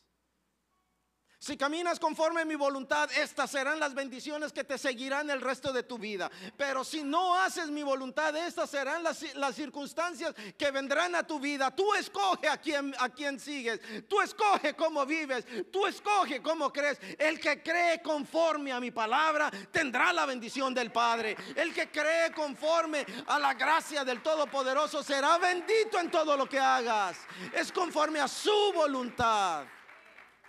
Si 1.39 1.55
caminas 1.55 1.99
conforme 1.99 2.41
a 2.41 2.45
mi 2.45 2.55
voluntad, 2.55 3.11
estas 3.11 3.51
serán 3.51 3.79
las 3.79 3.93
bendiciones 3.93 4.51
que 4.51 4.63
te 4.63 4.75
seguirán 4.79 5.29
el 5.29 5.39
resto 5.39 5.71
de 5.71 5.83
tu 5.83 5.99
vida. 5.99 6.31
Pero 6.57 6.83
si 6.83 7.03
no 7.03 7.35
haces 7.35 7.69
mi 7.69 7.83
voluntad, 7.83 8.35
estas 8.35 8.71
serán 8.71 9.03
las, 9.03 9.35
las 9.35 9.53
circunstancias 9.53 10.33
que 10.57 10.71
vendrán 10.71 11.13
a 11.13 11.27
tu 11.27 11.39
vida. 11.39 11.69
Tú 11.69 11.93
escoge 11.93 12.49
a 12.49 12.57
quién, 12.57 12.91
a 12.97 13.09
quién 13.09 13.39
sigues. 13.39 13.79
Tú 14.07 14.19
escoge 14.19 14.73
cómo 14.73 15.05
vives. 15.05 15.45
Tú 15.71 15.85
escoge 15.85 16.41
cómo 16.41 16.73
crees. 16.73 16.99
El 17.19 17.39
que 17.39 17.61
cree 17.61 18.01
conforme 18.01 18.71
a 18.71 18.79
mi 18.79 18.89
palabra 18.89 19.51
tendrá 19.71 20.11
la 20.11 20.25
bendición 20.25 20.73
del 20.73 20.91
Padre. 20.91 21.37
El 21.55 21.71
que 21.71 21.91
cree 21.91 22.31
conforme 22.31 23.05
a 23.27 23.37
la 23.37 23.53
gracia 23.53 24.03
del 24.03 24.23
Todopoderoso 24.23 25.03
será 25.03 25.37
bendito 25.37 25.99
en 25.99 26.09
todo 26.09 26.35
lo 26.35 26.49
que 26.49 26.59
hagas. 26.59 27.19
Es 27.53 27.71
conforme 27.71 28.19
a 28.19 28.27
su 28.27 28.73
voluntad. 28.73 29.65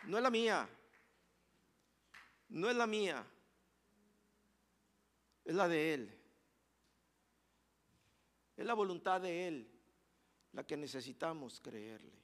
No 0.04 0.16
es 0.16 0.22
la 0.22 0.30
mía. 0.30 0.66
No 2.48 2.70
es 2.70 2.76
la 2.76 2.86
mía. 2.86 3.26
Es 5.44 5.54
la 5.54 5.68
de 5.68 5.94
Él. 5.94 6.18
Es 8.56 8.66
la 8.66 8.74
voluntad 8.74 9.20
de 9.20 9.48
Él 9.48 9.70
la 10.52 10.66
que 10.66 10.76
necesitamos 10.76 11.60
creerle. 11.60 12.18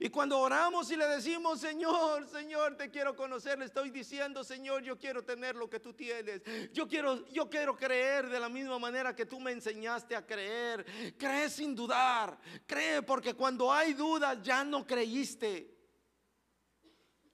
Y 0.00 0.10
cuando 0.10 0.38
oramos 0.38 0.90
y 0.92 0.96
le 0.96 1.06
decimos, 1.08 1.60
Señor, 1.60 2.28
Señor, 2.28 2.76
te 2.76 2.90
quiero 2.90 3.16
conocer, 3.16 3.58
le 3.58 3.64
estoy 3.64 3.90
diciendo, 3.90 4.44
Señor, 4.44 4.82
yo 4.82 4.96
quiero 4.96 5.24
tener 5.24 5.56
lo 5.56 5.68
que 5.68 5.80
tú 5.80 5.92
tienes. 5.92 6.42
Yo 6.72 6.86
quiero, 6.86 7.26
yo 7.30 7.50
quiero 7.50 7.76
creer 7.76 8.28
de 8.28 8.38
la 8.38 8.48
misma 8.48 8.78
manera 8.78 9.14
que 9.16 9.26
tú 9.26 9.40
me 9.40 9.50
enseñaste 9.50 10.14
a 10.14 10.24
creer. 10.24 10.86
Cree 11.18 11.50
sin 11.50 11.74
dudar. 11.74 12.38
Cree 12.66 13.02
porque 13.02 13.34
cuando 13.34 13.72
hay 13.72 13.94
dudas 13.94 14.38
ya 14.42 14.62
no 14.62 14.86
creíste. 14.86 15.76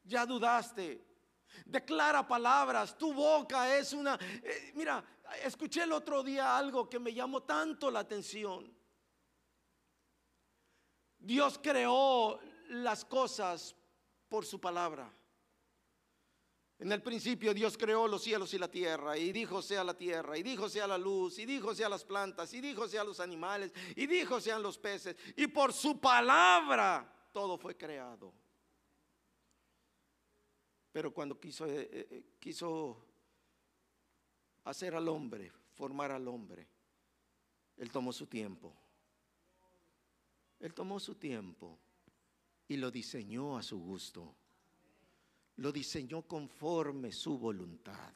Ya 0.04 0.24
dudaste. 0.24 1.07
Declara 1.68 2.26
palabras. 2.26 2.96
Tu 2.96 3.12
boca 3.12 3.76
es 3.76 3.92
una... 3.92 4.18
eh, 4.42 4.72
mira, 4.74 5.04
escuché 5.44 5.82
el 5.82 5.92
otro 5.92 6.22
día 6.22 6.56
algo 6.56 6.88
que 6.88 6.98
me 6.98 7.12
llamó 7.12 7.42
tanto 7.42 7.90
la 7.90 8.00
atención. 8.00 8.74
Dios 11.18 11.60
creó 11.62 12.40
las 12.70 13.04
cosas 13.04 13.76
por 14.28 14.46
su 14.46 14.58
palabra. 14.58 15.12
En 16.78 16.92
el 16.92 17.02
principio 17.02 17.52
Dios 17.52 17.76
creó 17.76 18.06
los 18.06 18.22
cielos 18.22 18.54
y 18.54 18.58
la 18.58 18.70
tierra 18.70 19.18
y 19.18 19.32
dijo 19.32 19.60
sea 19.60 19.82
la 19.82 19.94
tierra 19.94 20.38
y 20.38 20.44
dijo 20.44 20.68
sea 20.68 20.86
la 20.86 20.96
luz 20.96 21.38
y 21.40 21.44
dijo 21.44 21.74
sea 21.74 21.88
las 21.88 22.04
plantas 22.04 22.54
y 22.54 22.60
dijo 22.60 22.86
sea 22.86 23.02
los 23.02 23.18
animales 23.18 23.72
y 23.96 24.06
dijo 24.06 24.40
sean 24.40 24.62
los 24.62 24.78
peces 24.78 25.16
y 25.36 25.48
por 25.48 25.72
su 25.72 26.00
palabra 26.00 27.30
todo 27.32 27.58
fue 27.58 27.76
creado. 27.76 28.32
Pero 30.98 31.14
cuando 31.14 31.38
quiso, 31.38 31.64
eh, 31.64 31.88
eh, 31.92 32.24
quiso 32.40 33.00
hacer 34.64 34.96
al 34.96 35.06
hombre, 35.06 35.52
formar 35.76 36.10
al 36.10 36.26
hombre, 36.26 36.66
Él 37.76 37.88
tomó 37.92 38.12
su 38.12 38.26
tiempo. 38.26 38.74
Él 40.58 40.74
tomó 40.74 40.98
su 40.98 41.14
tiempo 41.14 41.78
y 42.66 42.76
lo 42.78 42.90
diseñó 42.90 43.56
a 43.56 43.62
su 43.62 43.78
gusto. 43.78 44.34
Lo 45.58 45.70
diseñó 45.70 46.22
conforme 46.22 47.12
su 47.12 47.38
voluntad. 47.38 48.12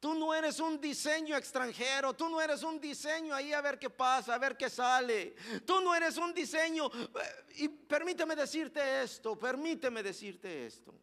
Tú 0.00 0.14
no 0.14 0.34
eres 0.34 0.58
un 0.58 0.80
diseño 0.80 1.36
extranjero, 1.36 2.14
tú 2.14 2.28
no 2.28 2.40
eres 2.40 2.64
un 2.64 2.80
diseño 2.80 3.32
ahí 3.32 3.52
a 3.52 3.60
ver 3.60 3.78
qué 3.78 3.90
pasa, 3.90 4.34
a 4.34 4.38
ver 4.38 4.56
qué 4.56 4.68
sale. 4.68 5.36
Tú 5.64 5.80
no 5.80 5.94
eres 5.94 6.16
un 6.16 6.34
diseño. 6.34 6.90
eh, 6.92 7.44
Y 7.58 7.68
permíteme 7.68 8.34
decirte 8.34 9.04
esto, 9.04 9.38
permíteme 9.38 10.02
decirte 10.02 10.66
esto. 10.66 11.00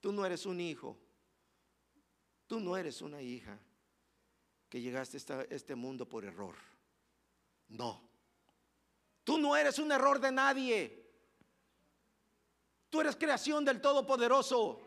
Tú 0.00 0.12
no 0.12 0.24
eres 0.24 0.46
un 0.46 0.60
hijo, 0.60 0.96
tú 2.46 2.58
no 2.58 2.76
eres 2.76 3.02
una 3.02 3.20
hija 3.20 3.58
que 4.68 4.80
llegaste 4.80 5.18
a 5.32 5.42
este 5.50 5.74
mundo 5.74 6.08
por 6.08 6.24
error. 6.24 6.54
No. 7.68 8.00
Tú 9.24 9.38
no 9.38 9.56
eres 9.56 9.78
un 9.78 9.92
error 9.92 10.18
de 10.18 10.32
nadie. 10.32 11.00
Tú 12.88 13.00
eres 13.00 13.16
creación 13.16 13.64
del 13.64 13.80
Todopoderoso. 13.80 14.80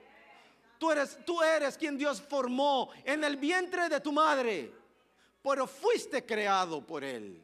Tú 0.79 0.91
eres, 0.91 1.17
tú 1.25 1.41
eres 1.41 1.77
quien 1.77 1.97
Dios 1.97 2.21
formó 2.21 2.89
en 3.05 3.23
el 3.23 3.37
vientre 3.37 3.87
de 3.87 4.01
tu 4.01 4.11
madre. 4.11 4.73
Pero 5.41 5.67
fuiste 5.67 6.25
creado 6.25 6.85
por 6.85 7.03
Él. 7.03 7.41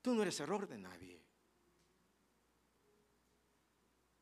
Tú 0.00 0.14
no 0.14 0.22
eres 0.22 0.38
error 0.40 0.66
de 0.68 0.78
nadie. 0.78 1.17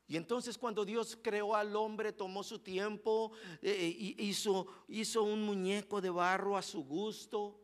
Y 0.07 0.15
entonces 0.15 0.57
cuando 0.57 0.85
Dios 0.85 1.17
creó 1.21 1.55
al 1.55 1.75
hombre, 1.75 2.13
tomó 2.13 2.41
su 2.41 2.59
tiempo, 2.59 3.33
eh, 3.61 3.93
y 3.97 4.25
hizo, 4.25 4.67
hizo 4.87 5.23
un 5.23 5.43
muñeco 5.43 5.99
de 5.99 6.09
barro 6.09 6.55
a 6.55 6.61
su 6.61 6.85
gusto 6.85 7.59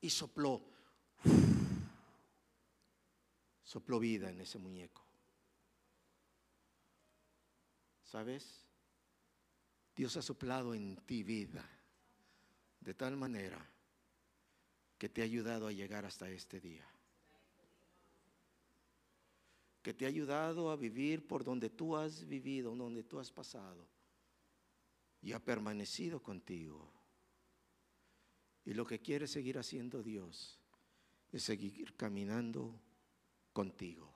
y 0.00 0.08
sopló. 0.08 0.64
Sopló 3.62 3.98
vida 3.98 4.30
en 4.30 4.40
ese 4.40 4.58
muñeco. 4.58 5.04
¿Sabes? 8.04 8.64
Dios 9.94 10.16
ha 10.16 10.22
soplado 10.22 10.74
en 10.74 10.96
ti 10.96 11.22
vida 11.22 11.68
de 12.80 12.94
tal 12.94 13.18
manera 13.18 13.68
que 14.96 15.10
te 15.10 15.20
ha 15.20 15.24
ayudado 15.24 15.66
a 15.66 15.72
llegar 15.72 16.06
hasta 16.06 16.30
este 16.30 16.58
día. 16.58 16.88
Que 19.88 19.94
te 19.94 20.04
ha 20.04 20.08
ayudado 20.08 20.70
a 20.70 20.76
vivir 20.76 21.26
por 21.26 21.42
donde 21.42 21.70
tú 21.70 21.96
has 21.96 22.28
vivido, 22.28 22.76
donde 22.76 23.04
tú 23.04 23.18
has 23.18 23.32
pasado. 23.32 23.88
Y 25.22 25.32
ha 25.32 25.42
permanecido 25.42 26.22
contigo. 26.22 26.92
Y 28.66 28.74
lo 28.74 28.84
que 28.84 28.98
quiere 28.98 29.26
seguir 29.26 29.56
haciendo 29.56 30.02
Dios 30.02 30.60
es 31.32 31.42
seguir 31.42 31.96
caminando 31.96 32.78
contigo. 33.54 34.14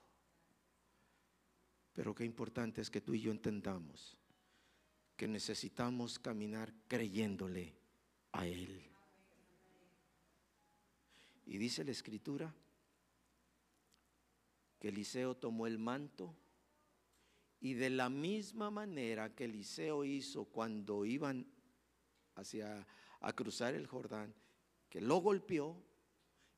Pero 1.91 2.13
qué 2.13 2.23
importante 2.23 2.79
es 2.79 2.91
que 2.91 3.01
tú 3.01 3.15
y 3.15 3.21
yo 3.21 3.31
entendamos 3.31 4.15
que 5.17 5.27
necesitamos 5.27 6.19
caminar 6.19 6.71
creyéndole 6.87 7.73
a 8.31 8.45
Él. 8.45 8.79
Y 11.47 11.57
dice 11.57 11.83
la 11.83 11.89
escritura 11.89 12.53
que 14.83 14.89
Eliseo 14.89 15.37
tomó 15.37 15.65
el 15.65 15.79
manto 15.79 16.35
y 17.61 17.73
de 17.73 17.89
la 17.89 18.09
misma 18.09 18.69
manera 18.69 19.33
que 19.33 19.45
Eliseo 19.45 20.03
hizo 20.03 20.43
cuando 20.43 21.05
iban 21.05 21.47
hacia 22.35 22.85
a 23.21 23.31
cruzar 23.31 23.75
el 23.75 23.87
Jordán, 23.87 24.35
que 24.89 24.99
lo 24.99 25.21
golpeó 25.21 25.81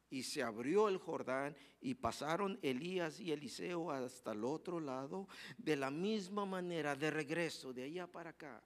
y 0.10 0.24
se 0.24 0.42
abrió 0.42 0.90
el 0.90 0.98
Jordán 0.98 1.56
y 1.80 1.94
pasaron 1.94 2.58
Elías 2.64 3.20
y 3.20 3.32
Eliseo 3.32 3.92
hasta 3.92 4.32
el 4.32 4.44
otro 4.44 4.80
lado, 4.80 5.28
de 5.60 5.76
la 5.76 5.92
misma 5.92 6.48
manera, 6.48 6.96
de 6.96 7.12
regreso, 7.12 7.74
de 7.74 7.84
allá 7.84 8.08
para 8.12 8.32
acá. 8.32 8.64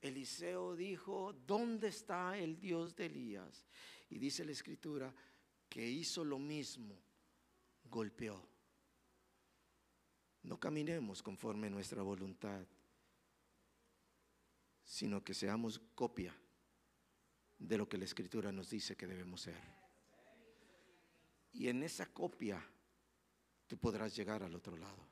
Eliseo 0.00 0.76
dijo, 0.76 1.32
¿dónde 1.44 1.88
está 1.88 2.38
el 2.38 2.60
Dios 2.60 2.94
de 2.94 3.06
Elías? 3.06 3.66
Y 4.10 4.20
dice 4.20 4.44
la 4.44 4.52
escritura 4.52 5.12
que 5.68 5.84
hizo 5.84 6.24
lo 6.24 6.38
mismo, 6.38 6.96
golpeó. 7.86 8.49
No 10.42 10.58
caminemos 10.58 11.22
conforme 11.22 11.68
nuestra 11.70 12.02
voluntad, 12.02 12.66
sino 14.82 15.22
que 15.22 15.34
seamos 15.34 15.78
copia 15.94 16.34
de 17.58 17.78
lo 17.78 17.88
que 17.88 17.98
la 17.98 18.04
escritura 18.04 18.50
nos 18.50 18.70
dice 18.70 18.96
que 18.96 19.06
debemos 19.06 19.42
ser. 19.42 19.60
Y 21.52 21.68
en 21.68 21.82
esa 21.82 22.06
copia 22.06 22.64
tú 23.66 23.76
podrás 23.76 24.16
llegar 24.16 24.42
al 24.42 24.54
otro 24.54 24.76
lado. 24.76 25.06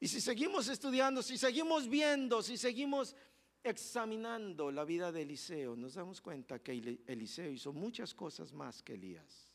Y 0.00 0.08
si 0.08 0.20
seguimos 0.20 0.66
estudiando, 0.68 1.22
si 1.22 1.36
seguimos 1.36 1.88
viendo, 1.88 2.42
si 2.42 2.56
seguimos 2.56 3.14
examinando 3.62 4.70
la 4.70 4.84
vida 4.84 5.12
de 5.12 5.22
Eliseo, 5.22 5.76
nos 5.76 5.94
damos 5.94 6.22
cuenta 6.22 6.62
que 6.62 6.72
Eliseo 7.06 7.50
hizo 7.50 7.72
muchas 7.74 8.14
cosas 8.14 8.52
más 8.52 8.82
que 8.82 8.94
Elías. 8.94 9.49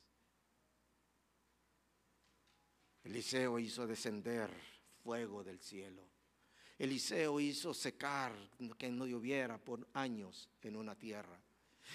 Eliseo 3.06 3.60
hizo 3.60 3.86
descender 3.86 4.50
fuego 5.04 5.44
del 5.44 5.60
cielo. 5.60 6.10
Eliseo 6.78 7.40
hizo 7.40 7.74
secar 7.74 8.34
que 8.78 8.90
no 8.90 9.06
lloviera 9.06 9.64
por 9.64 9.88
años 9.94 10.50
en 10.62 10.76
una 10.76 10.96
tierra. 10.98 11.40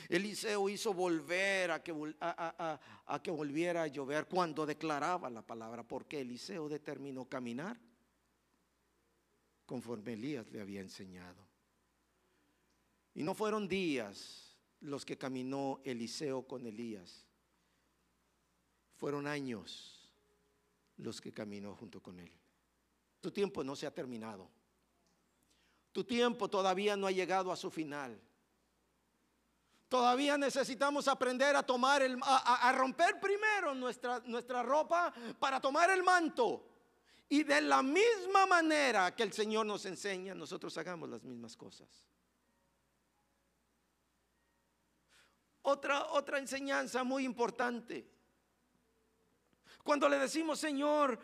Eliseo 0.09 0.69
hizo 0.69 0.95
volver 0.95 1.73
a 1.73 1.82
que, 1.82 1.91
volviera 3.32 3.82
a 3.82 3.87
llover 3.89 4.27
cuando 4.27 4.65
declaraba 4.65 5.28
la 5.28 5.43
palabra, 5.43 5.82
porque 5.82 6.20
Eliseo 6.20 6.69
determinó 6.69 7.28
caminar 7.28 7.78
conforme 9.66 10.12
Elías 10.12 10.49
le 10.53 10.61
había 10.61 10.81
enseñado. 10.81 11.45
Y 13.15 13.24
no 13.24 13.35
fueron 13.35 13.66
días 13.66 14.57
los 14.78 15.05
que 15.05 15.19
caminó 15.19 15.81
Eliseo 15.85 16.47
con 16.47 16.65
Elías, 16.66 17.27
fueron 18.97 19.27
años 19.27 19.99
los 21.01 21.20
que 21.20 21.32
caminó 21.32 21.74
junto 21.74 22.02
con 22.02 22.18
él. 22.18 22.31
Tu 23.20 23.31
tiempo 23.31 23.62
no 23.64 23.77
se 23.77 23.86
ha 23.86 23.94
terminado. 23.94 24.48
Tu 25.93 26.05
tiempo 26.05 26.48
todavía 26.48 26.97
no 26.97 27.06
ha 27.06 27.10
llegado 27.10 27.51
a 27.51 27.56
su 27.56 27.70
final. 27.70 28.20
Todavía 29.89 30.39
necesitamos 30.39 31.09
aprender 31.09 31.56
a 31.56 31.64
tomar 31.64 32.01
el, 32.02 32.16
a, 32.22 32.72
romper 32.77 33.18
primero 33.18 33.74
nuestra, 33.74 34.20
nuestra 34.24 34.62
ropa 34.62 35.12
para 35.39 35.60
tomar 35.60 35.90
el 35.90 36.05
manto. 36.05 36.64
Y 37.28 37.43
de 37.43 37.60
la 37.60 37.82
misma 37.82 38.47
manera 38.47 39.14
que 39.14 39.24
el 39.24 39.32
Señor 39.32 39.66
nos 39.66 39.85
enseña, 39.86 40.35
nosotros 40.35 40.77
hagamos 40.78 41.09
las 41.09 41.24
mismas 41.24 41.56
cosas. 41.56 41.89
Otra, 45.62 46.06
otra 46.12 46.39
enseñanza 46.39 47.05
muy 47.05 47.24
importante. 47.24 48.19
Cuando 49.82 50.09
le 50.09 50.19
decimos, 50.19 50.59
Señor, 50.59 51.19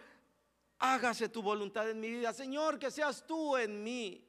hágase 0.78 1.28
tu 1.28 1.42
voluntad 1.42 1.88
en 1.88 2.00
mi 2.00 2.10
vida, 2.10 2.32
Señor, 2.32 2.78
que 2.78 2.90
seas 2.90 3.26
tú 3.26 3.56
en 3.56 3.82
mí. 3.82 4.22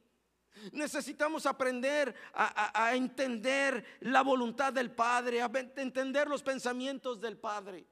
Necesitamos 0.71 1.45
aprender 1.45 2.15
a, 2.33 2.95
entender 2.95 3.85
la 4.01 4.23
voluntad 4.23 4.73
del 4.73 4.91
Padre, 4.91 5.41
a 5.41 5.51
entender 5.75 6.27
los 6.27 6.41
pensamientos 6.41 7.21
del 7.21 7.37
Padre. 7.37 7.85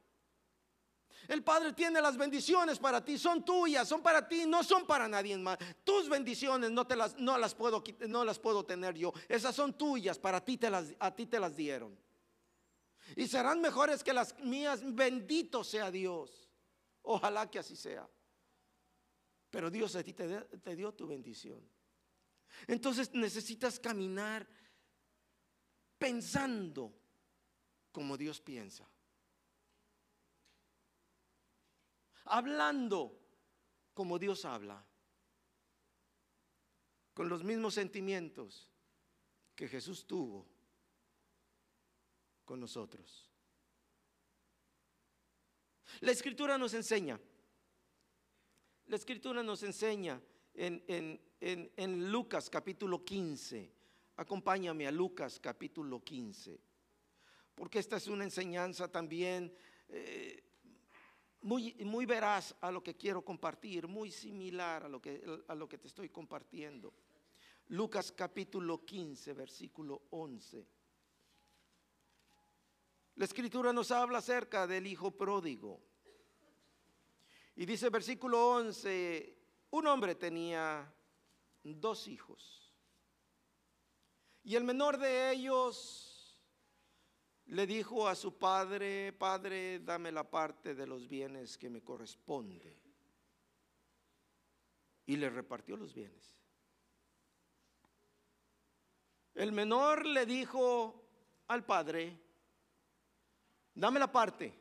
El 1.27 1.43
Padre 1.43 1.73
tiene 1.73 2.01
las 2.01 2.17
bendiciones 2.17 2.77
para 2.77 3.03
ti, 3.03 3.17
son 3.17 3.43
tuyas, 3.43 3.87
son 3.87 4.01
para 4.01 4.27
ti, 4.27 4.45
no 4.45 4.63
son 4.63 4.85
para 4.85 5.07
nadie 5.07 5.37
más. 5.37 5.57
Tus 5.83 6.07
bendiciones 6.07 6.71
no, 6.71 6.85
te 6.85 6.95
las, 6.95 7.17
no, 7.17 7.37
las, 7.37 7.55
puedo, 7.55 7.83
no 8.07 8.23
las 8.23 8.39
puedo 8.39 8.63
tener 8.63 8.95
yo, 8.95 9.11
esas 9.27 9.55
son 9.55 9.73
tuyas, 9.73 10.19
para 10.19 10.43
ti 10.43 10.57
te 10.57 10.69
las, 10.69 10.93
a 10.99 11.13
ti 11.15 11.25
te 11.25 11.39
las 11.39 11.55
dieron. 11.55 11.97
Y 13.15 13.27
serán 13.27 13.61
mejores 13.61 14.03
que 14.03 14.13
las 14.13 14.37
mías, 14.39 14.81
bendito 14.95 15.63
sea 15.63 15.91
Dios. 15.91 16.49
Ojalá 17.03 17.49
que 17.49 17.59
así 17.59 17.75
sea. 17.75 18.09
Pero 19.51 19.69
Dios 19.69 19.95
a 19.95 20.03
ti 20.03 20.13
te, 20.13 20.75
dio 20.75 20.93
tu 20.93 21.07
bendición. 21.07 21.61
Entonces 22.67 23.13
necesitas 23.13 23.79
caminar 23.79 24.47
pensando 25.97 26.93
como 27.91 28.17
Dios 28.17 28.41
piensa. 28.41 28.89
Hablando 32.25 33.19
como 33.93 34.17
Dios 34.17 34.45
habla. 34.45 34.83
Con 37.13 37.29
los 37.29 37.43
mismos 37.43 37.75
sentimientos 37.75 38.69
que 39.55 39.69
Jesús 39.69 40.05
tuvo 40.05 40.54
con 42.45 42.59
nosotros. 42.59 43.29
La 46.01 46.11
escritura 46.11 46.57
nos 46.57 46.73
enseña, 46.73 47.19
la 48.87 48.95
escritura 48.95 49.43
nos 49.43 49.63
enseña 49.63 50.21
en, 50.53 50.83
en, 51.39 52.11
Lucas 52.11 52.49
capítulo 52.49 53.03
15. 53.03 53.71
Acompáñame 54.17 54.87
a 54.87 54.91
Lucas 54.91 55.39
capítulo 55.39 56.03
15, 56.03 56.59
porque 57.53 57.79
esta 57.79 57.97
es 57.97 58.07
una 58.07 58.23
enseñanza 58.23 58.87
también 58.89 59.53
eh, 59.89 60.43
muy, 61.41 61.73
muy 61.85 62.05
veraz 62.05 62.55
a 62.61 62.71
lo 62.71 62.81
que 62.81 62.95
quiero 62.95 63.23
compartir, 63.23 63.87
muy 63.87 64.11
similar 64.11 64.83
a 64.83 64.89
lo, 64.89 65.01
que, 65.01 65.23
a 65.47 65.55
lo 65.55 65.67
que 65.67 65.77
te 65.77 65.87
estoy 65.87 66.09
compartiendo. 66.09 66.93
Lucas 67.69 68.11
capítulo 68.11 68.85
15, 68.85 69.33
versículo 69.33 70.03
11. 70.11 70.74
La 73.15 73.25
escritura 73.25 73.71
nos 73.71 73.91
habla 73.91 74.17
acerca 74.17 74.67
del 74.67 74.87
hijo 74.87 75.11
pródigo. 75.11 75.81
Y 77.55 77.65
dice 77.65 77.89
versículo 77.89 78.49
11, 78.55 79.37
un 79.71 79.87
hombre 79.87 80.15
tenía 80.15 80.93
dos 81.63 82.07
hijos. 82.07 82.73
Y 84.43 84.55
el 84.55 84.65
menor 84.65 84.97
de 84.97 85.31
ellos 85.31 86.41
le 87.45 87.65
dijo 87.65 88.07
a 88.07 88.15
su 88.15 88.37
padre, 88.37 89.13
Padre, 89.13 89.79
dame 89.79 90.11
la 90.11 90.29
parte 90.29 90.75
de 90.75 90.85
los 90.85 91.07
bienes 91.07 91.57
que 91.57 91.69
me 91.69 91.81
corresponde. 91.81 92.77
Y 95.05 95.15
le 95.15 95.29
repartió 95.29 95.77
los 95.77 95.93
bienes. 95.93 96.35
El 99.35 99.51
menor 99.51 100.05
le 100.05 100.25
dijo 100.25 101.07
al 101.47 101.65
padre, 101.65 102.24
dame 103.75 103.99
la 103.99 104.11
parte, 104.11 104.53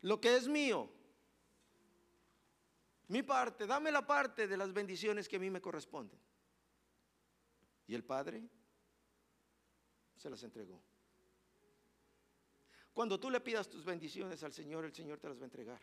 lo 0.00 0.20
que 0.20 0.36
es 0.36 0.48
mío, 0.48 0.90
mi 3.08 3.22
parte, 3.22 3.66
dame 3.66 3.92
la 3.92 4.04
parte 4.04 4.48
de 4.48 4.56
las 4.56 4.72
bendiciones 4.72 5.28
que 5.28 5.36
a 5.36 5.38
mí 5.38 5.50
me 5.50 5.60
corresponden. 5.60 6.18
Y 7.86 7.94
el 7.94 8.02
Padre 8.02 8.42
se 10.16 10.28
las 10.28 10.42
entregó. 10.42 10.82
Cuando 12.92 13.20
tú 13.20 13.30
le 13.30 13.40
pidas 13.40 13.68
tus 13.68 13.84
bendiciones 13.84 14.42
al 14.42 14.52
Señor, 14.52 14.84
el 14.84 14.94
Señor 14.94 15.20
te 15.20 15.28
las 15.28 15.38
va 15.38 15.42
a 15.42 15.44
entregar. 15.44 15.80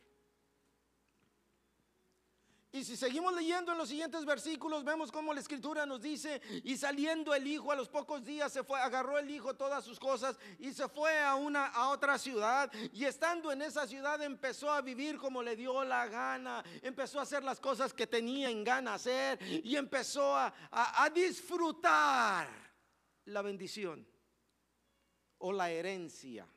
Y 2.75 2.83
si 2.83 2.97
seguimos 2.97 3.35
leyendo 3.35 3.71
en 3.71 3.77
los 3.77 3.87
siguientes 3.87 4.25
versículos, 4.25 4.83
vemos 4.83 5.11
cómo 5.11 5.31
la 5.31 5.39
escritura 5.39 5.85
nos 5.85 6.01
dice, 6.01 6.41
y 6.63 6.75
saliendo 6.75 7.35
el 7.35 7.45
hijo 7.45 7.71
a 7.71 7.75
los 7.75 7.87
pocos 7.87 8.25
días 8.25 8.51
se 8.51 8.63
fue, 8.63 8.79
agarró 8.79 9.19
el 9.19 9.29
hijo 9.29 9.53
todas 9.53 9.85
sus 9.85 9.99
cosas 9.99 10.35
y 10.57 10.73
se 10.73 10.89
fue 10.89 11.21
a 11.21 11.35
una 11.35 11.67
a 11.67 11.89
otra 11.89 12.17
ciudad. 12.17 12.71
Y 12.91 13.05
estando 13.05 13.51
en 13.51 13.61
esa 13.61 13.85
ciudad 13.85 14.19
empezó 14.23 14.71
a 14.71 14.81
vivir 14.81 15.19
como 15.19 15.43
le 15.43 15.55
dio 15.55 15.83
la 15.83 16.07
gana, 16.07 16.63
empezó 16.81 17.19
a 17.19 17.23
hacer 17.23 17.43
las 17.43 17.59
cosas 17.59 17.93
que 17.93 18.07
tenía 18.07 18.49
en 18.49 18.63
gana 18.63 18.95
hacer 18.95 19.37
y 19.63 19.75
empezó 19.75 20.35
a, 20.35 20.51
a 20.71 21.07
disfrutar 21.11 22.47
la 23.25 23.43
bendición 23.43 24.03
o 25.37 25.53
la 25.53 25.69
herencia 25.69 26.47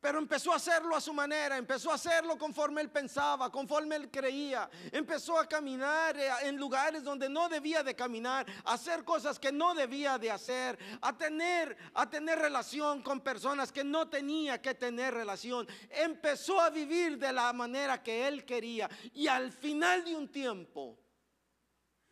Pero 0.00 0.18
empezó 0.18 0.52
a 0.52 0.56
hacerlo 0.56 0.96
a 0.96 1.00
su 1.00 1.12
manera, 1.12 1.58
empezó 1.58 1.90
a 1.90 1.96
hacerlo 1.96 2.38
conforme 2.38 2.80
él 2.80 2.88
pensaba, 2.88 3.50
conforme 3.50 3.96
él 3.96 4.10
creía. 4.10 4.70
Empezó 4.90 5.38
a 5.38 5.46
caminar 5.46 6.16
eh, 6.16 6.30
en 6.44 6.56
lugares 6.56 7.04
donde 7.04 7.28
no 7.28 7.50
debía 7.50 7.82
de 7.82 7.94
caminar, 7.94 8.46
a 8.64 8.72
hacer 8.72 9.04
cosas 9.04 9.38
que 9.38 9.52
no 9.52 9.74
debía 9.74 10.16
de 10.16 10.30
hacer, 10.30 10.78
a 11.02 11.14
tener, 11.16 11.76
a 11.92 12.08
tener 12.08 12.38
relación 12.38 13.02
con 13.02 13.20
personas 13.20 13.70
que 13.70 13.84
no 13.84 14.08
tenía 14.08 14.62
que 14.62 14.74
tener 14.74 15.12
relación. 15.12 15.68
Empezó 15.90 16.58
a 16.58 16.70
vivir 16.70 17.18
de 17.18 17.34
la 17.34 17.52
manera 17.52 18.02
que 18.02 18.26
él 18.26 18.46
quería 18.46 18.88
y 19.12 19.26
al 19.26 19.52
final 19.52 20.02
de 20.02 20.16
un 20.16 20.28
tiempo 20.28 20.98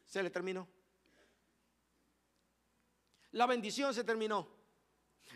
se 0.05 0.23
le 0.23 0.29
terminó. 0.29 0.69
La 3.33 3.47
bendición 3.47 3.95
se 3.95 4.05
terminó. 4.05 4.47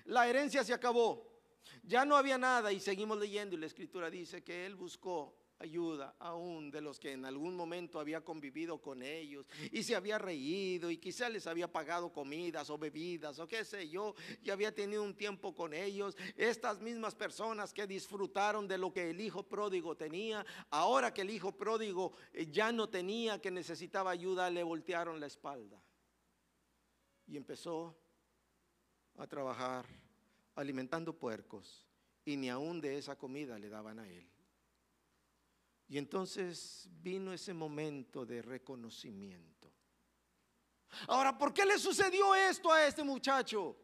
La 0.05 0.29
herencia 0.29 0.63
se 0.65 0.75
acabó. 0.75 1.32
Ya 1.83 2.05
no 2.05 2.17
había 2.17 2.39
nada 2.39 2.73
y 2.73 2.81
seguimos 2.81 3.19
leyendo 3.19 3.57
y 3.57 3.59
la 3.59 3.67
escritura 3.67 4.11
dice 4.11 4.43
que 4.43 4.67
él 4.67 4.77
buscó 4.77 5.37
ayuda 5.63 6.17
aún 6.19 6.71
de 6.71 6.81
los 6.81 6.99
que 6.99 7.13
en 7.13 7.25
algún 7.25 7.57
momento 7.57 8.01
había 8.01 8.21
convivido 8.21 8.81
con 8.81 9.03
ellos 9.03 9.47
y 9.71 9.83
se 9.83 9.95
había 9.95 10.19
reído 10.19 10.91
y 10.91 10.99
quizá 10.99 11.29
les 11.29 11.47
había 11.47 11.71
pagado 11.71 12.13
comidas 12.13 12.69
o 12.69 12.77
bebidas 12.77 13.39
o 13.39 13.47
qué 13.47 13.65
sé 13.65 13.89
yo, 13.89 14.15
y 14.43 14.51
había 14.51 14.75
tenido 14.75 15.03
un 15.03 15.15
tiempo 15.15 15.55
con 15.55 15.73
ellos. 15.73 16.17
Estas 16.37 16.81
mismas 16.81 17.15
personas 17.15 17.73
que 17.73 17.87
disfrutaron 17.87 18.67
de 18.67 18.79
lo 18.79 18.93
que 18.93 19.11
el 19.11 19.21
hijo 19.21 19.45
pródigo 19.45 19.97
tenía, 19.97 20.45
ahora 20.71 21.15
que 21.15 21.23
el 21.23 21.31
hijo 21.31 21.53
pródigo 21.53 22.13
eh, 22.33 22.49
ya 22.51 22.73
no 22.73 22.89
tenía, 22.89 23.41
que 23.41 23.51
necesitaba 23.51 24.11
ayuda, 24.11 24.51
le 24.51 24.63
voltearon 24.63 25.21
la 25.21 25.27
espalda. 25.27 25.81
Y 27.27 27.37
empezó 27.37 27.97
a 29.17 29.27
trabajar 29.27 29.87
alimentando 30.55 31.19
puercos 31.19 31.87
y 32.25 32.37
ni 32.37 32.49
aún 32.49 32.81
de 32.81 32.99
esa 32.99 33.17
comida 33.17 33.59
le 33.59 33.69
daban 33.69 33.99
a 33.99 34.09
él. 34.09 34.29
Y 35.89 35.99
entonces 35.99 36.89
vino 37.03 37.33
ese 37.33 37.53
momento 37.53 38.25
de 38.25 38.41
reconocimiento. 38.41 39.71
Ahora, 41.09 41.37
¿por 41.37 41.53
qué 41.53 41.65
le 41.65 41.79
sucedió 41.79 42.35
esto 42.35 42.71
a 42.73 42.87
este 42.87 43.03
muchacho? 43.03 43.77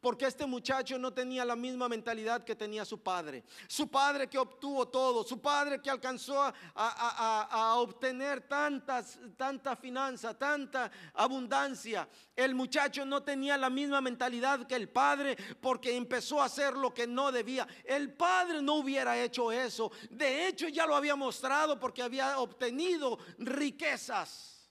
Porque 0.00 0.26
este 0.26 0.46
muchacho 0.46 0.98
no 0.98 1.12
tenía 1.12 1.44
la 1.44 1.56
misma 1.56 1.88
mentalidad 1.88 2.44
que 2.44 2.56
tenía 2.56 2.84
su 2.84 3.02
padre. 3.02 3.44
Su 3.66 3.88
padre 3.88 4.28
que 4.28 4.38
obtuvo 4.38 4.88
todo, 4.88 5.24
su 5.24 5.40
padre 5.40 5.80
que 5.80 5.90
alcanzó 5.90 6.52
a, 6.74 7.74
obtener 7.76 8.48
tantas, 8.48 9.18
tanta 9.36 9.76
finanza, 9.76 10.36
tanta 10.38 10.90
abundancia. 11.14 12.08
El 12.34 12.54
muchacho 12.54 13.04
no 13.04 13.22
tenía 13.22 13.56
la 13.56 13.70
misma 13.70 14.00
mentalidad 14.00 14.66
que 14.66 14.76
el 14.76 14.88
padre 14.88 15.36
porque 15.60 15.96
empezó 15.96 16.40
a 16.40 16.46
hacer 16.46 16.74
lo 16.74 16.94
que 16.94 17.06
no 17.06 17.32
debía. 17.32 17.66
El 17.84 18.12
padre 18.12 18.62
no 18.62 18.74
hubiera 18.76 19.20
hecho 19.20 19.52
eso. 19.52 19.90
De 20.10 20.46
hecho, 20.48 20.68
ya 20.68 20.86
lo 20.86 20.96
había 20.96 21.16
mostrado 21.16 21.78
porque 21.78 22.02
había 22.02 22.38
obtenido 22.38 23.18
riquezas. 23.38 24.70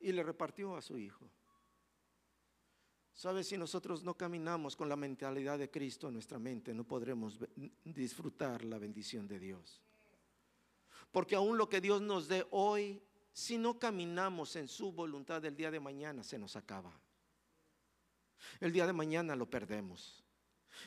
Y 0.00 0.12
le 0.12 0.22
repartió 0.22 0.76
a 0.76 0.82
su 0.82 0.98
hijo. 0.98 1.31
¿Sabes? 3.14 3.48
Si 3.48 3.58
nosotros 3.58 4.02
no 4.02 4.14
caminamos 4.16 4.74
con 4.74 4.88
la 4.88 4.96
mentalidad 4.96 5.58
de 5.58 5.70
Cristo 5.70 6.08
en 6.08 6.14
nuestra 6.14 6.38
mente, 6.38 6.72
no 6.72 6.84
podremos 6.84 7.38
disfrutar 7.84 8.64
la 8.64 8.78
bendición 8.78 9.28
de 9.28 9.38
Dios. 9.38 9.82
Porque 11.10 11.36
aún 11.36 11.58
lo 11.58 11.68
que 11.68 11.80
Dios 11.80 12.00
nos 12.00 12.26
dé 12.26 12.46
hoy, 12.50 13.02
si 13.32 13.58
no 13.58 13.78
caminamos 13.78 14.56
en 14.56 14.66
su 14.66 14.92
voluntad 14.92 15.44
el 15.44 15.56
día 15.56 15.70
de 15.70 15.78
mañana, 15.78 16.24
se 16.24 16.38
nos 16.38 16.56
acaba. 16.56 16.92
El 18.60 18.72
día 18.72 18.86
de 18.86 18.92
mañana 18.92 19.36
lo 19.36 19.48
perdemos. 19.48 20.24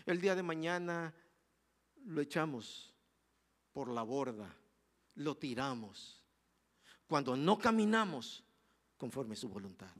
El 0.05 0.19
día 0.19 0.35
de 0.35 0.43
mañana 0.43 1.13
lo 2.05 2.21
echamos 2.21 2.93
por 3.71 3.89
la 3.89 4.01
borda, 4.01 4.53
lo 5.15 5.37
tiramos. 5.37 6.23
Cuando 7.07 7.35
no 7.35 7.57
caminamos 7.59 8.43
conforme 8.97 9.35
su 9.35 9.47
voluntad. 9.47 9.93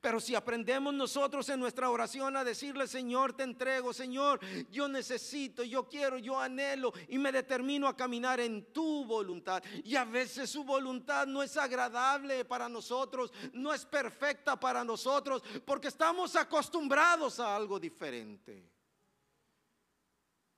Pero 0.00 0.20
si 0.20 0.34
aprendemos 0.34 0.92
nosotros 0.94 1.48
en 1.48 1.60
nuestra 1.60 1.90
oración 1.90 2.36
a 2.36 2.44
decirle, 2.44 2.86
Señor, 2.86 3.34
te 3.34 3.42
entrego, 3.42 3.92
Señor, 3.92 4.40
yo 4.70 4.88
necesito, 4.88 5.62
yo 5.62 5.88
quiero, 5.88 6.18
yo 6.18 6.38
anhelo 6.38 6.92
y 7.08 7.18
me 7.18 7.32
determino 7.32 7.86
a 7.86 7.96
caminar 7.96 8.40
en 8.40 8.72
tu 8.72 9.04
voluntad. 9.04 9.62
Y 9.84 9.96
a 9.96 10.04
veces 10.04 10.50
su 10.50 10.64
voluntad 10.64 11.26
no 11.26 11.42
es 11.42 11.56
agradable 11.56 12.44
para 12.44 12.68
nosotros, 12.68 13.32
no 13.52 13.72
es 13.72 13.84
perfecta 13.84 14.58
para 14.58 14.84
nosotros, 14.84 15.42
porque 15.64 15.88
estamos 15.88 16.36
acostumbrados 16.36 17.40
a 17.40 17.54
algo 17.54 17.78
diferente. 17.78 18.70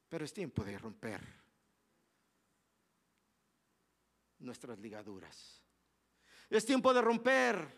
Pero 0.08 0.24
es 0.24 0.32
tiempo 0.32 0.64
de 0.64 0.78
romper 0.78 1.20
nuestras 4.38 4.78
ligaduras. 4.78 5.62
Es 6.48 6.64
tiempo 6.64 6.94
de 6.94 7.02
romper 7.02 7.77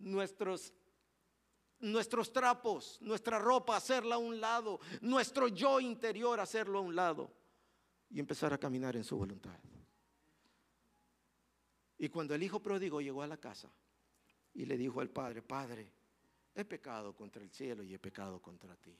nuestros 0.00 0.74
nuestros 1.80 2.32
trapos, 2.32 2.98
nuestra 3.00 3.38
ropa, 3.38 3.76
hacerla 3.76 4.16
a 4.16 4.18
un 4.18 4.40
lado, 4.40 4.80
nuestro 5.00 5.48
yo 5.48 5.80
interior, 5.80 6.38
hacerlo 6.38 6.78
a 6.78 6.82
un 6.82 6.94
lado 6.94 7.32
y 8.10 8.20
empezar 8.20 8.52
a 8.52 8.58
caminar 8.58 8.96
en 8.96 9.04
su 9.04 9.16
voluntad. 9.16 9.58
Y 11.98 12.08
cuando 12.08 12.34
el 12.34 12.42
hijo 12.42 12.60
pródigo 12.60 13.00
llegó 13.00 13.22
a 13.22 13.26
la 13.26 13.38
casa 13.38 13.70
y 14.54 14.64
le 14.66 14.76
dijo 14.76 15.00
al 15.00 15.10
padre, 15.10 15.42
Padre, 15.42 15.92
he 16.54 16.64
pecado 16.64 17.14
contra 17.14 17.42
el 17.42 17.50
cielo 17.50 17.82
y 17.82 17.94
he 17.94 17.98
pecado 17.98 18.40
contra 18.40 18.76
ti. 18.76 18.96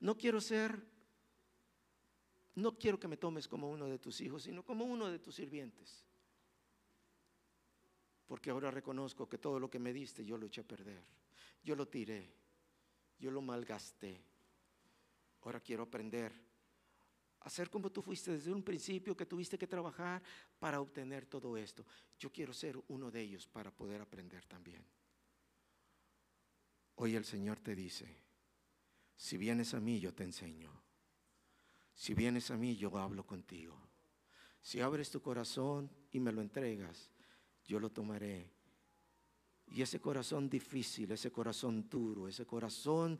No 0.00 0.16
quiero 0.16 0.40
ser, 0.40 0.82
no 2.54 2.78
quiero 2.78 3.00
que 3.00 3.08
me 3.08 3.16
tomes 3.16 3.48
como 3.48 3.70
uno 3.70 3.86
de 3.86 3.98
tus 3.98 4.20
hijos, 4.20 4.42
sino 4.42 4.64
como 4.64 4.84
uno 4.84 5.10
de 5.10 5.18
tus 5.18 5.34
sirvientes 5.34 6.05
porque 8.26 8.50
ahora 8.50 8.70
reconozco 8.70 9.28
que 9.28 9.38
todo 9.38 9.60
lo 9.60 9.70
que 9.70 9.78
me 9.78 9.92
diste 9.92 10.24
yo 10.24 10.36
lo 10.36 10.46
eché 10.46 10.60
a 10.62 10.64
perder. 10.64 11.02
Yo 11.62 11.74
lo 11.76 11.86
tiré, 11.86 12.32
yo 13.18 13.30
lo 13.30 13.40
malgasté. 13.40 14.20
Ahora 15.42 15.60
quiero 15.60 15.84
aprender 15.84 16.32
a 17.40 17.50
ser 17.50 17.70
como 17.70 17.92
tú 17.92 18.02
fuiste 18.02 18.32
desde 18.32 18.52
un 18.52 18.64
principio, 18.64 19.16
que 19.16 19.24
tuviste 19.24 19.56
que 19.56 19.68
trabajar 19.68 20.20
para 20.58 20.80
obtener 20.80 21.26
todo 21.26 21.56
esto. 21.56 21.86
Yo 22.18 22.32
quiero 22.32 22.52
ser 22.52 22.76
uno 22.88 23.08
de 23.08 23.20
ellos 23.20 23.46
para 23.46 23.70
poder 23.70 24.00
aprender 24.00 24.44
también. 24.46 24.84
Hoy 26.96 27.14
el 27.14 27.24
Señor 27.24 27.60
te 27.60 27.76
dice, 27.76 28.08
si 29.14 29.36
vienes 29.36 29.74
a 29.74 29.80
mí 29.80 30.00
yo 30.00 30.12
te 30.12 30.24
enseño. 30.24 30.72
Si 31.94 32.14
vienes 32.14 32.50
a 32.50 32.56
mí 32.56 32.76
yo 32.76 32.96
hablo 32.98 33.24
contigo. 33.24 33.80
Si 34.60 34.80
abres 34.80 35.10
tu 35.10 35.22
corazón 35.22 35.88
y 36.10 36.18
me 36.18 36.32
lo 36.32 36.42
entregas, 36.42 37.12
yo 37.66 37.80
lo 37.80 37.90
tomaré. 37.90 38.50
Y 39.68 39.82
ese 39.82 40.00
corazón 40.00 40.48
difícil, 40.48 41.10
ese 41.10 41.32
corazón 41.32 41.88
duro, 41.88 42.28
ese 42.28 42.46
corazón 42.46 43.18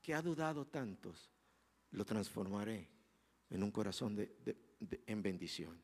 que 0.00 0.14
ha 0.14 0.22
dudado 0.22 0.66
tantos, 0.66 1.30
lo 1.92 2.04
transformaré 2.04 2.88
en 3.50 3.62
un 3.62 3.70
corazón 3.70 4.16
de, 4.16 4.34
en 5.06 5.22
bendición. 5.22 5.80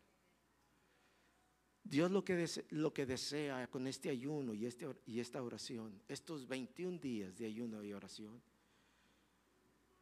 Dios 1.82 2.10
lo 2.10 2.24
que, 2.24 2.34
desea, 2.34 2.64
lo 2.70 2.92
que 2.92 3.06
desea 3.06 3.68
con 3.68 3.86
este 3.86 4.08
ayuno 4.08 4.54
y, 4.54 4.66
este, 4.66 4.88
y 5.06 5.20
esta 5.20 5.42
oración, 5.42 6.02
estos 6.08 6.48
21 6.48 6.98
días 6.98 7.36
de 7.36 7.46
ayuno 7.46 7.84
y 7.84 7.92
oración, 7.92 8.42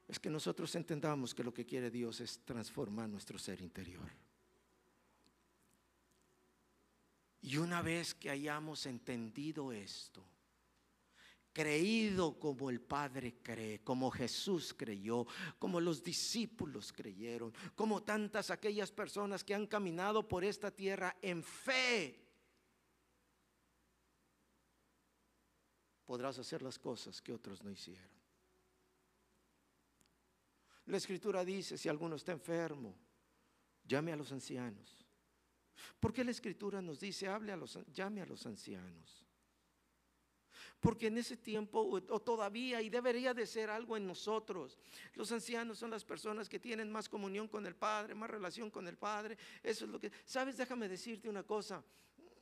es 0.09 0.19
que 0.19 0.31
nosotros 0.31 0.74
entendamos 0.77 1.35
que 1.35 1.44
lo 1.44 1.52
que 1.52 1.66
quiere 1.66 1.90
Dios 1.90 2.20
es 2.20 2.39
transformar 2.44 3.09
nuestro 3.09 3.39
ser 3.39 3.61
interior. 3.61 4.11
Y 7.44 7.58
una 7.58 7.82
vez 7.82 8.14
que 8.14 8.30
hayamos 8.30 8.86
entendido 8.86 9.70
esto, 9.70 10.24
creído 11.52 12.38
como 12.38 12.70
el 12.70 12.80
Padre 12.80 13.34
cree, 13.42 13.82
como 13.84 14.10
Jesús 14.10 14.72
creyó, 14.72 15.26
como 15.58 15.78
los 15.78 16.02
discípulos 16.02 16.90
creyeron, 16.90 17.52
como 17.74 18.02
tantas 18.02 18.50
aquellas 18.50 18.90
personas 18.90 19.44
que 19.44 19.54
han 19.54 19.66
caminado 19.66 20.26
por 20.26 20.42
esta 20.42 20.70
tierra 20.70 21.18
en 21.20 21.42
fe, 21.42 22.18
podrás 26.06 26.38
hacer 26.38 26.62
las 26.62 26.78
cosas 26.78 27.20
que 27.20 27.34
otros 27.34 27.62
no 27.62 27.70
hicieron. 27.70 28.08
La 30.86 30.96
escritura 30.96 31.44
dice, 31.44 31.76
si 31.76 31.90
alguno 31.90 32.16
está 32.16 32.32
enfermo, 32.32 32.96
llame 33.84 34.14
a 34.14 34.16
los 34.16 34.32
ancianos 34.32 35.03
porque 36.01 36.24
la 36.24 36.30
escritura 36.30 36.80
nos 36.80 37.01
dice, 37.01 37.28
a 37.28 37.38
los, 37.38 37.78
llame 37.92 38.22
a 38.22 38.26
los 38.26 38.46
ancianos? 38.46 39.24
Porque 40.80 41.06
en 41.06 41.16
ese 41.16 41.36
tiempo, 41.38 41.80
o 41.80 42.20
todavía, 42.20 42.82
y 42.82 42.90
debería 42.90 43.32
de 43.32 43.46
ser 43.46 43.70
algo 43.70 43.96
en 43.96 44.06
nosotros, 44.06 44.78
los 45.14 45.32
ancianos 45.32 45.78
son 45.78 45.90
las 45.90 46.05
personas 46.05 46.48
que 46.48 46.60
tienen 46.60 46.92
más 46.92 47.09
comunión 47.09 47.48
con 47.48 47.64
el 47.64 47.74
Padre, 47.74 48.14
más 48.14 48.28
relación 48.28 48.70
con 48.70 48.86
el 48.86 48.98
Padre. 48.98 49.38
Eso 49.62 49.86
es 49.86 49.90
lo 49.90 49.98
que, 49.98 50.12
sabes, 50.26 50.59
déjame 50.59 50.88
decirte 50.88 51.28
una 51.28 51.42
cosa. 51.42 51.82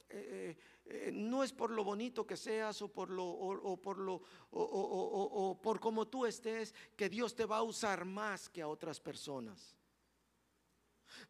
Eh, 0.08 0.56
eh, 0.84 1.10
no 1.12 1.42
es 1.42 1.52
por 1.52 1.70
lo 1.70 1.84
bonito 1.84 2.26
que 2.26 2.36
seas 2.36 2.82
o 2.82 2.88
por 2.88 3.08
lo 3.08 3.24
o, 3.24 3.76
por 3.80 3.96
lo 3.96 4.20
o, 4.50 5.58
por 5.62 5.80
como 5.80 6.06
tú 6.06 6.26
estés 6.26 6.74
que 6.96 7.08
Dios 7.08 7.34
te 7.34 7.46
va 7.46 7.58
a 7.58 7.62
usar 7.62 8.04
más 8.04 8.48
que 8.48 8.60
a 8.60 8.68
otras 8.68 9.00
personas. 9.00 9.76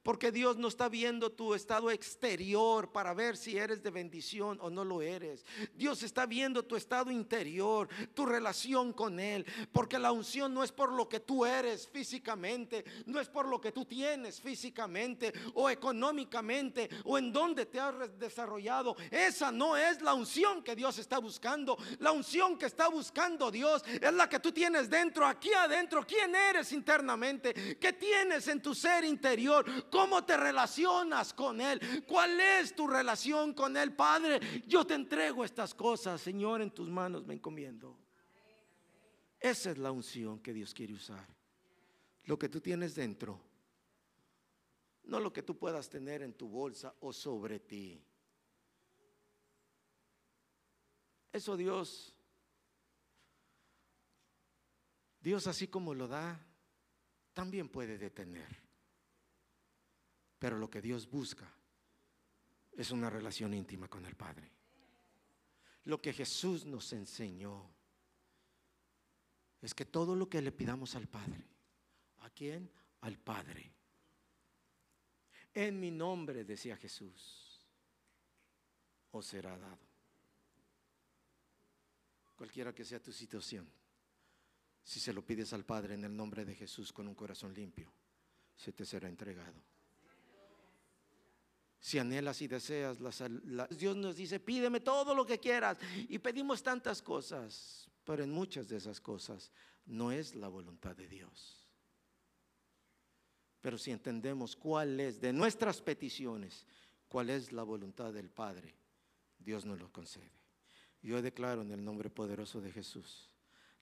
Porque 0.03 0.33
Dios 0.33 0.57
no 0.57 0.69
está 0.69 0.89
viendo 0.89 1.31
tu 1.31 1.55
estado 1.55 1.91
exterior 1.91 2.91
para 2.93 3.15
ver 3.15 3.37
si 3.37 3.57
eres 3.57 3.83
de 3.83 3.91
bendición 3.91 4.59
o 4.61 4.71
no 4.71 4.85
lo 4.85 5.01
eres. 5.03 5.45
Dios 5.75 6.03
está 6.03 6.27
viendo 6.27 6.65
tu 6.65 6.77
estado 6.77 7.11
interior, 7.11 7.89
tu 8.15 8.27
relación 8.27 8.93
con 8.93 9.21
Él. 9.21 9.47
Porque 9.73 9.99
la 9.99 10.13
unción 10.13 10.53
no 10.53 10.65
es 10.65 10.73
por 10.73 10.93
lo 10.93 11.09
que 11.09 11.21
tú 11.21 11.47
eres 11.47 11.87
físicamente, 11.89 12.85
no 13.07 13.21
es 13.21 13.29
por 13.29 13.47
lo 13.47 13.61
que 13.61 13.73
tú 13.73 13.85
tienes 13.85 14.41
físicamente 14.41 15.33
o 15.55 15.71
económicamente 15.71 16.89
o 17.05 17.19
en 17.19 17.33
donde 17.33 17.67
te 17.67 17.79
has 17.79 18.19
desarrollado. 18.19 18.97
Esa 19.11 19.53
no 19.53 19.77
es 19.77 20.01
la 20.03 20.15
unción 20.15 20.63
que 20.63 20.75
Dios 20.75 20.99
está 20.99 21.19
buscando. 21.19 21.79
La 22.01 22.13
unción 22.13 22.59
que 22.59 22.67
está 22.67 22.89
buscando 22.89 23.51
Dios 23.51 23.83
es 23.87 24.13
la 24.13 24.29
que 24.29 24.41
tú 24.41 24.53
tienes 24.53 24.91
dentro, 24.91 25.27
aquí 25.27 25.53
adentro. 25.53 26.05
¿Quién 26.07 26.35
eres 26.35 26.73
internamente? 26.73 27.77
¿Qué 27.79 27.93
tienes 27.93 28.49
en 28.49 28.61
tu 28.61 28.75
ser 28.75 29.05
interior? 29.05 29.65
¿Cómo 29.91 30.25
te 30.25 30.37
relacionas 30.37 31.33
con 31.33 31.61
Él? 31.61 32.05
¿Cuál 32.07 32.41
es 32.41 32.75
tu 32.75 32.87
relación 32.87 33.55
con 33.55 33.77
Él, 33.77 33.95
Padre? 33.95 34.41
Yo 34.67 34.87
te 34.87 34.95
entrego 34.95 35.45
estas 35.45 35.75
cosas, 35.75 36.21
Señor, 36.21 36.63
en 36.63 36.71
tus 36.71 36.89
manos 36.89 37.27
me 37.27 37.35
encomiendo. 37.35 37.99
Esa 39.39 39.71
es 39.73 39.79
la 39.79 39.91
unción 39.91 40.39
que 40.41 40.53
Dios 40.53 40.73
quiere 40.73 40.95
usar. 40.95 41.27
Lo 42.25 42.39
que 42.39 42.49
tú 42.49 42.61
tienes 42.61 42.95
dentro, 42.95 43.41
no 45.05 45.19
lo 45.19 45.33
que 45.33 45.43
tú 45.43 45.59
puedas 45.59 45.89
tener 45.89 46.23
en 46.23 46.35
tu 46.35 46.49
bolsa 46.49 46.95
o 47.01 47.13
sobre 47.13 47.59
ti. 47.59 48.01
Eso 51.33 51.57
Dios, 51.57 52.15
Dios 55.21 55.47
así 55.47 55.67
como 55.67 55.95
lo 55.95 56.07
da, 56.07 56.39
también 57.33 57.69
puede 57.69 57.99
detener. 57.99 58.62
Pero 60.43 60.59
lo 60.59 60.69
que 60.69 60.83
Dios 60.83 61.09
busca 61.09 61.49
es 62.73 62.91
una 62.91 63.09
relación 63.09 63.55
íntima 63.55 63.87
con 63.87 64.05
el 64.05 64.17
Padre. 64.17 64.51
Lo 65.85 66.03
que 66.03 66.13
Jesús 66.13 66.67
nos 66.67 66.93
enseñó 66.93 67.71
es 69.61 69.73
que 69.73 69.85
todo 69.85 70.17
lo 70.17 70.29
que 70.29 70.43
le 70.43 70.51
pidamos 70.51 70.97
al 70.97 71.07
Padre, 71.07 71.47
¿a 72.23 72.31
quién? 72.31 72.69
Al 73.03 73.19
Padre. 73.19 73.73
En 75.55 75.79
mi 75.79 75.93
nombre, 75.93 76.43
decía 76.43 76.77
Jesús, 76.77 77.65
os 79.13 79.25
será 79.25 79.57
dado. 79.57 79.87
Cualquiera 82.35 82.75
que 82.75 82.85
sea 82.85 83.01
tu 83.01 83.13
situación, 83.13 83.71
si 84.83 84.99
se 84.99 85.13
lo 85.13 85.25
pides 85.25 85.53
al 85.53 85.65
Padre 85.65 85.95
en 85.95 86.03
el 86.03 86.17
nombre 86.17 86.45
de 86.45 86.57
Jesús 86.57 86.93
con 86.93 87.07
un 87.07 87.15
corazón 87.15 87.55
limpio, 87.55 87.93
se 88.57 88.73
te 88.73 88.85
será 88.85 89.09
entregado 89.09 89.63
si 91.83 91.99
anhelas 91.99 92.41
y 92.41 92.47
deseas, 92.47 92.99
Dios 93.77 93.97
nos 93.97 94.15
dice, 94.15 94.39
pídeme 94.39 94.79
todo 94.79 95.17
lo 95.17 95.27
que 95.27 95.41
quieras. 95.41 95.77
Y 96.09 96.21
pedimos 96.21 96.63
tantas 96.63 97.03
cosas, 97.03 97.91
pero 98.05 98.23
en 98.23 98.31
muchas 98.31 98.69
de 98.69 98.77
esas 98.77 99.01
cosas 99.01 99.51
no 99.85 100.13
es 100.13 100.37
la 100.37 100.47
voluntad 100.47 100.95
de 100.95 101.09
Dios. 101.09 101.67
Pero 103.61 103.79
si 103.79 103.91
entendemos 103.91 104.55
cuál 104.55 105.01
es 105.01 105.21
de 105.21 105.33
nuestras 105.33 105.83
peticiones, 105.83 106.67
cuál 107.09 107.31
es 107.31 107.51
la 107.51 107.65
voluntad 107.65 108.13
del 108.13 108.31
Padre, 108.31 108.77
Dios 109.41 109.65
nos 109.65 109.81
lo 109.81 109.91
concede. 109.91 110.31
Yo 111.03 111.21
declaro 111.21 111.63
en 111.63 111.73
el 111.73 111.85
nombre 111.85 112.11
poderoso 112.11 112.61
de 112.61 112.71
Jesús 112.71 113.32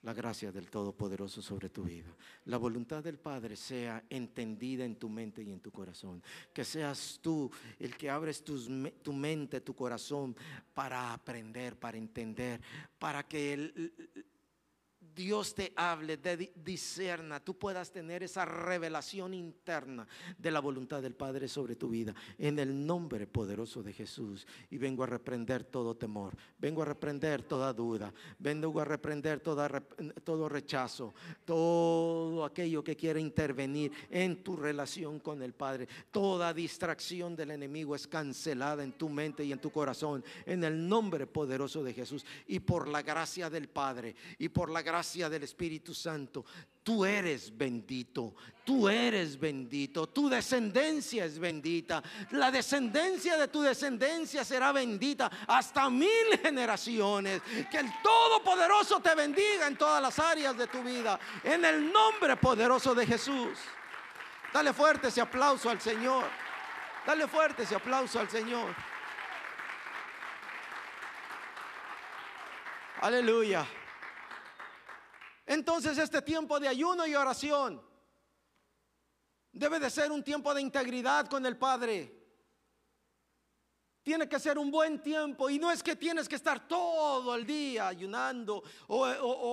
la 0.02 0.14
gracia 0.14 0.50
del 0.50 0.70
Todopoderoso 0.70 1.42
sobre 1.42 1.68
tu 1.68 1.82
vida. 1.82 2.14
La 2.46 2.56
voluntad 2.56 3.04
del 3.04 3.18
Padre 3.18 3.56
sea 3.56 4.02
entendida 4.08 4.84
en 4.84 4.96
tu 4.96 5.08
mente 5.08 5.42
y 5.42 5.52
en 5.52 5.60
tu 5.60 5.70
corazón. 5.70 6.22
Que 6.52 6.64
seas 6.64 7.18
tú 7.22 7.50
el 7.78 7.96
que 7.96 8.08
abres 8.08 8.42
tu 8.42 9.12
mente, 9.12 9.60
tu 9.60 9.74
corazón 9.74 10.34
para 10.72 11.12
aprender, 11.12 11.78
para 11.78 11.98
entender, 11.98 12.60
para 12.98 13.26
que 13.26 13.52
el, 13.52 13.92
Dios 15.20 15.54
te 15.54 15.70
hable, 15.76 16.16
de 16.16 16.50
discerna, 16.64 17.40
tú 17.40 17.54
puedas 17.58 17.92
tener 17.92 18.22
esa 18.22 18.46
revelación 18.46 19.34
interna 19.34 20.08
de 20.38 20.50
la 20.50 20.60
voluntad 20.60 21.02
del 21.02 21.14
Padre 21.14 21.46
sobre 21.46 21.76
tu 21.76 21.90
vida. 21.90 22.14
En 22.38 22.58
el 22.58 22.86
nombre 22.86 23.26
poderoso 23.26 23.82
de 23.82 23.92
Jesús. 23.92 24.46
Y 24.70 24.78
vengo 24.78 25.04
a 25.04 25.06
reprender 25.06 25.64
todo 25.64 25.94
temor, 25.94 26.34
vengo 26.58 26.80
a 26.80 26.86
reprender 26.86 27.42
toda 27.42 27.74
duda, 27.74 28.14
vengo 28.38 28.80
a 28.80 28.84
reprender 28.86 29.40
todo 29.40 30.48
rechazo, 30.48 31.12
todo 31.44 32.42
aquello 32.42 32.82
que 32.82 32.96
quiere 32.96 33.20
intervenir 33.20 33.92
en 34.08 34.42
tu 34.42 34.56
relación 34.56 35.20
con 35.20 35.42
el 35.42 35.52
Padre. 35.52 35.86
Toda 36.10 36.54
distracción 36.54 37.36
del 37.36 37.50
enemigo 37.50 37.94
es 37.94 38.06
cancelada 38.06 38.82
en 38.82 38.92
tu 38.92 39.10
mente 39.10 39.44
y 39.44 39.52
en 39.52 39.60
tu 39.60 39.70
corazón. 39.70 40.24
En 40.46 40.64
el 40.64 40.88
nombre 40.88 41.26
poderoso 41.26 41.84
de 41.84 41.92
Jesús. 41.92 42.24
Y 42.46 42.60
por 42.60 42.88
la 42.88 43.02
gracia 43.02 43.50
del 43.50 43.68
Padre 43.68 44.16
y 44.38 44.48
por 44.48 44.70
la 44.70 44.80
gracia 44.80 45.09
del 45.18 45.42
Espíritu 45.42 45.92
Santo, 45.92 46.44
tú 46.82 47.04
eres 47.04 47.56
bendito, 47.56 48.34
tú 48.64 48.88
eres 48.88 49.38
bendito, 49.38 50.08
tu 50.08 50.28
descendencia 50.28 51.24
es 51.24 51.38
bendita, 51.38 52.02
la 52.30 52.50
descendencia 52.50 53.36
de 53.36 53.48
tu 53.48 53.60
descendencia 53.60 54.44
será 54.44 54.70
bendita 54.72 55.30
hasta 55.48 55.90
mil 55.90 56.38
generaciones. 56.40 57.42
Que 57.70 57.78
el 57.78 57.90
Todopoderoso 58.02 59.00
te 59.00 59.14
bendiga 59.14 59.66
en 59.66 59.76
todas 59.76 60.00
las 60.00 60.18
áreas 60.18 60.56
de 60.56 60.68
tu 60.68 60.82
vida, 60.82 61.18
en 61.42 61.64
el 61.64 61.92
nombre 61.92 62.36
poderoso 62.36 62.94
de 62.94 63.06
Jesús. 63.06 63.58
Dale 64.52 64.72
fuerte 64.72 65.08
ese 65.08 65.20
aplauso 65.20 65.70
al 65.70 65.80
Señor. 65.80 66.24
Dale 67.06 67.26
fuerte 67.26 67.64
ese 67.64 67.74
aplauso 67.74 68.20
al 68.20 68.28
Señor. 68.28 68.74
Aleluya. 73.00 73.66
Entonces 75.50 75.98
este 75.98 76.22
tiempo 76.22 76.60
de 76.60 76.68
ayuno 76.68 77.04
y 77.08 77.16
oración 77.16 77.82
debe 79.50 79.80
de 79.80 79.90
ser 79.90 80.12
un 80.12 80.22
tiempo 80.22 80.54
de 80.54 80.62
integridad 80.62 81.26
con 81.26 81.44
el 81.44 81.56
Padre. 81.56 82.16
Tiene 84.00 84.28
que 84.28 84.38
ser 84.38 84.58
un 84.58 84.70
buen 84.70 85.02
tiempo 85.02 85.50
y 85.50 85.58
no 85.58 85.72
es 85.72 85.82
que 85.82 85.96
tienes 85.96 86.28
que 86.28 86.36
estar 86.36 86.68
todo 86.68 87.34
el 87.34 87.44
día 87.44 87.88
ayunando 87.88 88.62
o, 88.86 89.00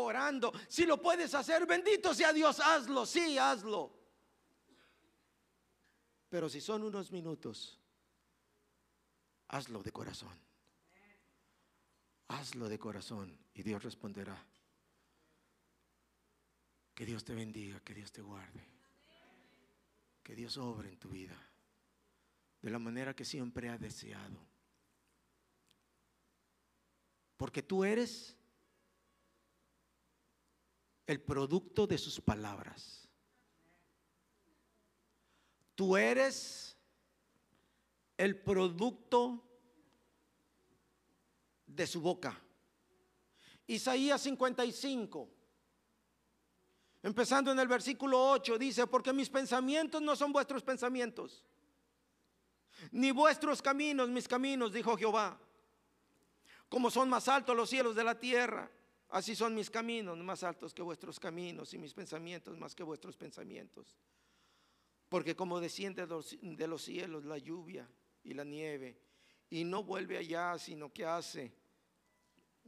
orando. 0.05 0.53
Si 0.67 0.85
lo 0.85 1.01
puedes 1.01 1.33
hacer, 1.33 1.65
bendito 1.65 2.13
sea 2.13 2.31
Dios, 2.31 2.59
hazlo, 2.59 3.03
sí, 3.03 3.39
hazlo. 3.39 3.91
Pero 6.29 6.47
si 6.47 6.61
son 6.61 6.83
unos 6.83 7.11
minutos, 7.11 7.79
hazlo 9.47 9.81
de 9.81 9.91
corazón. 9.91 10.39
Hazlo 12.27 12.69
de 12.69 12.77
corazón 12.77 13.35
y 13.55 13.63
Dios 13.63 13.81
responderá. 13.81 14.45
Que 16.97 17.05
Dios 17.05 17.23
te 17.23 17.35
bendiga, 17.35 17.79
que 17.81 17.93
Dios 17.93 18.11
te 18.11 18.23
guarde. 18.23 18.65
Que 20.23 20.35
Dios 20.35 20.57
obre 20.57 20.89
en 20.89 20.97
tu 20.97 21.09
vida 21.09 21.37
de 22.59 22.71
la 22.71 22.79
manera 22.79 23.15
que 23.15 23.23
siempre 23.23 23.69
ha 23.69 23.77
deseado. 23.77 24.35
Porque 27.37 27.61
tú 27.61 27.83
eres 27.83 28.35
el 31.05 31.21
producto 31.21 31.85
de 31.85 31.99
sus 31.99 32.19
palabras. 32.19 33.07
Tú 35.75 35.95
eres 35.95 36.75
el 38.17 38.41
producto 38.41 39.47
de 41.67 41.85
su 41.85 42.01
boca. 42.01 42.41
Isaías 43.67 44.19
55 44.19 45.36
Empezando 47.07 47.53
en 47.53 47.59
el 47.59 47.69
versículo 47.69 48.31
8, 48.31 48.57
dice, 48.57 48.85
porque 48.85 49.13
mis 49.13 49.29
pensamientos 49.29 50.01
no 50.01 50.13
son 50.13 50.33
vuestros 50.33 50.61
pensamientos, 50.61 51.41
ni 52.91 53.11
vuestros 53.11 53.61
caminos 53.61 54.09
mis 54.09 54.27
caminos, 54.27 54.73
dijo 54.73 54.97
Jehová. 54.97 55.39
Como 56.67 56.91
son 56.91 57.07
más 57.07 57.29
altos 57.29 57.55
los 57.55 57.69
cielos 57.69 57.95
de 57.95 58.03
la 58.03 58.19
tierra, 58.19 58.69
así 59.07 59.37
son 59.37 59.55
mis 59.55 59.69
caminos 59.69 60.17
más 60.17 60.43
altos 60.43 60.73
que 60.73 60.81
vuestros 60.81 61.17
caminos 61.17 61.73
y 61.73 61.77
mis 61.77 61.93
pensamientos 61.93 62.57
más 62.57 62.75
que 62.75 62.83
vuestros 62.83 63.15
pensamientos. 63.15 63.97
Porque 65.07 65.33
como 65.33 65.61
desciende 65.61 66.05
de 66.05 66.67
los 66.67 66.81
cielos 66.81 67.23
la 67.23 67.37
lluvia 67.37 67.89
y 68.25 68.33
la 68.33 68.43
nieve, 68.43 68.99
y 69.49 69.63
no 69.63 69.81
vuelve 69.81 70.17
allá, 70.17 70.57
sino 70.57 70.91
que 70.91 71.05
hace, 71.05 71.53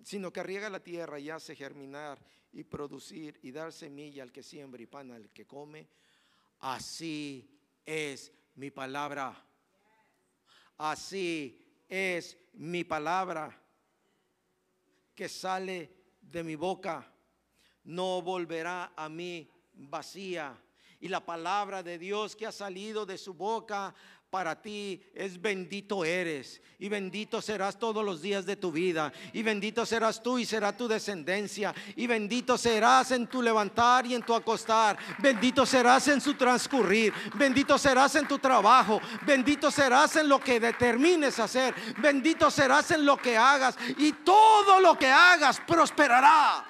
sino 0.03 0.31
que 0.31 0.43
riega 0.43 0.69
la 0.69 0.81
tierra 0.81 1.19
y 1.19 1.29
hace 1.29 1.55
germinar 1.55 2.19
y 2.51 2.63
producir 2.63 3.39
y 3.43 3.51
dar 3.51 3.71
semilla 3.71 4.23
al 4.23 4.31
que 4.31 4.43
siembra 4.43 4.81
y 4.81 4.85
pan 4.85 5.11
al 5.11 5.29
que 5.29 5.45
come. 5.45 5.87
Así 6.59 7.49
es 7.85 8.31
mi 8.55 8.71
palabra. 8.71 9.45
Así 10.77 11.83
es 11.87 12.37
mi 12.53 12.83
palabra 12.83 13.61
que 15.15 15.27
sale 15.27 15.93
de 16.21 16.43
mi 16.43 16.55
boca. 16.55 17.13
No 17.83 18.21
volverá 18.21 18.93
a 18.95 19.09
mí 19.09 19.49
vacía 19.73 20.61
Y 20.99 21.07
la 21.07 21.25
palabra 21.25 21.81
de 21.81 21.97
Dios 21.97 22.35
que 22.35 22.45
ha 22.45 22.51
salido 22.51 23.05
de 23.05 23.17
su 23.17 23.33
boca 23.33 23.95
para 24.29 24.61
ti 24.61 25.01
es 25.15 25.41
bendito 25.41 26.05
eres 26.05 26.61
y 26.77 26.87
bendito 26.87 27.41
serás 27.41 27.79
todos 27.79 28.05
los 28.05 28.21
días 28.21 28.45
de 28.45 28.55
tu 28.55 28.71
vida 28.71 29.11
y 29.33 29.41
bendito 29.41 29.85
serás 29.85 30.21
tú 30.21 30.37
y 30.37 30.45
será 30.45 30.75
tu 30.75 30.87
descendencia 30.87 31.73
y 31.95 32.05
bendito 32.05 32.57
serás 32.57 33.09
en 33.11 33.25
tu 33.25 33.41
levantar 33.41 34.05
y 34.05 34.13
en 34.13 34.21
tu 34.21 34.35
acostar, 34.35 34.97
bendito 35.17 35.65
serás 35.65 36.07
en 36.09 36.21
su 36.21 36.35
transcurrir, 36.35 37.11
bendito 37.35 37.77
serás 37.77 38.15
en 38.15 38.27
tu 38.27 38.37
trabajo, 38.37 39.01
bendito 39.25 39.71
serás 39.71 40.15
en 40.15 40.29
lo 40.29 40.39
que 40.39 40.59
determines 40.59 41.39
hacer, 41.39 41.73
bendito 41.97 42.51
serás 42.51 42.91
en 42.91 43.05
lo 43.05 43.17
que 43.17 43.35
hagas 43.35 43.75
y 43.97 44.11
todo 44.11 44.79
lo 44.79 44.97
que 44.97 45.07
hagas 45.07 45.59
prosperará. 45.65 46.68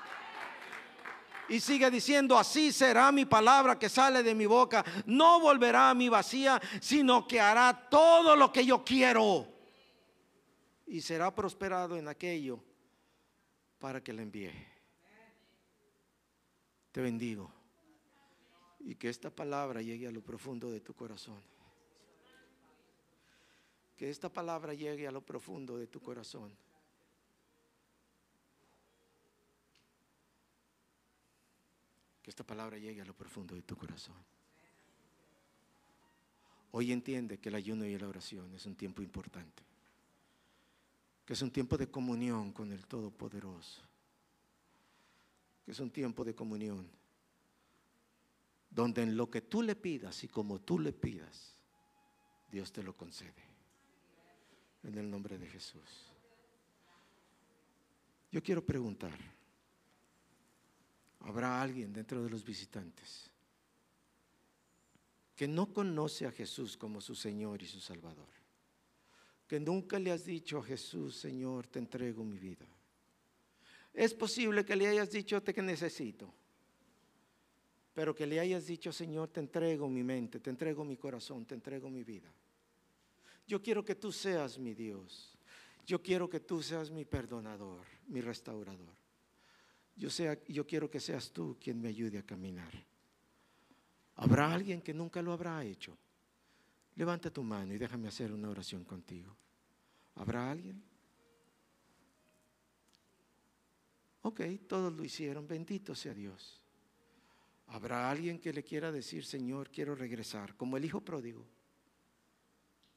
Y 1.49 1.59
sigue 1.59 1.89
diciendo, 1.89 2.37
así 2.37 2.71
será 2.71 3.11
mi 3.11 3.25
palabra 3.25 3.77
que 3.77 3.89
sale 3.89 4.21
de 4.21 4.35
mi 4.35 4.45
boca. 4.45 4.85
No 5.07 5.39
volverá 5.39 5.89
a 5.89 5.95
mi 5.95 6.07
vacía, 6.07 6.61
sino 6.79 7.27
que 7.27 7.39
hará 7.39 7.89
todo 7.89 8.35
lo 8.35 8.53
que 8.53 8.65
yo 8.65 8.85
quiero. 8.85 9.47
Y 10.85 11.01
será 11.01 11.33
prosperado 11.33 11.97
en 11.97 12.07
aquello 12.07 12.63
para 13.79 14.03
que 14.03 14.13
le 14.13 14.21
envíe. 14.21 14.51
Te 16.91 17.01
bendigo. 17.01 17.51
Y 18.79 18.95
que 18.95 19.09
esta 19.09 19.29
palabra 19.29 19.81
llegue 19.81 20.07
a 20.07 20.11
lo 20.11 20.21
profundo 20.21 20.71
de 20.71 20.81
tu 20.81 20.93
corazón. 20.93 21.41
Que 23.97 24.09
esta 24.09 24.29
palabra 24.29 24.73
llegue 24.73 25.07
a 25.07 25.11
lo 25.11 25.21
profundo 25.21 25.77
de 25.77 25.87
tu 25.87 25.99
corazón. 25.99 26.55
Esta 32.29 32.43
palabra 32.43 32.77
llegue 32.77 33.01
a 33.01 33.05
lo 33.05 33.15
profundo 33.15 33.55
de 33.55 33.63
tu 33.63 33.75
corazón. 33.75 34.15
Hoy 36.69 36.91
entiende 36.91 37.39
que 37.39 37.49
el 37.49 37.55
ayuno 37.55 37.85
y 37.85 37.97
la 37.97 38.07
oración 38.07 38.53
es 38.53 38.67
un 38.67 38.75
tiempo 38.75 39.01
importante. 39.01 39.63
Que 41.25 41.33
es 41.33 41.41
un 41.41 41.49
tiempo 41.49 41.75
de 41.75 41.89
comunión 41.89 42.53
con 42.53 42.71
el 42.71 42.85
Todopoderoso. 42.85 43.81
Que 45.65 45.71
es 45.71 45.79
un 45.79 45.89
tiempo 45.89 46.23
de 46.23 46.35
comunión. 46.35 46.87
Donde 48.69 49.01
en 49.01 49.17
lo 49.17 49.31
que 49.31 49.41
tú 49.41 49.63
le 49.63 49.75
pidas 49.75 50.23
y 50.23 50.27
como 50.27 50.61
tú 50.61 50.77
le 50.77 50.93
pidas, 50.93 51.57
Dios 52.51 52.71
te 52.71 52.83
lo 52.83 52.95
concede. 52.95 53.43
En 54.83 54.95
el 54.99 55.09
nombre 55.09 55.39
de 55.39 55.47
Jesús. 55.47 56.13
Yo 58.31 58.43
quiero 58.43 58.63
preguntar. 58.63 59.38
Habrá 61.19 61.61
alguien 61.61 61.91
dentro 61.91 62.23
de 62.23 62.29
los 62.29 62.43
visitantes 62.43 63.29
que 65.39 65.47
no 65.47 65.71
conoce 65.71 66.25
a 66.25 66.33
Jesús 66.33 66.75
como 66.75 66.99
su 66.99 67.15
Señor 67.15 67.63
y 67.63 67.65
su 67.65 67.79
Salvador. 67.79 68.27
Que 69.47 69.57
nunca 69.57 69.97
le 69.97 70.11
has 70.11 70.25
dicho 70.25 70.57
a 70.57 70.63
Jesús, 70.63 71.15
Señor, 71.15 71.65
te 71.65 71.79
entrego 71.79 72.25
mi 72.25 72.37
vida. 72.37 72.65
Es 73.93 74.13
posible 74.13 74.65
que 74.65 74.75
le 74.75 74.89
hayas 74.89 75.11
dicho, 75.11 75.41
te 75.41 75.53
que 75.53 75.61
necesito. 75.61 76.33
Pero 77.93 78.13
que 78.13 78.27
le 78.27 78.41
hayas 78.41 78.67
dicho, 78.67 78.91
Señor, 78.91 79.29
te 79.29 79.39
entrego 79.39 79.87
mi 79.87 80.03
mente, 80.03 80.41
te 80.41 80.49
entrego 80.49 80.83
mi 80.83 80.97
corazón, 80.97 81.45
te 81.45 81.55
entrego 81.55 81.89
mi 81.89 82.03
vida. 82.03 82.29
Yo 83.47 83.61
quiero 83.61 83.85
que 83.85 83.95
tú 83.95 84.11
seas 84.11 84.59
mi 84.59 84.73
Dios. 84.73 85.37
Yo 85.85 86.01
quiero 86.03 86.29
que 86.29 86.41
tú 86.41 86.61
seas 86.61 86.91
mi 86.91 87.05
perdonador, 87.05 87.85
mi 88.07 88.19
restaurador. 88.19 88.98
Yo, 89.99 90.07
yo 90.47 90.65
quiero 90.65 90.89
que 90.89 91.01
seas 91.01 91.29
tú 91.31 91.57
quien 91.59 91.81
me 91.81 91.89
ayude 91.89 92.17
a 92.17 92.25
caminar. 92.25 92.71
¿Habrá 94.15 94.53
alguien 94.53 94.81
que 94.81 94.93
nunca 94.93 95.21
lo 95.21 95.33
habrá 95.33 95.63
hecho? 95.63 95.97
Levanta 96.95 97.29
tu 97.29 97.43
mano 97.43 97.73
y 97.73 97.77
déjame 97.77 98.07
hacer 98.07 98.31
una 98.31 98.49
oración 98.49 98.85
contigo. 98.85 99.35
¿Habrá 100.15 100.49
alguien? 100.49 100.81
Ok, 104.21 104.41
todos 104.67 104.93
lo 104.93 105.03
hicieron. 105.03 105.45
Bendito 105.45 105.93
sea 105.93 106.13
Dios. 106.13 106.61
¿Habrá 107.67 108.09
alguien 108.09 108.39
que 108.39 108.53
le 108.53 108.63
quiera 108.63 108.91
decir, 108.91 109.25
Señor, 109.25 109.69
quiero 109.69 109.95
regresar, 109.95 110.55
como 110.55 110.77
el 110.77 110.85
hijo 110.85 111.01
pródigo? 111.01 111.45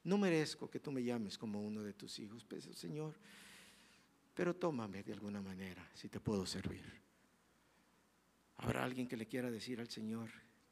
No 0.05 0.17
merezco 0.17 0.69
que 0.69 0.79
tú 0.79 0.91
me 0.91 1.03
llames 1.03 1.37
como 1.37 1.61
uno 1.61 1.83
de 1.83 1.93
tus 1.93 2.17
hijos, 2.19 2.45
pero 2.45 2.73
Señor, 2.73 3.15
pero 4.33 4.55
tómame 4.55 5.03
de 5.03 5.13
alguna 5.13 5.41
manera 5.41 5.87
si 5.93 6.09
te 6.09 6.19
puedo 6.19 6.45
servir. 6.45 6.83
¿Habrá 8.57 8.83
alguien 8.83 9.07
que 9.07 9.17
le 9.17 9.27
quiera 9.27 9.51
decir 9.51 9.79
al 9.79 9.89
Señor, 9.89 10.29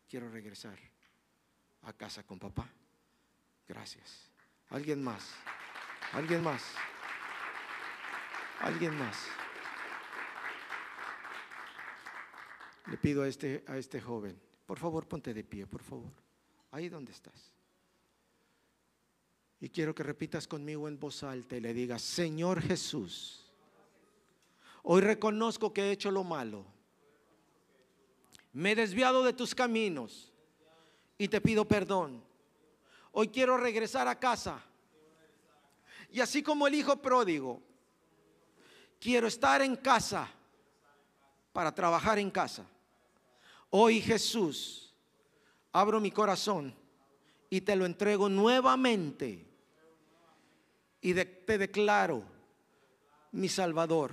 quiero 0.07 0.29
regresar 0.29 0.77
a 1.83 1.93
casa 1.93 2.23
con 2.23 2.39
papá? 2.39 2.69
Gracias. 3.67 4.29
¿Alguien 4.69 5.03
más? 5.03 5.29
¿Alguien 6.13 6.43
más? 6.43 6.63
¿Alguien 8.59 8.97
más? 8.97 9.17
Le 12.87 12.97
pido 12.97 13.23
a 13.23 13.27
este, 13.27 13.63
a 13.67 13.77
este 13.77 14.01
joven, 14.01 14.39
por 14.65 14.79
favor 14.79 15.07
ponte 15.07 15.33
de 15.33 15.43
pie, 15.43 15.67
por 15.67 15.81
favor. 15.81 16.11
Ahí 16.71 16.89
donde 16.89 17.11
estás. 17.11 17.53
Y 19.59 19.69
quiero 19.69 19.93
que 19.93 20.03
repitas 20.03 20.47
conmigo 20.47 20.87
en 20.87 20.99
voz 20.99 21.23
alta 21.23 21.55
y 21.55 21.59
le 21.59 21.73
digas, 21.73 22.01
Señor 22.01 22.61
Jesús, 22.61 23.50
hoy 24.83 25.01
reconozco 25.01 25.73
que 25.73 25.83
he 25.83 25.91
hecho 25.91 26.11
lo 26.11 26.23
malo. 26.23 26.65
Me 28.53 28.71
he 28.71 28.75
desviado 28.75 29.23
de 29.23 29.33
tus 29.33 29.55
caminos 29.55 30.31
y 31.17 31.27
te 31.27 31.39
pido 31.39 31.65
perdón. 31.65 32.23
Hoy 33.11 33.27
quiero 33.29 33.57
regresar 33.57 34.07
a 34.07 34.19
casa. 34.19 34.61
Y 36.11 36.19
así 36.19 36.43
como 36.43 36.67
el 36.67 36.75
hijo 36.75 36.97
pródigo, 36.97 37.61
quiero 38.99 39.27
estar 39.27 39.61
en 39.61 39.75
casa 39.75 40.29
para 41.53 41.73
trabajar 41.73 42.19
en 42.19 42.29
casa. 42.29 42.65
Hoy 43.69 44.01
Jesús, 44.01 44.93
abro 45.71 45.99
mi 45.99 46.11
corazón 46.11 46.75
y 47.49 47.61
te 47.61 47.75
lo 47.75 47.85
entrego 47.85 48.27
nuevamente 48.29 49.45
y 51.01 51.13
te 51.13 51.57
declaro 51.57 52.23
mi 53.31 53.49
Salvador, 53.49 54.11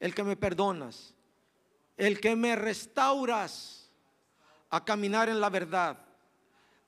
el 0.00 0.14
que 0.14 0.22
me 0.22 0.36
perdonas, 0.36 1.14
el 1.96 2.20
que 2.20 2.36
me 2.36 2.56
restauras 2.56 3.90
a 4.70 4.84
caminar 4.84 5.28
en 5.28 5.40
la 5.40 5.50
verdad, 5.50 5.98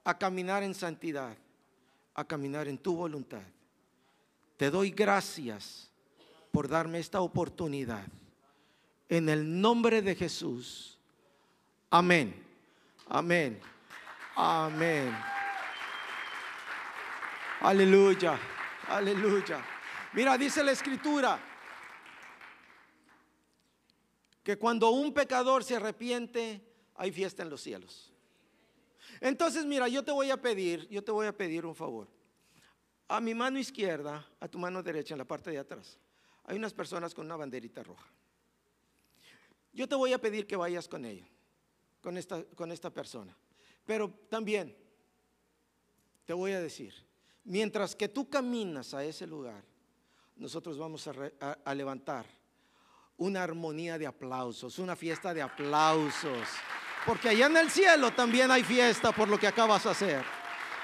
a 0.05 0.19
caminar 0.19 0.63
en 0.63 0.75
santidad, 0.75 1.37
a 2.15 2.25
caminar 2.25 2.69
en 2.69 2.79
tu 2.79 2.97
voluntad. 2.97 3.43
Te 4.57 4.71
doy 4.71 4.91
gracias 4.91 5.91
por 6.51 6.69
darme 6.69 6.99
esta 6.99 7.21
oportunidad. 7.21 8.05
En 9.09 9.29
el 9.29 9.61
nombre 9.61 10.03
de 10.03 10.15
Jesús. 10.15 10.99
Amén. 11.91 12.35
Amén. 13.09 13.61
Amén. 14.35 15.17
Aleluya. 17.61 18.39
Aleluya. 18.89 19.65
Mira, 20.13 20.37
dice 20.37 20.63
la 20.63 20.73
escritura 20.73 21.39
que 24.49 24.57
cuando 24.57 24.89
un 24.89 25.13
pecador 25.13 25.63
se 25.63 25.77
arrepiente, 25.77 26.63
hay 26.95 27.13
fiesta 27.13 27.43
en 27.43 27.51
los 27.51 27.61
cielos. 27.61 28.11
Entonces, 29.21 29.67
mira, 29.67 29.89
yo 29.89 30.03
te 30.03 30.11
voy 30.11 30.31
a 30.31 30.41
pedir, 30.41 30.89
yo 30.89 31.05
te 31.05 31.13
voy 31.13 31.27
a 31.27 31.37
pedir 31.37 31.67
un 31.67 31.75
favor. 31.75 32.09
A 33.09 33.21
mi 33.21 33.35
mano 33.35 33.59
izquierda, 33.59 34.27
a 34.41 34.49
tu 34.49 34.59
mano 34.59 34.83
derecha, 34.83 35.13
en 35.13 35.19
la 35.19 35.27
parte 35.27 35.51
de 35.51 35.59
atrás, 35.59 35.99
hay 36.45 36.57
unas 36.57 36.73
personas 36.73 37.13
con 37.13 37.27
una 37.27 37.37
banderita 37.37 37.83
roja. 37.83 38.11
Yo 39.75 39.87
te 39.87 39.95
voy 39.97 40.15
a 40.15 40.19
pedir 40.19 40.47
que 40.47 40.57
vayas 40.57 40.89
con 40.89 41.05
ella, 41.05 41.29
con 42.01 42.17
esta, 42.17 42.43
con 42.55 42.73
esta 42.73 42.89
persona. 42.89 43.37
Pero 43.85 44.09
también 44.31 44.75
te 46.25 46.33
voy 46.33 46.53
a 46.53 46.61
decir, 46.63 46.95
mientras 47.45 47.95
que 47.95 48.09
tú 48.09 48.31
caminas 48.31 48.95
a 48.95 49.05
ese 49.05 49.27
lugar, 49.27 49.63
nosotros 50.37 50.79
vamos 50.79 51.07
a, 51.07 51.75
levantar 51.75 52.38
una 53.19 53.43
armonía 53.43 53.99
de 53.99 54.07
aplausos, 54.07 54.79
una 54.79 54.97
fiesta 54.97 55.35
de 55.35 55.43
aplausos. 55.43 56.49
Porque 57.05 57.29
allá 57.29 57.47
en 57.47 57.57
el 57.57 57.71
cielo 57.71 58.13
también 58.13 58.51
hay 58.51 58.63
fiesta 58.63 59.13
por 59.13 59.29
lo 59.29 59.39
que 59.39 59.47
acabas 59.47 59.85
de 59.85 59.91
hacer. 59.91 60.25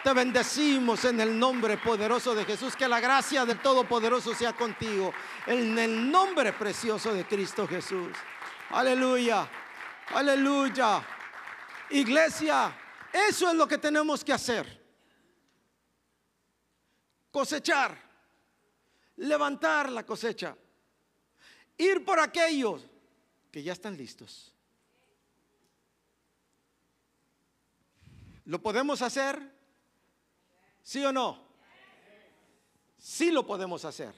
Te 0.02 0.12
bendecimos 0.12 1.04
en 1.06 1.20
el 1.20 1.38
nombre 1.38 1.78
poderoso 1.78 2.34
de 2.34 2.44
Jesús. 2.44 2.76
Que 2.76 2.86
la 2.86 3.00
gracia 3.00 3.46
del 3.46 3.60
Todopoderoso 3.60 4.34
sea 4.34 4.52
contigo. 4.52 5.12
En 5.46 5.78
el 5.78 6.10
nombre 6.10 6.52
precioso 6.52 7.14
de 7.14 7.24
Cristo 7.24 7.66
Jesús. 7.66 8.10
Aleluya. 8.70 9.48
Aleluya. 10.14 11.02
Iglesia, 11.90 12.76
eso 13.12 13.48
es 13.48 13.54
lo 13.54 13.66
que 13.66 13.78
tenemos 13.78 14.24
que 14.24 14.32
hacer. 14.32 14.84
Cosechar. 17.30 17.96
Levantar 19.16 19.90
la 19.90 20.04
cosecha. 20.04 20.56
Ir 21.78 22.04
por 22.04 22.20
aquellos 22.20 22.86
que 23.50 23.62
ya 23.62 23.72
están 23.72 23.96
listos. 23.96 24.52
¿Lo 28.44 28.60
podemos 28.60 29.00
hacer? 29.02 29.40
¿Sí 30.82 31.04
o 31.04 31.12
no? 31.12 31.42
Sí 32.98 33.30
lo 33.30 33.46
podemos 33.46 33.84
hacer. 33.84 34.14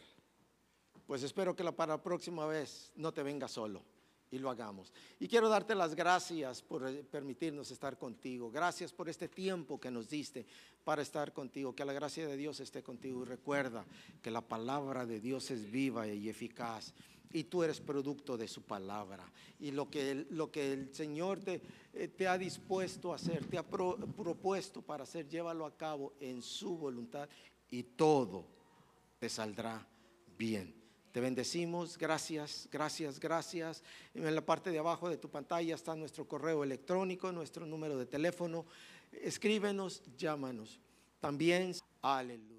Pues 1.07 1.23
espero 1.23 1.55
que 1.55 1.62
la 1.62 1.73
para 1.73 1.95
la 1.95 2.03
próxima 2.03 2.47
vez 2.47 2.93
no 2.97 3.12
te 3.12 3.23
venga 3.23 3.47
solo 3.47 3.83
y 4.31 4.39
lo 4.39 4.51
hagamos. 4.51 4.93
Y 5.20 5.28
quiero 5.28 5.49
darte 5.49 5.74
las 5.74 5.95
gracias 5.95 6.62
por 6.62 6.87
eh, 6.89 7.05
permitirnos 7.05 7.70
estar 7.70 7.97
contigo. 7.97 8.51
Gracias 8.51 8.93
por 8.93 9.09
este 9.09 9.28
tiempo 9.28 9.78
que 9.78 9.91
nos 9.91 10.09
diste 10.09 10.47
para 10.85 11.03
estar 11.03 11.33
contigo. 11.33 11.74
Que 11.74 11.85
la 11.85 11.93
gracia 11.93 12.27
de 12.27 12.37
Dios 12.37 12.59
esté 12.61 12.83
contigo. 12.83 13.23
Y 13.23 13.27
recuerda 13.27 13.85
que 14.20 14.31
la 14.31 14.41
palabra 14.41 15.07
de 15.07 15.20
Dios 15.20 15.51
es 15.51 15.70
viva 15.70 16.09
y 16.09 16.28
eficaz. 16.28 16.93
Y 17.32 17.44
tú 17.44 17.62
eres 17.62 17.81
producto 17.81 18.36
de 18.36 18.48
su 18.48 18.62
palabra. 18.62 19.31
Y 19.61 19.70
lo 19.70 19.90
que 19.90 20.27
lo 20.31 20.51
que 20.51 20.73
el 20.73 20.94
Señor 20.94 21.40
te, 21.40 21.61
eh, 21.93 22.09
te 22.09 22.27
ha 22.28 22.39
dispuesto 22.39 23.12
a 23.12 23.16
hacer, 23.16 23.44
te 23.47 23.59
ha 23.59 23.62
pro- 23.62 23.97
propuesto 23.97 24.81
para 24.82 25.03
hacer, 25.03 25.28
llévalo 25.28 25.66
a 25.66 25.77
cabo 25.77 26.15
en 26.20 26.43
su 26.43 26.77
voluntad. 26.77 27.28
Y 27.70 27.82
todo 27.82 28.47
te 29.19 29.28
saldrá 29.28 29.86
bien. 30.39 30.74
Te 31.12 31.20
bendecimos, 31.20 31.97
gracias, 31.97 32.69
gracias, 32.70 33.19
gracias. 33.19 33.82
En 34.15 34.35
la 34.35 34.44
parte 34.44 34.70
de 34.70 34.78
abajo 34.78 35.09
de 35.09 35.16
tu 35.16 35.31
pantalla 35.31 35.74
está 35.74 35.97
nuestro 35.97 36.28
correo 36.28 36.62
electrónico, 36.62 37.32
nuestro 37.32 37.65
número 37.65 37.97
de 37.97 38.05
teléfono. 38.05 38.66
Escríbenos, 39.11 40.03
llámanos. 40.19 40.78
También, 41.19 41.74
aleluya. 42.03 42.56